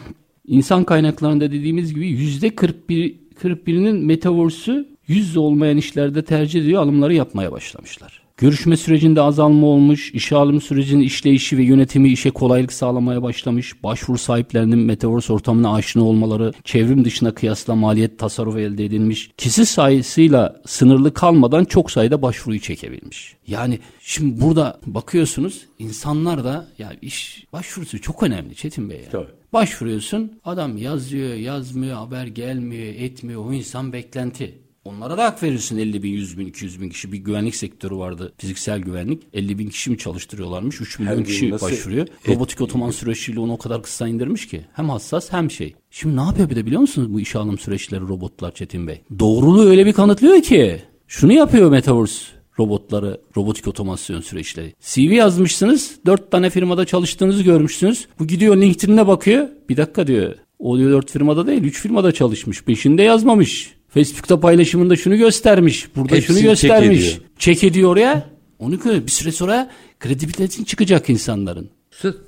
insan 0.47 0.83
kaynaklarında 0.83 1.51
dediğimiz 1.51 1.93
gibi 1.93 2.07
yüzde 2.07 2.55
41 2.55 3.15
41'inin 3.43 4.05
metaverse'ü 4.05 4.87
yüzde 5.07 5.39
olmayan 5.39 5.77
işlerde 5.77 6.25
tercih 6.25 6.61
ediyor 6.61 6.81
alımları 6.81 7.13
yapmaya 7.13 7.51
başlamışlar. 7.51 8.20
Görüşme 8.41 8.77
sürecinde 8.77 9.21
azalma 9.21 9.67
olmuş, 9.67 10.11
işe 10.13 10.35
alım 10.35 10.61
sürecinin 10.61 11.03
işleyişi 11.03 11.57
ve 11.57 11.63
yönetimi 11.63 12.09
işe 12.09 12.31
kolaylık 12.31 12.73
sağlamaya 12.73 13.23
başlamış, 13.23 13.83
başvuru 13.83 14.17
sahiplerinin 14.17 14.79
metaverse 14.79 15.33
ortamına 15.33 15.73
aşina 15.73 16.03
olmaları, 16.03 16.53
çevrim 16.63 17.05
dışına 17.05 17.33
kıyasla 17.33 17.75
maliyet 17.75 18.19
tasarrufu 18.19 18.59
elde 18.59 18.85
edilmiş, 18.85 19.31
kişi 19.37 19.65
sayısıyla 19.65 20.61
sınırlı 20.65 21.13
kalmadan 21.13 21.65
çok 21.65 21.91
sayıda 21.91 22.21
başvuruyu 22.21 22.59
çekebilmiş. 22.59 23.35
Yani 23.47 23.79
şimdi 23.99 24.41
burada 24.41 24.79
bakıyorsunuz 24.85 25.65
insanlar 25.79 26.43
da 26.43 26.67
ya 26.77 26.91
iş 27.01 27.45
başvurusu 27.53 28.01
çok 28.01 28.23
önemli 28.23 28.55
Çetin 28.55 28.89
Bey. 28.89 28.97
Yani. 28.97 29.11
Tabii. 29.11 29.31
Başvuruyorsun 29.53 30.39
adam 30.45 30.77
yazıyor 30.77 31.33
yazmıyor 31.33 31.97
haber 31.97 32.27
gelmiyor 32.27 32.85
etmiyor 32.85 33.45
o 33.45 33.53
insan 33.53 33.93
beklenti. 33.93 34.61
Onlara 34.85 35.17
da 35.17 35.23
hak 35.25 35.43
verirsin 35.43 35.77
50 35.77 36.03
bin, 36.03 36.09
100 36.09 36.37
bin, 36.37 36.45
200 36.47 36.81
bin 36.81 36.89
kişi. 36.89 37.11
Bir 37.11 37.17
güvenlik 37.17 37.55
sektörü 37.55 37.95
vardı. 37.95 38.33
Fiziksel 38.37 38.79
güvenlik. 38.79 39.23
50 39.33 39.59
bin 39.59 39.69
kişi 39.69 39.89
mi 39.91 39.97
çalıştırıyorlarmış? 39.97 40.81
3 40.81 40.99
milyon 40.99 41.23
kişi 41.23 41.49
nasıl- 41.49 41.65
başvuruyor. 41.67 42.07
Robotik 42.27 42.61
otoman 42.61 42.91
süreciyle 42.91 43.39
onu 43.39 43.53
o 43.53 43.57
kadar 43.57 43.83
kısa 43.83 44.07
indirmiş 44.07 44.47
ki. 44.47 44.65
Hem 44.73 44.89
hassas 44.89 45.31
hem 45.33 45.51
şey. 45.51 45.75
Şimdi 45.91 46.15
ne 46.17 46.21
yapıyor 46.21 46.49
bir 46.49 46.55
de 46.55 46.65
biliyor 46.65 46.81
musunuz 46.81 47.13
bu 47.13 47.19
işe 47.19 47.39
alım 47.39 47.57
süreçleri 47.57 48.01
robotlar 48.01 48.51
Çetin 48.53 48.87
Bey? 48.87 49.01
Doğruluğu 49.19 49.65
öyle 49.69 49.85
bir 49.85 49.93
kanıtlıyor 49.93 50.41
ki. 50.41 50.81
Şunu 51.07 51.33
yapıyor 51.33 51.71
Metaverse 51.71 52.25
robotları, 52.59 53.21
robotik 53.37 53.67
otomasyon 53.67 54.21
süreçleri. 54.21 54.73
CV 54.81 54.99
yazmışsınız, 55.13 55.95
dört 56.05 56.31
tane 56.31 56.49
firmada 56.49 56.85
çalıştığınızı 56.85 57.43
görmüşsünüz. 57.43 58.07
Bu 58.19 58.27
gidiyor 58.27 58.57
LinkedIn'e 58.57 59.07
bakıyor. 59.07 59.47
Bir 59.69 59.77
dakika 59.77 60.07
diyor. 60.07 60.35
O 60.59 60.77
diyor 60.77 60.91
dört 60.91 61.11
firmada 61.11 61.47
değil, 61.47 61.63
üç 61.63 61.81
firmada 61.81 62.11
çalışmış. 62.11 62.63
Peşinde 62.63 63.01
yazmamış. 63.03 63.73
Facebook'ta 63.93 64.39
paylaşımında 64.39 64.95
şunu 64.95 65.17
göstermiş. 65.17 65.87
Burada 65.95 66.15
Hepsini 66.15 66.37
şunu 66.37 66.47
göstermiş. 66.49 66.99
ediyor. 67.07 67.21
Çek 67.37 67.63
ediyor 67.63 67.89
oraya. 67.91 68.29
Onu 68.59 68.75
gö- 68.75 69.05
bir 69.05 69.11
süre 69.11 69.31
sonra 69.31 69.71
kredibilitesin 69.99 70.63
çıkacak 70.63 71.09
insanların. 71.09 71.69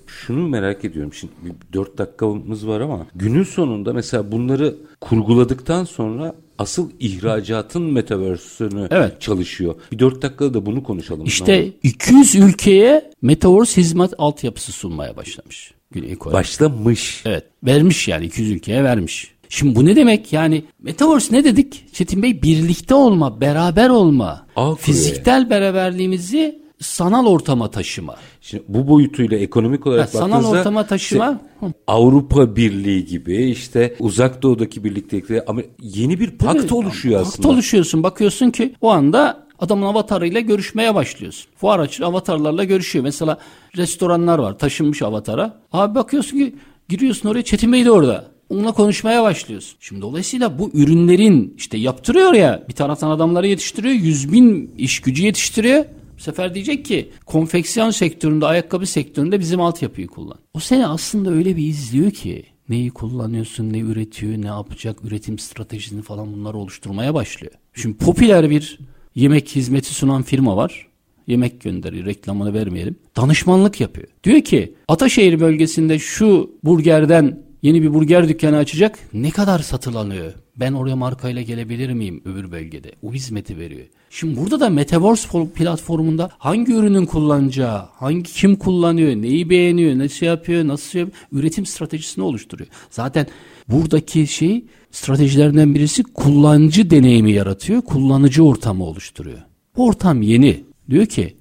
Şunu 0.08 0.48
merak 0.48 0.86
ediyorum. 0.86 1.14
Şimdi 1.14 1.34
bir 1.44 1.74
4 1.74 1.98
dakikamız 1.98 2.68
var 2.68 2.82
ama 2.82 3.08
günün 3.16 3.44
sonunda 3.44 3.94
mesela 3.94 4.32
bunları 4.32 4.76
kurguladıktan 5.02 5.84
sonra 5.84 6.36
asıl 6.58 6.90
ihracatın 7.00 7.82
metaverse'ünü 7.82 8.88
Evet. 8.92 9.22
çalışıyor. 9.22 9.76
Bir 9.92 10.00
4 10.00 10.22
dakikada 10.22 10.54
da 10.54 10.66
bunu 10.66 10.84
konuşalım. 10.84 11.26
İşte 11.26 11.70
200 11.84 12.36
ülkeye 12.36 13.12
Metaverse 13.22 13.82
hizmet 13.82 14.12
altyapısı 14.18 14.72
sunmaya 14.72 15.18
başlamış. 15.18 15.74
Güney 15.92 16.16
Kore. 16.16 16.34
başlamış. 16.34 17.22
Evet. 17.26 17.44
Vermiş 17.64 18.08
yani 18.08 18.26
200 18.26 18.52
ülkeye 18.52 18.84
vermiş. 18.84 19.33
Şimdi 19.54 19.76
bu 19.76 19.86
ne 19.86 19.96
demek? 19.96 20.34
Yani 20.34 20.64
Metaverse 20.80 21.36
ne 21.36 21.44
dedik? 21.44 21.94
Çetin 21.94 22.24
Bey 22.24 22.42
birlikte 22.42 22.96
olma, 22.96 23.42
beraber 23.42 23.90
olma. 23.90 24.46
Kuruyor 24.56 24.78
Fiziksel 24.78 25.50
beraberliğimizi 25.50 26.62
sanal 26.80 27.26
ortama 27.26 27.72
taşıma. 27.72 28.16
Şimdi 28.42 28.64
bu 28.68 28.88
boyutuyla 28.88 29.38
ekonomik 29.38 29.88
olarak 29.88 30.14
Ha, 30.14 30.18
sanal 30.18 30.46
ortama 30.46 30.86
taşıma. 30.88 31.40
işte 31.62 31.74
Avrupa 31.88 32.56
Birliği 32.56 33.06
gibi 33.06 33.44
işte 33.50 33.96
uzak 34.00 34.42
doğudaki 34.42 34.84
birliktelikleri 34.84 35.42
ama 35.48 35.62
yeni 35.82 36.20
bir 36.20 36.32
pakt 36.32 36.62
Tabii, 36.62 36.74
oluşuyor 36.74 37.20
pakt 37.20 37.28
aslında. 37.28 37.48
oluşuyorsun. 37.50 38.04
Bakıyorsun 38.04 38.52
ki 38.52 38.74
o 38.82 38.90
anda 38.90 39.48
adamın 39.60 39.86
avatarıyla 39.86 40.40
görüşmeye 40.40 40.96
başlıyorsun. 40.96 41.52
Fuar 41.56 41.80
açı 41.80 42.06
avatarlarla 42.06 42.64
görüşüyor. 42.64 43.04
Mesela 43.04 43.38
restoranlar 43.78 44.40
var 44.40 44.58
taşınmış 44.60 45.02
avatara. 45.02 45.62
Abi 45.72 45.96
bakıyorsun 45.96 46.38
ki 46.38 46.56
giriyorsun 46.90 47.30
oraya 47.30 47.44
Çetin 47.44 47.74
Bey 47.74 47.86
de 47.86 47.92
orada. 47.92 48.33
Onunla 48.54 48.72
konuşmaya 48.72 49.24
başlıyorsun. 49.24 49.78
Şimdi 49.80 50.02
dolayısıyla 50.02 50.60
bu 50.60 50.72
ürünlerin 50.74 51.54
işte 51.58 51.78
yaptırıyor 51.78 52.34
ya 52.34 52.64
bir 52.70 52.74
taraftan 52.74 53.10
adamları 53.10 53.48
yetiştiriyor. 53.48 53.94
Yüz 53.94 54.32
bin 54.32 54.72
iş 54.78 55.00
gücü 55.00 55.24
yetiştiriyor. 55.24 55.86
Bu 56.18 56.22
sefer 56.22 56.54
diyecek 56.54 56.86
ki 56.86 57.12
konfeksiyon 57.26 57.92
sektöründe, 57.92 58.46
ayakkabı 58.46 58.86
sektöründe 58.86 59.40
bizim 59.40 59.62
altyapıyı 59.62 60.08
kullan. 60.08 60.38
O 60.54 60.60
seni 60.60 60.88
aslında 60.88 61.32
öyle 61.32 61.56
bir 61.56 61.68
izliyor 61.68 62.12
ki 62.12 62.44
neyi 62.70 62.92
kullanıyorsun, 62.92 63.74
ne 63.74 63.80
üretiyor, 63.80 64.42
ne 64.42 64.48
yapacak, 64.48 64.98
üretim 65.04 65.40
stratejisini 65.40 66.02
falan 66.02 66.34
bunları 66.34 66.58
oluşturmaya 66.58 67.14
başlıyor. 67.14 67.54
Şimdi 67.74 67.98
popüler 67.98 68.50
bir 68.50 68.80
yemek 69.16 69.56
hizmeti 69.56 69.94
sunan 69.94 70.24
firma 70.24 70.58
var. 70.58 70.88
Yemek 71.28 71.62
gönderiyor, 71.62 72.06
reklamını 72.06 72.54
vermeyelim. 72.54 72.96
Danışmanlık 73.16 73.82
yapıyor. 73.82 74.08
Diyor 74.24 74.42
ki 74.42 74.74
Ataşehir 74.88 75.40
bölgesinde 75.40 76.00
şu 76.00 76.52
burgerden 76.64 77.44
yeni 77.64 77.82
bir 77.82 77.94
burger 77.94 78.30
dükkanı 78.30 78.58
açacak. 78.58 79.00
Ne 79.14 79.32
kadar 79.32 79.60
satılanıyor? 79.60 80.34
Ben 80.58 80.74
oraya 80.74 80.96
markayla 80.96 81.42
gelebilir 81.42 81.94
miyim 81.94 82.22
öbür 82.26 82.52
bölgede? 82.52 82.92
O 83.04 83.14
hizmeti 83.14 83.58
veriyor. 83.58 83.86
Şimdi 84.10 84.40
burada 84.40 84.60
da 84.60 84.70
Metaverse 84.70 85.48
platformunda 85.56 86.30
hangi 86.38 86.74
ürünün 86.74 87.06
kullanacağı, 87.06 87.86
hangi 87.94 88.24
kim 88.24 88.56
kullanıyor, 88.56 89.16
neyi 89.16 89.50
beğeniyor, 89.50 89.98
nasıl 89.98 90.26
yapıyor, 90.26 90.68
nasıl 90.68 90.90
şey 90.90 91.02
yapıyor, 91.02 91.18
üretim 91.32 91.66
stratejisini 91.66 92.24
oluşturuyor. 92.24 92.70
Zaten 92.90 93.28
buradaki 93.68 94.28
şey 94.28 94.66
stratejilerinden 94.92 95.76
birisi 95.76 96.04
kullanıcı 96.04 96.90
deneyimi 96.90 97.32
yaratıyor, 97.32 97.82
kullanıcı 97.82 98.44
ortamı 98.44 98.84
oluşturuyor. 98.84 99.40
Bu 99.78 99.86
ortam 99.86 100.22
yeni. 100.22 100.64
Diyor 100.90 101.06
ki 101.06 101.36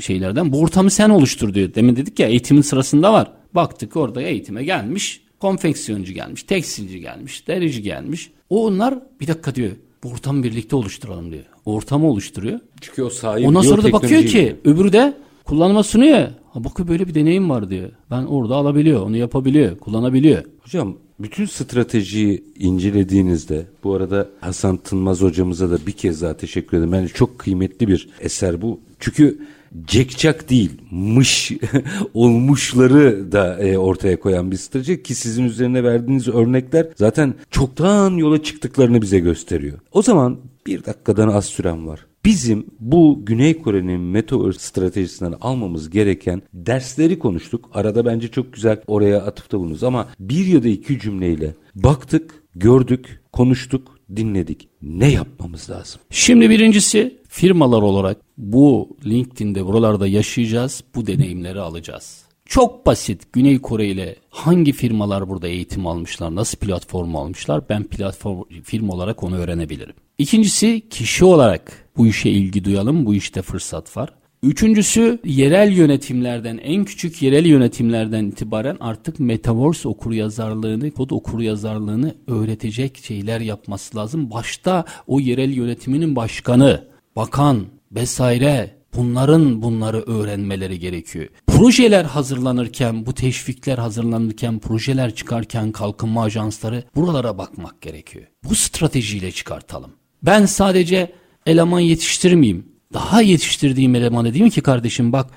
şeylerden 0.00 0.52
bu 0.52 0.60
ortamı 0.60 0.90
sen 0.90 1.10
oluştur 1.10 1.54
diyor. 1.54 1.74
Demin 1.74 1.96
dedik 1.96 2.18
ya 2.18 2.28
eğitimin 2.28 2.62
sırasında 2.62 3.12
var. 3.12 3.32
Baktık 3.54 3.96
orada 3.96 4.22
eğitime 4.22 4.64
gelmiş. 4.64 5.22
Konfeksiyoncu 5.42 6.12
gelmiş, 6.12 6.42
tekstilci 6.42 7.00
gelmiş, 7.00 7.48
derici 7.48 7.82
gelmiş. 7.82 8.30
O 8.50 8.66
onlar 8.66 8.98
bir 9.20 9.26
dakika 9.26 9.54
diyor. 9.54 9.70
Bu 10.02 10.08
ortamı 10.08 10.42
birlikte 10.42 10.76
oluşturalım 10.76 11.32
diyor. 11.32 11.44
Ortamı 11.64 12.06
oluşturuyor. 12.06 12.60
Çünkü 12.80 13.02
o 13.02 13.10
sahip 13.10 13.48
Ondan 13.48 13.60
sonra 13.60 13.82
da 13.82 13.92
bakıyor 13.92 14.22
ki 14.22 14.56
öbürü 14.64 14.92
de 14.92 15.16
kullanıma 15.44 15.82
sunuyor. 15.82 16.28
Ha 16.52 16.64
bakıyor 16.64 16.88
böyle 16.88 17.08
bir 17.08 17.14
deneyim 17.14 17.50
var 17.50 17.70
diyor. 17.70 17.90
Ben 18.10 18.22
orada 18.22 18.54
alabiliyor, 18.54 19.06
onu 19.06 19.16
yapabiliyor, 19.16 19.78
kullanabiliyor. 19.78 20.44
Hocam 20.64 20.96
bütün 21.20 21.46
stratejiyi 21.46 22.44
incelediğinizde 22.58 23.66
bu 23.84 23.94
arada 23.94 24.28
Hasan 24.40 24.76
Tınmaz 24.76 25.20
hocamıza 25.20 25.70
da 25.70 25.86
bir 25.86 25.92
kez 25.92 26.22
daha 26.22 26.36
teşekkür 26.36 26.76
ederim. 26.76 26.92
Bence 26.92 27.08
çok 27.08 27.38
kıymetli 27.38 27.88
bir 27.88 28.08
eser 28.20 28.62
bu. 28.62 28.80
Çünkü 29.00 29.38
cekçak 29.86 30.50
değil 30.50 30.70
mış 30.90 31.52
olmuşları 32.14 33.32
da 33.32 33.58
e, 33.58 33.78
ortaya 33.78 34.20
koyan 34.20 34.50
bir 34.50 34.56
strateji 34.56 35.02
ki 35.02 35.14
sizin 35.14 35.44
üzerine 35.44 35.84
verdiğiniz 35.84 36.28
örnekler 36.28 36.86
zaten 36.96 37.34
çoktan 37.50 38.10
yola 38.16 38.42
çıktıklarını 38.42 39.02
bize 39.02 39.18
gösteriyor. 39.18 39.78
O 39.92 40.02
zaman 40.02 40.38
bir 40.66 40.84
dakikadan 40.84 41.28
az 41.28 41.44
süren 41.44 41.86
var. 41.86 42.06
Bizim 42.24 42.66
bu 42.80 43.20
Güney 43.24 43.62
Kore'nin 43.62 44.00
Metaverse 44.00 44.58
stratejisinden 44.58 45.34
almamız 45.40 45.90
gereken 45.90 46.42
dersleri 46.54 47.18
konuştuk. 47.18 47.70
Arada 47.74 48.04
bence 48.04 48.28
çok 48.28 48.52
güzel 48.52 48.80
oraya 48.86 49.22
atıfta 49.22 49.58
bulunuz 49.58 49.82
ama 49.84 50.08
bir 50.20 50.46
ya 50.46 50.62
da 50.62 50.68
iki 50.68 50.98
cümleyle 50.98 51.54
baktık, 51.74 52.42
gördük, 52.54 53.20
konuştuk, 53.32 53.98
dinledik. 54.16 54.68
Ne 54.82 55.12
yapmamız 55.12 55.70
lazım? 55.70 56.00
Şimdi 56.10 56.50
birincisi 56.50 57.18
firmalar 57.28 57.82
olarak 57.82 58.16
bu 58.38 58.96
LinkedIn'de 59.06 59.66
buralarda 59.66 60.06
yaşayacağız, 60.06 60.84
bu 60.94 61.06
deneyimleri 61.06 61.60
alacağız. 61.60 62.22
Çok 62.46 62.86
basit 62.86 63.32
Güney 63.32 63.60
Kore 63.60 63.86
ile 63.86 64.16
hangi 64.30 64.72
firmalar 64.72 65.28
burada 65.28 65.48
eğitim 65.48 65.86
almışlar, 65.86 66.34
nasıl 66.34 66.58
platform 66.58 67.16
almışlar 67.16 67.68
ben 67.68 67.84
platform 67.84 68.42
firma 68.64 68.92
olarak 68.92 69.22
onu 69.22 69.36
öğrenebilirim. 69.36 69.94
İkincisi 70.18 70.82
kişi 70.90 71.24
olarak 71.24 71.88
bu 71.96 72.06
işe 72.06 72.30
ilgi 72.30 72.64
duyalım, 72.64 73.06
bu 73.06 73.14
işte 73.14 73.42
fırsat 73.42 73.96
var. 73.96 74.12
Üçüncüsü 74.42 75.18
yerel 75.24 75.72
yönetimlerden 75.72 76.58
en 76.58 76.84
küçük 76.84 77.22
yerel 77.22 77.46
yönetimlerden 77.46 78.24
itibaren 78.24 78.76
artık 78.80 79.20
Metaverse 79.20 79.88
okur 79.88 80.12
yazarlığını, 80.12 80.90
kod 80.90 81.10
okur 81.10 81.40
yazarlığını 81.40 82.14
öğretecek 82.26 82.98
şeyler 82.98 83.40
yapması 83.40 83.96
lazım. 83.96 84.30
Başta 84.30 84.84
o 85.06 85.20
yerel 85.20 85.50
yönetiminin 85.50 86.16
başkanı, 86.16 86.84
bakan 87.16 87.66
vesaire 87.92 88.76
bunların 88.96 89.62
bunları 89.62 90.00
öğrenmeleri 90.00 90.78
gerekiyor. 90.78 91.28
projeler 91.46 92.04
hazırlanırken, 92.04 93.06
bu 93.06 93.14
teşvikler 93.14 93.78
hazırlanırken, 93.78 94.58
projeler 94.58 95.14
çıkarken 95.14 95.72
kalkınma 95.72 96.22
ajansları 96.22 96.84
buralara 96.96 97.38
bakmak 97.38 97.80
gerekiyor. 97.80 98.26
Bu 98.50 98.54
stratejiyle 98.54 99.32
çıkartalım. 99.32 99.90
Ben 100.22 100.46
sadece 100.46 101.12
eleman 101.46 101.80
yetiştirmeyeyim. 101.80 102.71
Daha 102.92 103.22
yetiştirdiğim 103.22 103.94
elemanı 103.94 104.34
diyeyim 104.34 104.50
ki 104.50 104.60
kardeşim 104.60 105.12
bak 105.12 105.30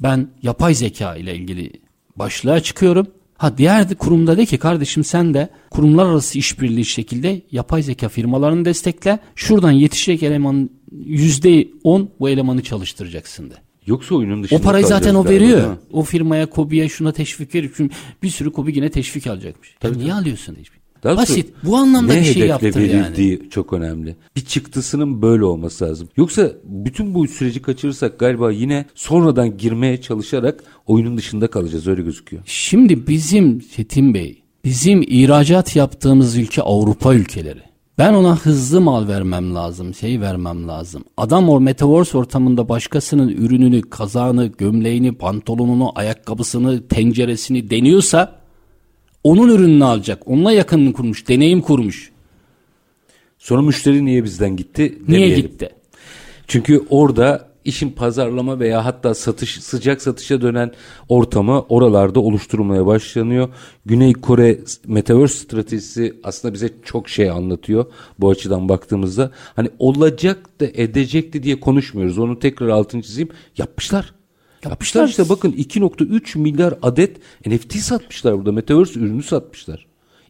ben 0.00 0.28
yapay 0.42 0.74
zeka 0.74 1.16
ile 1.16 1.36
ilgili 1.36 1.72
başlığa 2.16 2.60
çıkıyorum. 2.60 3.06
Ha 3.38 3.58
diğer 3.58 3.94
kurumda 3.94 4.36
de 4.36 4.46
ki 4.46 4.58
kardeşim 4.58 5.04
sen 5.04 5.34
de 5.34 5.48
kurumlar 5.70 6.06
arası 6.06 6.38
işbirliği 6.38 6.84
şekilde 6.84 7.42
yapay 7.50 7.82
zeka 7.82 8.08
firmalarını 8.08 8.64
destekle. 8.64 9.18
Şuradan 9.36 9.70
yetişecek 9.70 10.22
elemanın 10.22 10.70
%10 11.06 12.06
bu 12.20 12.28
elemanı 12.28 12.62
çalıştıracaksın 12.62 13.50
de. 13.50 13.54
Yoksa 13.86 14.14
oyunun 14.14 14.42
dışında 14.42 14.60
O 14.60 14.62
parayı 14.62 14.86
zaten 14.86 15.14
o 15.14 15.24
galiba, 15.24 15.44
veriyor. 15.44 15.70
mi? 15.70 15.76
O 15.92 16.02
firmaya, 16.02 16.46
Kobi'ye 16.46 16.88
şuna 16.88 17.12
teşvik 17.12 17.54
verir. 17.54 17.70
Çünkü 17.76 17.94
bir 18.22 18.30
sürü 18.30 18.52
Kobi 18.52 18.76
yine 18.76 18.90
teşvik 18.90 19.26
alacakmış. 19.26 19.74
Ya 19.82 19.90
niye 19.90 20.14
alıyorsun 20.14 20.54
teşvik? 20.54 20.81
Daha 21.02 21.16
Basit. 21.16 21.52
Bu 21.64 21.76
anlamda 21.76 22.12
ne 22.12 22.20
bir 22.20 22.24
şey 22.24 22.34
hedefle 22.34 22.46
yaptır 22.46 22.80
yani. 22.80 23.04
verildiği 23.04 23.50
çok 23.50 23.72
önemli. 23.72 24.16
Bir 24.36 24.40
çıktısının 24.40 25.22
böyle 25.22 25.44
olması 25.44 25.84
lazım. 25.84 26.08
Yoksa 26.16 26.50
bütün 26.64 27.14
bu 27.14 27.28
süreci 27.28 27.62
kaçırırsak 27.62 28.18
galiba 28.18 28.50
yine 28.52 28.86
sonradan 28.94 29.56
girmeye 29.56 30.00
çalışarak 30.00 30.64
oyunun 30.86 31.16
dışında 31.16 31.46
kalacağız 31.46 31.86
öyle 31.86 32.02
gözüküyor. 32.02 32.42
Şimdi 32.46 33.06
bizim 33.06 33.60
Çetin 33.60 34.14
Bey, 34.14 34.42
bizim 34.64 35.02
ihracat 35.02 35.76
yaptığımız 35.76 36.36
ülke 36.36 36.62
Avrupa 36.62 37.14
ülkeleri. 37.14 37.62
Ben 37.98 38.14
ona 38.14 38.36
hızlı 38.36 38.80
mal 38.80 39.08
vermem 39.08 39.54
lazım, 39.54 39.94
şey 39.94 40.20
vermem 40.20 40.68
lazım. 40.68 41.04
Adam 41.16 41.48
o 41.48 41.60
metaverse 41.60 42.18
ortamında 42.18 42.68
başkasının 42.68 43.28
ürününü, 43.28 43.82
kazağını, 43.82 44.46
gömleğini, 44.46 45.12
pantolonunu, 45.12 45.92
ayakkabısını, 45.94 46.88
tenceresini 46.88 47.70
deniyorsa 47.70 48.41
onun 49.24 49.48
ürününü 49.48 49.84
alacak. 49.84 50.28
Onunla 50.28 50.52
yakınını 50.52 50.92
kurmuş, 50.92 51.28
deneyim 51.28 51.60
kurmuş. 51.60 52.12
Sonra 53.38 53.62
müşteri 53.62 54.04
niye 54.04 54.24
bizden 54.24 54.56
gitti 54.56 54.82
Niye 54.82 55.20
demeyelim. 55.20 55.42
gitti? 55.50 55.70
Çünkü 56.48 56.86
orada 56.90 57.52
işin 57.64 57.90
pazarlama 57.90 58.60
veya 58.60 58.84
hatta 58.84 59.14
satış 59.14 59.62
sıcak 59.62 60.02
satışa 60.02 60.40
dönen 60.40 60.72
ortamı 61.08 61.60
oralarda 61.60 62.20
oluşturulmaya 62.20 62.86
başlanıyor. 62.86 63.48
Güney 63.86 64.12
Kore 64.12 64.58
Metaverse 64.86 65.34
stratejisi 65.38 66.14
aslında 66.24 66.54
bize 66.54 66.70
çok 66.84 67.08
şey 67.08 67.30
anlatıyor 67.30 67.86
bu 68.18 68.30
açıdan 68.30 68.68
baktığımızda. 68.68 69.30
Hani 69.56 69.70
olacak 69.78 70.60
da 70.60 70.66
edecekti 70.74 71.42
diye 71.42 71.60
konuşmuyoruz. 71.60 72.18
Onu 72.18 72.38
tekrar 72.38 72.68
altını 72.68 73.02
çizeyim. 73.02 73.28
Yapmışlar. 73.58 74.14
Yapmışlar 74.64 75.08
işte 75.08 75.28
bakın 75.28 75.52
2.3 75.52 76.38
milyar 76.38 76.74
adet 76.82 77.16
NFT 77.46 77.76
satmışlar 77.76 78.38
burada. 78.38 78.52
Metaverse 78.52 79.00
ürünü 79.00 79.22
satmışlar. 79.22 79.86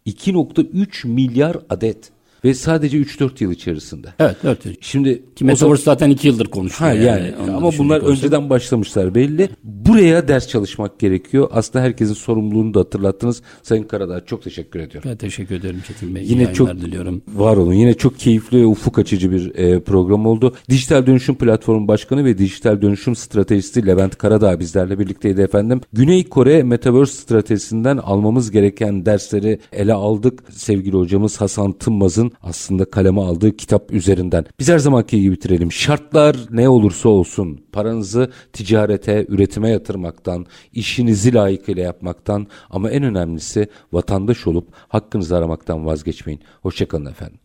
2.3 0.07 1.07
milyar 1.07 1.57
adet 1.71 2.13
ve 2.45 2.55
sadece 2.55 2.99
3-4 2.99 3.45
yıl 3.45 3.53
içerisinde. 3.53 4.09
Evet, 4.19 4.37
evet. 4.45 4.59
Şimdi 4.81 5.23
Ki 5.37 5.45
Metaverse 5.45 5.83
zaten 5.83 6.11
iki 6.11 6.29
yıldır 6.29 6.47
konuşuyor. 6.47 6.91
Ha 6.91 6.97
yani, 6.97 7.33
Onu 7.45 7.57
ama 7.57 7.71
bunlar 7.79 8.01
olursak. 8.01 8.25
önceden 8.25 8.51
başlamışlar 8.51 9.15
belli. 9.15 9.49
Buraya 9.65 10.29
ders 10.29 10.49
çalışmak 10.49 10.99
gerekiyor. 10.99 11.49
Aslında 11.53 11.85
herkesin 11.85 12.15
sorumluluğunu 12.15 12.75
da 12.75 12.81
hatırlattınız. 12.81 13.43
Sayın 13.63 13.83
Karadağ 13.83 14.25
çok 14.25 14.43
teşekkür 14.43 14.81
ediyorum. 14.81 15.11
Ben 15.11 15.17
teşekkür 15.17 15.55
ederim 15.55 15.83
Çetin 15.87 16.15
Bey. 16.15 16.25
Yine 16.27 16.55
çok 16.55 16.71
diliyorum. 16.81 17.23
var 17.35 17.57
olun. 17.57 17.73
Yine 17.73 17.95
çok 17.95 18.19
keyifli 18.19 18.61
ve 18.61 18.67
ufuk 18.67 18.99
açıcı 18.99 19.31
bir 19.33 19.55
e, 19.55 19.81
program 19.81 20.27
oldu. 20.27 20.55
Dijital 20.69 21.07
Dönüşüm 21.07 21.35
Platformu 21.35 21.89
Başkanı 21.89 22.25
ve 22.25 22.39
Dijital 22.39 22.83
Dönüşüm 22.83 23.17
Stratejisti 23.17 23.87
Levent 23.87 24.19
Karadağ 24.19 24.61
bizlerle 24.61 24.99
birlikteydi 24.99 25.41
efendim. 25.41 25.81
Güney 25.93 26.29
Kore 26.29 26.63
Metaverse 26.63 27.13
stratejisinden 27.13 27.97
almamız 27.97 28.51
gereken 28.51 29.07
dersleri 29.07 29.59
ele 29.73 29.93
aldık. 29.93 30.43
Sevgili 30.51 30.97
hocamız 30.97 31.41
Hasan 31.41 31.73
Tınmaz'ın 31.73 32.32
aslında 32.43 32.85
kaleme 32.85 33.21
aldığı 33.21 33.57
kitap 33.57 33.93
üzerinden. 33.93 34.45
Biz 34.59 34.69
her 34.69 34.79
zamanki 34.79 35.21
gibi 35.21 35.33
bitirelim. 35.33 35.73
Şartlar 35.73 36.37
ne 36.51 36.69
olursa 36.69 37.09
olsun 37.09 37.61
paranızı 37.73 38.31
ticarete, 38.53 39.27
üretime 39.29 39.71
yatırmaktan, 39.71 40.47
işinizi 40.73 41.35
layıkıyla 41.35 41.83
yapmaktan 41.83 42.47
ama 42.71 42.91
en 42.91 43.03
önemlisi 43.03 43.69
vatandaş 43.93 44.47
olup 44.47 44.69
hakkınızı 44.89 45.37
aramaktan 45.37 45.87
vazgeçmeyin. 45.87 46.41
Hoşçakalın 46.63 47.07
efendim. 47.07 47.39